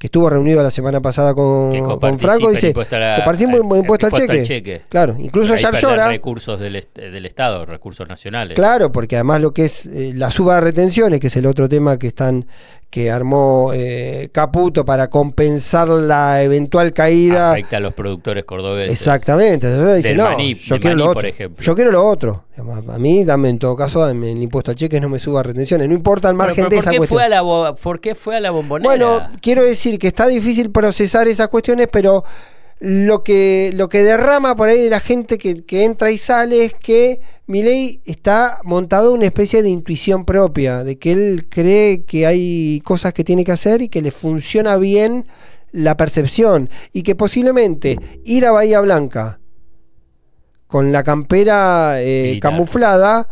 que 0.05 0.09
estuvo 0.09 0.29
reunido 0.29 0.63
la 0.63 0.71
semana 0.71 1.01
pasada 1.01 1.33
con, 1.33 1.73
Que 1.73 2.19
Franco, 2.19 2.51
dice, 2.51 2.73
a 2.77 3.17
compartimos 3.17 3.55
al- 3.59 3.79
impuesto 3.79 4.05
al 4.09 4.13
cheque. 4.13 4.43
cheque. 4.43 4.83
Claro, 4.91 5.17
incluso 5.19 5.57
Yarlora, 5.57 6.09
recursos 6.09 6.61
del, 6.61 6.77
est- 6.77 6.95
del 6.99 7.25
Estado, 7.25 7.65
recursos 7.65 8.07
nacionales. 8.07 8.55
Claro, 8.55 8.93
porque 8.93 9.17
además 9.17 9.41
lo 9.41 9.55
que 9.55 9.65
es 9.65 9.87
eh, 9.87 10.13
la 10.15 10.31
suba 10.31 10.57
de 10.57 10.61
retenciones, 10.61 11.21
que 11.21 11.29
es 11.29 11.37
el 11.37 11.47
otro 11.47 11.71
tema 11.71 11.99
que 11.99 12.09
están 12.09 12.47
que 12.95 13.11
armó 13.11 13.73
eh, 13.75 14.29
Caputo 14.31 14.85
para 14.85 15.11
compensar 15.11 15.89
la 15.89 16.45
eventual 16.45 16.93
caída. 16.93 17.51
Afecta 17.51 17.79
a 17.79 17.81
los 17.81 17.93
productores 17.93 18.45
cordobeses. 18.45 18.93
Exactamente. 18.93 19.67
Yarlora 19.69 19.95
dice, 19.95 20.09
Del 20.11 20.17
no, 20.19 20.31
maní- 20.31 20.57
yo 20.57 20.79
quiero 20.79 20.95
lo 20.95 21.05
otro. 21.07 21.15
por 21.15 21.27
ejemplo. 21.27 21.61
Yo 21.65 21.75
quiero 21.75 21.91
lo 21.91 22.07
otro. 22.07 22.45
A 22.57 22.99
mí, 23.01 23.25
dame 23.25 23.49
en 23.49 23.59
todo 23.59 23.75
caso, 23.75 24.07
dame 24.07 24.31
el 24.31 24.41
impuesto 24.41 24.71
a 24.71 24.77
cheques, 24.77 25.01
no 25.01 25.09
me 25.09 25.19
suba 25.19 25.43
retenciones. 25.43 25.89
No 25.89 25.95
importa 25.97 26.29
el 26.29 26.37
margen 26.37 26.55
pero 26.55 26.69
de 26.69 26.77
¿por 26.77 26.83
esa 26.85 26.91
cuestión. 26.97 27.19
Fue 27.19 27.25
a 27.25 27.29
la 27.29 27.41
bo- 27.41 27.75
¿Por 27.75 27.99
qué 28.01 28.15
fue 28.15 28.37
a 28.37 28.41
la 28.41 28.53
bombonera? 28.53 28.89
Bueno, 28.89 29.29
quiero 29.43 29.65
decir 29.65 29.99
que 29.99 30.07
está 30.07 30.29
difícil 30.29 30.71
procesar 30.71 31.27
esas 31.27 31.49
cuestiones, 31.49 31.89
pero 31.91 32.23
lo 32.85 33.23
que, 33.23 33.71
lo 33.73 33.89
que 33.89 34.03
derrama 34.03 34.57
por 34.57 34.69
ahí 34.69 34.83
de 34.83 34.91
la 34.91 35.01
gente 35.01 35.39
que, 35.39 35.65
que 35.65 35.85
entra 35.85 36.11
y 36.11 36.19
sale 36.19 36.67
es 36.67 36.75
que 36.75 37.19
Milei 37.47 38.03
está 38.05 38.59
montado 38.63 39.15
una 39.15 39.25
especie 39.25 39.63
de 39.63 39.71
intuición 39.71 40.27
propia, 40.27 40.85
de 40.85 40.99
que 40.99 41.13
él 41.13 41.47
cree 41.49 42.05
que 42.05 42.27
hay 42.27 42.83
cosas 42.85 43.15
que 43.15 43.25
tiene 43.25 43.43
que 43.43 43.53
hacer 43.53 43.81
y 43.81 43.89
que 43.89 44.03
le 44.03 44.11
funciona 44.11 44.77
bien 44.77 45.27
la 45.73 45.97
percepción. 45.97 46.69
Y 46.93 47.03
que 47.03 47.15
posiblemente 47.15 47.99
ir 48.23 48.45
a 48.45 48.53
Bahía 48.53 48.83
Blanca 48.83 49.41
con 50.67 50.93
la 50.93 51.03
campera 51.03 52.03
eh, 52.03 52.39
camuflada, 52.43 53.27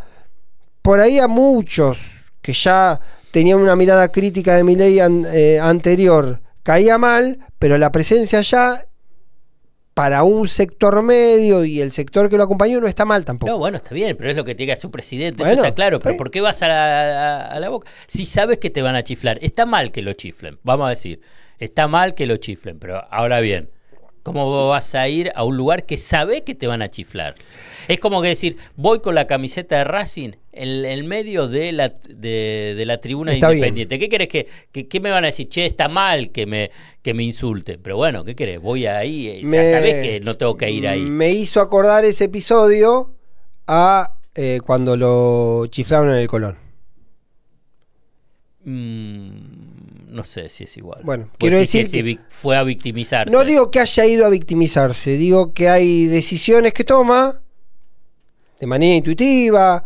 por 0.80 0.98
ahí 0.98 1.18
a 1.18 1.28
muchos 1.28 2.32
que 2.40 2.54
ya 2.54 2.98
tenían 3.30 3.58
una 3.58 3.76
mirada 3.76 4.10
crítica 4.10 4.56
de 4.56 4.64
mi 4.64 4.76
ley 4.76 4.98
anterior, 5.58 6.40
caía 6.62 6.96
mal, 6.96 7.40
pero 7.58 7.76
la 7.76 7.92
presencia 7.92 8.38
allá 8.38 8.86
para 9.94 10.22
un 10.22 10.48
sector 10.48 11.02
medio 11.02 11.64
y 11.64 11.80
el 11.80 11.92
sector 11.92 12.30
que 12.30 12.36
lo 12.38 12.44
acompañó 12.44 12.80
no 12.80 12.86
está 12.86 13.04
mal 13.04 13.24
tampoco. 13.24 13.52
No, 13.52 13.58
bueno, 13.58 13.76
está 13.76 13.94
bien, 13.94 14.16
pero 14.16 14.30
es 14.30 14.36
lo 14.36 14.44
que 14.44 14.54
tiene 14.54 14.68
que 14.68 14.72
hacer 14.74 14.86
un 14.86 14.92
presidente, 14.92 15.42
Bueno, 15.42 15.52
eso 15.60 15.64
está 15.64 15.74
claro. 15.74 16.00
Pero. 16.00 16.16
¿por 16.16 16.30
qué 16.30 16.40
vas 16.40 16.62
a 16.62 16.68
la, 16.68 16.84
a- 17.40 17.46
a 17.56 17.60
la 17.60 17.68
boca? 17.68 17.90
Si 18.06 18.24
sabes 18.24 18.58
que 18.58 18.70
te 18.70 18.80
van 18.82 18.96
a 18.96 19.04
chiflar, 19.04 19.38
está 19.42 19.66
mal 19.66 19.92
que 19.92 20.00
lo 20.02 20.12
chiflen, 20.14 20.58
vamos 20.62 20.86
a 20.86 20.90
decir. 20.90 21.20
Está 21.58 21.88
mal 21.88 22.14
que 22.14 22.26
lo 22.26 22.38
chiflen, 22.38 22.78
pero 22.78 23.02
ahora 23.10 23.40
bien, 23.40 23.70
¿cómo 24.22 24.68
vas 24.68 24.94
a 24.94 25.08
ir 25.08 25.32
a 25.34 25.44
un 25.44 25.56
lugar 25.56 25.84
que 25.86 25.98
sabes 25.98 26.42
que 26.42 26.54
te 26.54 26.66
van 26.66 26.82
a 26.82 26.90
chiflar? 26.90 27.34
Es 27.88 27.98
como 28.00 28.22
que 28.22 28.28
decir, 28.28 28.56
voy 28.76 29.00
con 29.00 29.14
la 29.14 29.26
camiseta 29.26 29.78
de 29.78 29.84
Racing 29.84 30.30
en 30.52 30.84
el 30.84 31.04
medio 31.04 31.48
de 31.48 31.72
la, 31.72 31.88
de, 32.08 32.74
de 32.76 32.86
la 32.86 32.98
tribuna 33.00 33.32
Está 33.32 33.48
bien. 33.48 33.58
independiente. 33.58 33.98
¿Qué 33.98 34.08
querés 34.08 34.28
que, 34.28 34.46
que- 34.86 35.00
me 35.00 35.10
van 35.10 35.24
a 35.24 35.28
decir? 35.28 35.48
Che, 35.48 35.66
está 35.66 35.88
mal 35.88 36.30
que 36.30 36.46
me, 36.46 36.70
que 37.02 37.14
me 37.14 37.22
insulten. 37.24 37.80
Pero 37.82 37.96
bueno, 37.96 38.24
¿qué 38.24 38.34
querés? 38.36 38.60
Voy 38.60 38.86
ahí, 38.86 39.28
eh, 39.28 39.40
ya 39.42 39.70
sabés 39.70 39.94
que 39.94 40.20
no 40.20 40.36
tengo 40.36 40.56
que 40.56 40.70
ir 40.70 40.86
ahí. 40.86 41.00
Me 41.00 41.30
hizo 41.30 41.60
acordar 41.60 42.04
ese 42.04 42.24
episodio 42.24 43.14
a 43.66 44.14
eh, 44.34 44.60
cuando 44.64 44.96
lo 44.96 45.66
chiflaron 45.68 46.10
en 46.10 46.16
el 46.16 46.28
Colón. 46.28 46.56
Mm, 48.64 50.12
no 50.14 50.24
sé 50.24 50.48
si 50.48 50.64
es 50.64 50.76
igual. 50.76 51.00
Bueno, 51.02 51.28
quiero 51.38 51.56
decir 51.56 51.90
que- 51.90 52.18
fue 52.28 52.56
a 52.56 52.62
victimizarse. 52.62 53.32
No 53.32 53.44
digo 53.44 53.70
que 53.70 53.80
haya 53.80 54.06
ido 54.06 54.24
a 54.26 54.30
victimizarse, 54.30 55.16
digo 55.16 55.52
que 55.52 55.68
hay 55.68 56.06
decisiones 56.06 56.72
que 56.72 56.84
toma 56.84 57.40
de 58.60 58.66
manera 58.66 58.94
intuitiva, 58.94 59.82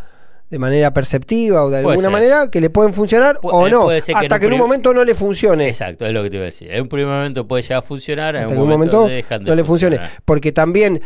de 0.51 0.59
manera 0.59 0.93
perceptiva 0.93 1.65
o 1.65 1.71
de 1.71 1.83
Puede 1.83 1.95
alguna 1.95 2.09
ser. 2.09 2.13
manera 2.13 2.51
que 2.51 2.61
le 2.61 2.71
pueden 2.71 2.93
funcionar 2.93 3.37
Pu- 3.39 3.51
o 3.53 3.67
eh, 3.67 3.71
no, 3.71 3.89
que 3.89 3.97
hasta 3.97 4.37
en 4.37 4.41
que 4.41 4.47
en 4.47 4.53
un 4.53 4.59
momento 4.59 4.93
no 4.95 5.05
le 5.05 5.15
funcione. 5.15 5.69
Exacto, 5.69 6.05
es 6.07 6.13
lo 6.13 6.23
que 6.23 6.31
te 6.31 6.37
iba 6.37 6.43
a 6.43 6.47
decir. 6.47 6.71
En 6.71 6.83
un 6.83 6.89
primer 6.89 7.09
momento 7.09 7.49
puede 7.49 7.63
llegar 7.63 7.79
a 7.79 7.83
funcionar, 7.83 8.37
en 8.37 8.43
hasta 8.43 8.49
un 8.49 8.53
que 8.55 8.59
en 8.59 8.63
un 8.63 8.69
momento, 8.69 8.97
momento 9.01 9.15
dejan 9.15 9.43
de 9.45 9.51
no 9.51 9.57
le 9.57 9.65
funcione. 9.65 9.99
Porque 10.25 10.53
también 10.53 11.01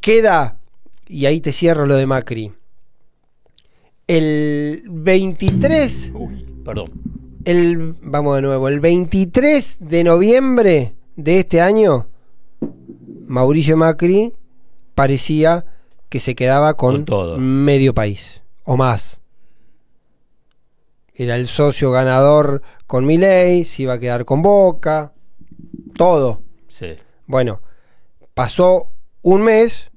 queda, 0.00 0.58
y 1.08 1.26
ahí 1.26 1.40
te 1.40 1.52
cierro 1.52 1.84
lo 1.86 1.96
de 1.96 2.06
Macri, 2.06 2.52
el 4.06 4.82
23, 4.88 6.12
Uy, 6.14 6.46
perdón. 6.64 6.92
El, 7.46 7.94
vamos 8.02 8.34
de 8.36 8.42
nuevo, 8.42 8.68
el 8.68 8.80
23 8.80 9.78
de 9.80 10.04
noviembre 10.04 10.96
de 11.14 11.38
este 11.38 11.60
año, 11.60 12.08
Mauricio 13.26 13.76
Macri 13.76 14.34
parecía 14.96 15.64
que 16.08 16.18
se 16.18 16.34
quedaba 16.34 16.74
con, 16.74 16.96
Con 16.96 17.04
todo. 17.04 17.38
medio 17.38 17.94
país 17.94 18.42
o 18.64 18.76
más. 18.76 19.20
Era 21.14 21.36
el 21.36 21.46
socio 21.46 21.92
ganador 21.92 22.62
con 22.86 23.06
Milei, 23.06 23.64
se 23.64 23.84
iba 23.84 23.94
a 23.94 24.00
quedar 24.00 24.24
con 24.24 24.42
Boca, 24.42 25.12
todo. 25.94 26.42
Sí. 26.68 26.96
Bueno, 27.26 27.62
pasó 28.34 28.90
un 29.22 29.42
mes 29.42 29.90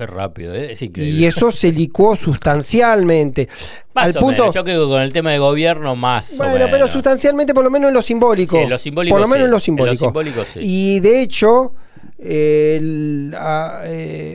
Qué 0.00 0.06
rápido, 0.06 0.54
¿eh? 0.54 0.72
es 0.72 0.80
increíble. 0.80 1.20
y 1.20 1.26
eso 1.26 1.52
se 1.52 1.70
licuó 1.70 2.16
sustancialmente. 2.16 3.50
Más 3.92 4.06
al 4.06 4.16
o 4.16 4.20
punto, 4.20 4.42
menos. 4.44 4.54
Yo 4.54 4.64
creo 4.64 4.86
que 4.86 4.90
con 4.90 5.02
el 5.02 5.12
tema 5.12 5.30
de 5.30 5.38
gobierno 5.38 5.94
más. 5.94 6.40
o 6.40 6.48
bueno, 6.48 6.68
pero 6.70 6.88
sustancialmente 6.88 7.52
por 7.52 7.64
lo 7.64 7.70
menos 7.70 7.88
en 7.88 7.94
lo 7.94 8.00
simbólico. 8.00 8.56
Sí, 8.56 8.62
en 8.62 8.70
lo 8.70 8.78
simbólico 8.78 9.12
Por 9.14 9.20
lo 9.20 9.28
menos 9.28 9.62
sí. 9.62 9.70
en 9.70 9.76
lo 9.76 9.82
En 9.84 9.88
lo 9.90 9.94
simbólico. 9.94 10.06
simbólico 10.06 10.44
sí. 10.46 10.60
Y 10.62 11.00
de 11.00 11.20
hecho, 11.20 11.74
eh, 12.22 13.30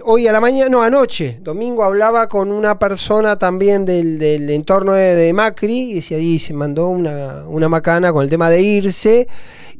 hoy 0.04 0.28
a 0.28 0.32
la 0.32 0.42
mañana, 0.42 0.70
no, 0.70 0.82
anoche, 0.82 1.38
domingo, 1.42 1.84
hablaba 1.84 2.28
con 2.28 2.52
una 2.52 2.80
persona 2.80 3.38
también 3.38 3.86
del, 3.86 4.50
entorno 4.50 4.94
de, 4.94 5.32
Macri 5.34 5.92
y 5.92 5.94
decía, 5.96 6.18
ahí 6.18 6.40
se 6.40 6.54
mandó 6.54 6.90
una, 6.90 7.46
una 7.48 7.70
macana 7.70 8.12
con 8.12 8.24
el 8.24 8.30
tema 8.30 8.50
de 8.50 8.62
irse 8.62 9.28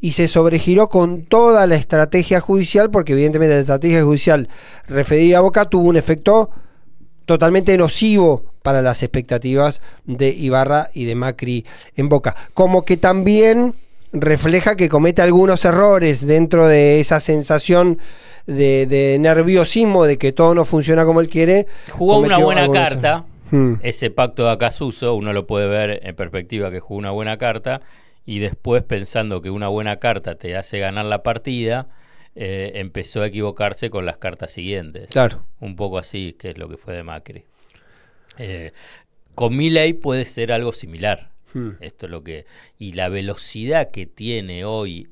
y 0.00 0.12
se 0.12 0.28
sobregiró 0.28 0.88
con 0.88 1.24
toda 1.24 1.66
la 1.66 1.74
estrategia 1.74 2.40
judicial, 2.40 2.90
porque 2.90 3.12
evidentemente 3.12 3.54
la 3.54 3.60
estrategia 3.62 4.04
judicial 4.04 4.48
referida 4.86 5.38
a 5.38 5.40
Boca 5.40 5.64
tuvo 5.64 5.88
un 5.88 5.96
efecto 5.96 6.50
totalmente 7.24 7.76
nocivo 7.76 8.44
para 8.62 8.82
las 8.82 9.02
expectativas 9.02 9.80
de 10.04 10.28
Ibarra 10.28 10.90
y 10.94 11.06
de 11.06 11.16
Macri 11.16 11.66
en 11.96 12.08
Boca. 12.08 12.36
Como 12.54 12.84
que 12.84 12.96
también 12.96 13.74
refleja 14.12 14.76
que 14.76 14.88
comete 14.88 15.22
algunos 15.22 15.64
errores 15.64 16.26
dentro 16.26 16.66
de 16.66 17.00
esa 17.00 17.20
sensación 17.20 17.98
de, 18.46 18.86
de 18.86 19.18
nerviosismo 19.18 20.04
de 20.04 20.18
que 20.18 20.32
todo 20.32 20.54
no 20.54 20.64
funciona 20.64 21.04
como 21.04 21.20
él 21.20 21.28
quiere. 21.28 21.66
Jugó 21.90 22.18
una 22.18 22.38
buena 22.38 22.68
carta. 22.70 23.24
Hmm. 23.50 23.74
Ese 23.82 24.10
pacto 24.10 24.44
de 24.44 24.50
Acasuso, 24.50 25.14
uno 25.14 25.32
lo 25.32 25.46
puede 25.46 25.68
ver 25.68 26.00
en 26.02 26.16
perspectiva 26.16 26.70
que 26.70 26.80
jugó 26.80 26.98
una 26.98 27.10
buena 27.10 27.38
carta. 27.38 27.80
Y 28.24 28.40
después, 28.40 28.82
pensando 28.82 29.40
que 29.40 29.50
una 29.50 29.68
buena 29.68 29.98
carta 29.98 30.34
te 30.34 30.56
hace 30.56 30.80
ganar 30.80 31.04
la 31.06 31.22
partida, 31.22 31.86
eh, 32.34 32.72
empezó 32.74 33.22
a 33.22 33.28
equivocarse 33.28 33.88
con 33.88 34.04
las 34.04 34.18
cartas 34.18 34.50
siguientes. 34.50 35.08
Claro. 35.10 35.44
Un 35.60 35.76
poco 35.76 35.98
así, 35.98 36.34
que 36.38 36.50
es 36.50 36.58
lo 36.58 36.68
que 36.68 36.76
fue 36.76 36.94
de 36.94 37.04
Macri. 37.04 37.44
Eh, 38.38 38.72
con 39.34 39.56
Milley 39.56 39.92
puede 39.92 40.24
ser 40.24 40.50
algo 40.50 40.72
similar. 40.72 41.30
Hmm. 41.56 41.70
Esto 41.80 42.06
es 42.06 42.12
lo 42.12 42.22
que. 42.22 42.46
Y 42.78 42.92
la 42.92 43.08
velocidad 43.08 43.90
que 43.90 44.06
tiene 44.06 44.64
hoy 44.64 45.08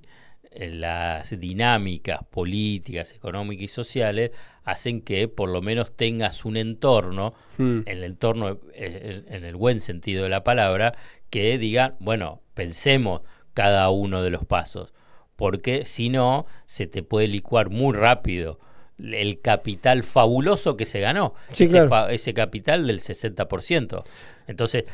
eh, 0.50 0.70
las 0.70 1.38
dinámicas 1.40 2.20
políticas, 2.30 3.12
económicas 3.12 3.64
y 3.64 3.68
sociales 3.68 4.30
hacen 4.64 5.00
que 5.02 5.28
por 5.28 5.48
lo 5.50 5.60
menos 5.62 5.96
tengas 5.96 6.44
un 6.44 6.56
entorno, 6.56 7.34
Hmm. 7.56 7.80
en 7.86 7.98
el 7.98 8.04
entorno, 8.04 8.58
eh, 8.74 9.22
en 9.28 9.44
el 9.44 9.56
buen 9.56 9.80
sentido 9.80 10.24
de 10.24 10.28
la 10.28 10.42
palabra, 10.44 10.92
que 11.30 11.56
diga, 11.58 11.96
bueno, 12.00 12.40
pensemos 12.54 13.22
cada 13.54 13.88
uno 13.90 14.22
de 14.22 14.30
los 14.30 14.44
pasos, 14.44 14.92
porque 15.36 15.84
si 15.84 16.08
no, 16.10 16.44
se 16.66 16.86
te 16.86 17.02
puede 17.02 17.28
licuar 17.28 17.70
muy 17.70 17.94
rápido 17.94 18.58
el 18.98 19.40
capital 19.40 20.02
fabuloso 20.04 20.76
que 20.76 20.86
se 20.86 21.00
ganó, 21.00 21.34
Sí, 21.52 21.64
ese, 21.64 21.86
claro. 21.86 22.08
ese 22.10 22.32
capital 22.34 22.86
del 22.86 23.00
60%. 23.00 24.04
Entonces, 24.46 24.84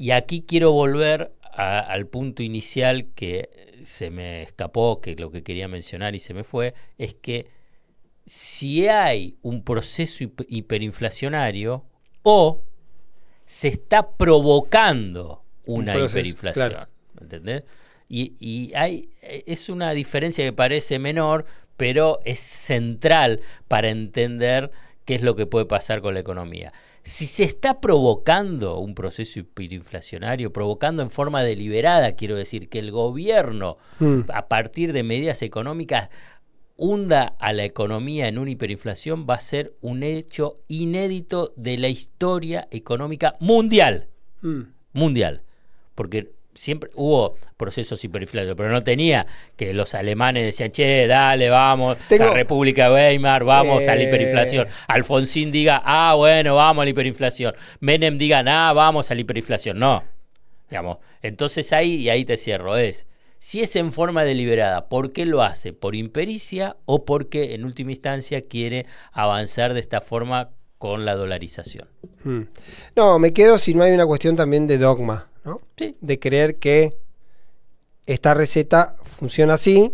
y 0.00 0.12
aquí 0.12 0.44
quiero 0.48 0.72
volver 0.72 1.30
a- 1.42 1.80
al 1.80 2.06
punto 2.06 2.42
inicial 2.42 3.08
que 3.14 3.50
se 3.84 4.10
me 4.10 4.42
escapó, 4.42 5.02
que 5.02 5.14
lo 5.14 5.30
que 5.30 5.42
quería 5.42 5.68
mencionar 5.68 6.14
y 6.14 6.18
se 6.18 6.32
me 6.32 6.42
fue, 6.42 6.72
es 6.96 7.12
que 7.12 7.48
si 8.24 8.88
hay 8.88 9.36
un 9.42 9.62
proceso 9.62 10.24
hiper- 10.24 10.46
hiperinflacionario 10.48 11.84
o 12.22 12.62
se 13.44 13.68
está 13.68 14.12
provocando 14.12 15.44
una 15.66 15.92
proceso, 15.92 16.18
hiperinflación. 16.20 16.70
claro. 16.70 16.90
¿Entendés? 17.20 17.64
Y, 18.08 18.32
y 18.40 18.72
hay, 18.74 19.10
es 19.22 19.68
una 19.68 19.90
diferencia 19.92 20.44
que 20.46 20.52
parece 20.54 20.98
menor, 20.98 21.44
pero 21.76 22.20
es 22.24 22.40
central 22.40 23.40
para 23.68 23.90
entender 23.90 24.70
qué 25.04 25.14
es 25.16 25.22
lo 25.22 25.36
que 25.36 25.44
puede 25.46 25.66
pasar 25.66 26.00
con 26.00 26.14
la 26.14 26.20
economía. 26.20 26.72
Si 27.02 27.26
se 27.26 27.44
está 27.44 27.80
provocando 27.80 28.78
un 28.78 28.94
proceso 28.94 29.38
hiperinflacionario, 29.40 30.52
provocando 30.52 31.02
en 31.02 31.10
forma 31.10 31.42
deliberada, 31.42 32.12
quiero 32.12 32.36
decir, 32.36 32.68
que 32.68 32.78
el 32.78 32.90
gobierno, 32.90 33.78
Mm. 33.98 34.20
a 34.32 34.48
partir 34.48 34.92
de 34.92 35.02
medidas 35.02 35.42
económicas, 35.42 36.10
hunda 36.76 37.34
a 37.38 37.52
la 37.52 37.64
economía 37.64 38.28
en 38.28 38.38
una 38.38 38.50
hiperinflación, 38.50 39.26
va 39.28 39.34
a 39.34 39.40
ser 39.40 39.74
un 39.80 40.02
hecho 40.02 40.60
inédito 40.68 41.52
de 41.56 41.76
la 41.78 41.88
historia 41.88 42.68
económica 42.70 43.36
mundial 43.40 44.08
Mm. 44.42 44.62
mundial. 44.92 45.42
Porque 45.94 46.32
siempre 46.54 46.90
hubo 46.94 47.36
procesos 47.56 48.02
hiperinflacionarios, 48.04 48.56
pero 48.56 48.70
no 48.70 48.82
tenía 48.82 49.26
que 49.56 49.72
los 49.74 49.94
alemanes 49.94 50.44
decían, 50.44 50.70
che, 50.70 51.06
dale, 51.06 51.48
vamos, 51.50 51.96
Tengo- 52.08 52.26
la 52.26 52.34
República 52.34 52.88
de 52.88 52.94
Weimar, 52.94 53.44
vamos 53.44 53.86
a 53.88 53.94
la 53.94 54.00
Eh. 54.02 54.08
hiperinflación. 54.08 54.68
Alfonsín 54.88 55.52
diga, 55.52 55.82
ah, 55.84 56.14
bueno, 56.16 56.56
vamos 56.56 56.82
a 56.82 56.84
la 56.84 56.90
hiperinflación. 56.90 57.54
Menem 57.80 58.18
diga, 58.18 58.42
ah, 58.46 58.72
vamos 58.72 59.10
a 59.10 59.14
la 59.14 59.20
hiperinflación. 59.20 59.78
No. 59.78 60.02
Digamos, 60.68 60.98
entonces 61.22 61.72
ahí, 61.72 61.94
y 61.96 62.08
ahí 62.10 62.24
te 62.24 62.36
cierro, 62.36 62.76
es, 62.76 63.06
si 63.38 63.60
es 63.62 63.74
en 63.76 63.92
forma 63.92 64.22
deliberada, 64.24 64.88
¿por 64.88 65.12
qué 65.12 65.24
lo 65.26 65.42
hace? 65.42 65.72
¿Por 65.72 65.94
impericia 65.96 66.76
o 66.84 67.04
porque 67.04 67.54
en 67.54 67.64
última 67.64 67.90
instancia 67.92 68.42
quiere 68.46 68.86
avanzar 69.12 69.72
de 69.74 69.80
esta 69.80 70.00
forma 70.00 70.50
con 70.78 71.04
la 71.04 71.14
dolarización? 71.14 71.88
Mm. 72.22 72.42
No, 72.96 73.18
me 73.18 73.32
quedo 73.32 73.56
si 73.58 73.74
no 73.74 73.82
hay 73.82 73.92
una 73.92 74.06
cuestión 74.06 74.36
también 74.36 74.66
de 74.66 74.76
dogma, 74.78 75.29
¿no? 75.44 75.60
Sí. 75.76 75.96
De 76.00 76.18
creer 76.18 76.58
que 76.58 76.96
esta 78.06 78.34
receta 78.34 78.96
funciona 79.04 79.54
así 79.54 79.92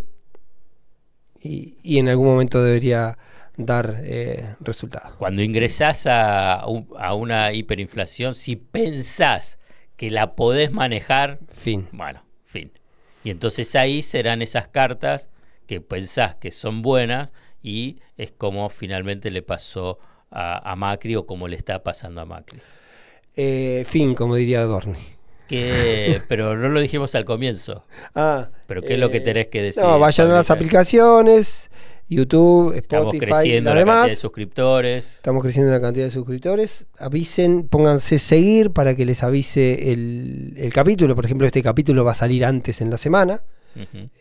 y, 1.40 1.76
y 1.82 1.98
en 1.98 2.08
algún 2.08 2.26
momento 2.26 2.62
debería 2.62 3.18
dar 3.56 4.00
eh, 4.04 4.54
resultado. 4.60 5.14
Cuando 5.18 5.42
ingresás 5.42 6.06
a, 6.06 6.64
un- 6.66 6.88
a 6.98 7.14
una 7.14 7.52
hiperinflación, 7.52 8.34
si 8.34 8.56
pensás 8.56 9.58
que 9.96 10.10
la 10.10 10.34
podés 10.34 10.72
manejar, 10.72 11.38
Fin. 11.52 11.88
bueno, 11.92 12.22
fin. 12.44 12.70
Y 13.24 13.30
entonces 13.30 13.74
ahí 13.74 14.02
serán 14.02 14.42
esas 14.42 14.68
cartas 14.68 15.28
que 15.66 15.80
pensás 15.80 16.34
que 16.36 16.50
son 16.50 16.82
buenas 16.82 17.32
y 17.62 18.00
es 18.16 18.30
como 18.30 18.68
finalmente 18.68 19.30
le 19.30 19.42
pasó 19.42 19.98
a, 20.30 20.70
a 20.70 20.76
Macri 20.76 21.16
o 21.16 21.26
como 21.26 21.48
le 21.48 21.56
está 21.56 21.82
pasando 21.82 22.20
a 22.20 22.24
Macri. 22.26 22.60
Eh, 23.36 23.84
fin, 23.86 24.14
como 24.14 24.34
diría 24.36 24.62
Dorni. 24.62 24.98
Que, 25.48 26.20
pero 26.28 26.56
no 26.56 26.68
lo 26.68 26.80
dijimos 26.80 27.14
al 27.14 27.24
comienzo. 27.24 27.84
Ah, 28.14 28.48
Pero 28.66 28.82
¿qué 28.82 28.94
es 28.94 28.98
lo 28.98 29.10
que 29.10 29.20
tenés 29.20 29.46
que 29.48 29.62
decir, 29.62 29.82
No, 29.82 29.98
vayan 29.98 30.30
a 30.30 30.34
las 30.34 30.50
aplicaciones, 30.50 31.70
YouTube, 32.08 32.74
Estamos 32.76 33.14
Spotify, 33.14 33.32
creciendo 33.32 33.74
la 33.74 33.84
cantidad 33.84 34.06
de 34.08 34.16
suscriptores. 34.16 35.14
Estamos 35.16 35.42
creciendo 35.42 35.72
la 35.72 35.80
cantidad 35.80 36.04
de 36.06 36.10
suscriptores. 36.10 36.86
Avisen, 36.98 37.68
pónganse 37.68 38.18
seguir 38.18 38.72
para 38.72 38.94
que 38.96 39.04
les 39.04 39.22
avise 39.22 39.92
el, 39.92 40.54
el 40.56 40.72
capítulo. 40.72 41.14
Por 41.14 41.24
ejemplo, 41.24 41.46
este 41.46 41.62
capítulo 41.62 42.04
va 42.04 42.12
a 42.12 42.16
salir 42.16 42.44
antes 42.44 42.80
en 42.80 42.90
la 42.90 42.98
semana 42.98 43.42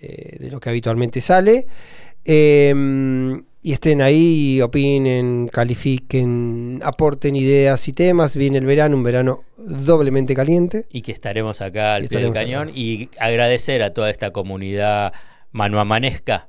eh, 0.02 0.38
de 0.40 0.52
lo 0.52 0.60
que 0.60 0.70
habitualmente 0.70 1.22
sale. 1.22 1.68
Eh, 2.24 2.74
y 3.66 3.74
estén 3.74 4.04
ahí, 4.04 4.62
opinen, 4.62 5.50
califiquen, 5.52 6.82
aporten 6.84 7.36
ideas 7.36 7.88
y 7.88 7.94
temas. 7.94 8.36
Viene 8.36 8.60
el 8.60 8.66
verano, 8.68 8.96
un 8.96 9.02
verano 9.02 9.44
doblemente 9.58 10.36
caliente. 10.36 10.86
y 10.92 11.02
que 11.02 11.12
estaremos 11.12 11.62
acá 11.62 11.96
al 11.96 12.08
pie 12.08 12.20
del 12.20 12.32
cañón 12.32 12.68
acá. 12.68 12.78
y 12.78 13.10
agradecer 13.20 13.82
a 13.82 13.92
toda 13.92 14.12
esta 14.12 14.30
comunidad 14.30 15.14
manuamanesca 15.52 16.48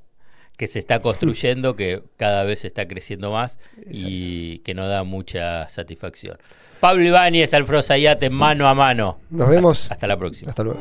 que 0.58 0.66
se 0.66 0.78
está 0.78 1.00
construyendo, 1.00 1.74
que 1.74 2.02
cada 2.18 2.44
vez 2.44 2.66
está 2.66 2.86
creciendo 2.86 3.32
más 3.32 3.58
y 3.90 4.58
que 4.58 4.74
nos 4.74 4.90
da 4.90 5.02
mucha 5.02 5.70
satisfacción. 5.70 6.36
Pablo 6.80 7.02
Ibáñez, 7.02 7.54
Alfredo 7.54 7.82
Zayate, 7.82 8.28
mano 8.28 8.68
a 8.68 8.74
mano. 8.74 9.20
Nos 9.30 9.48
vemos. 9.48 9.90
Hasta 9.90 10.06
la 10.06 10.18
próxima. 10.18 10.50
Hasta 10.50 10.64
luego. 10.64 10.80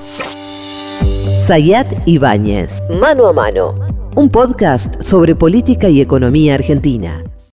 Sayat 1.37 1.93
Ibáñez, 2.05 2.81
Mano 2.89 3.27
a 3.27 3.33
Mano, 3.33 4.04
un 4.15 4.29
podcast 4.29 5.01
sobre 5.01 5.35
política 5.35 5.89
y 5.89 5.99
economía 5.99 6.53
argentina. 6.53 7.21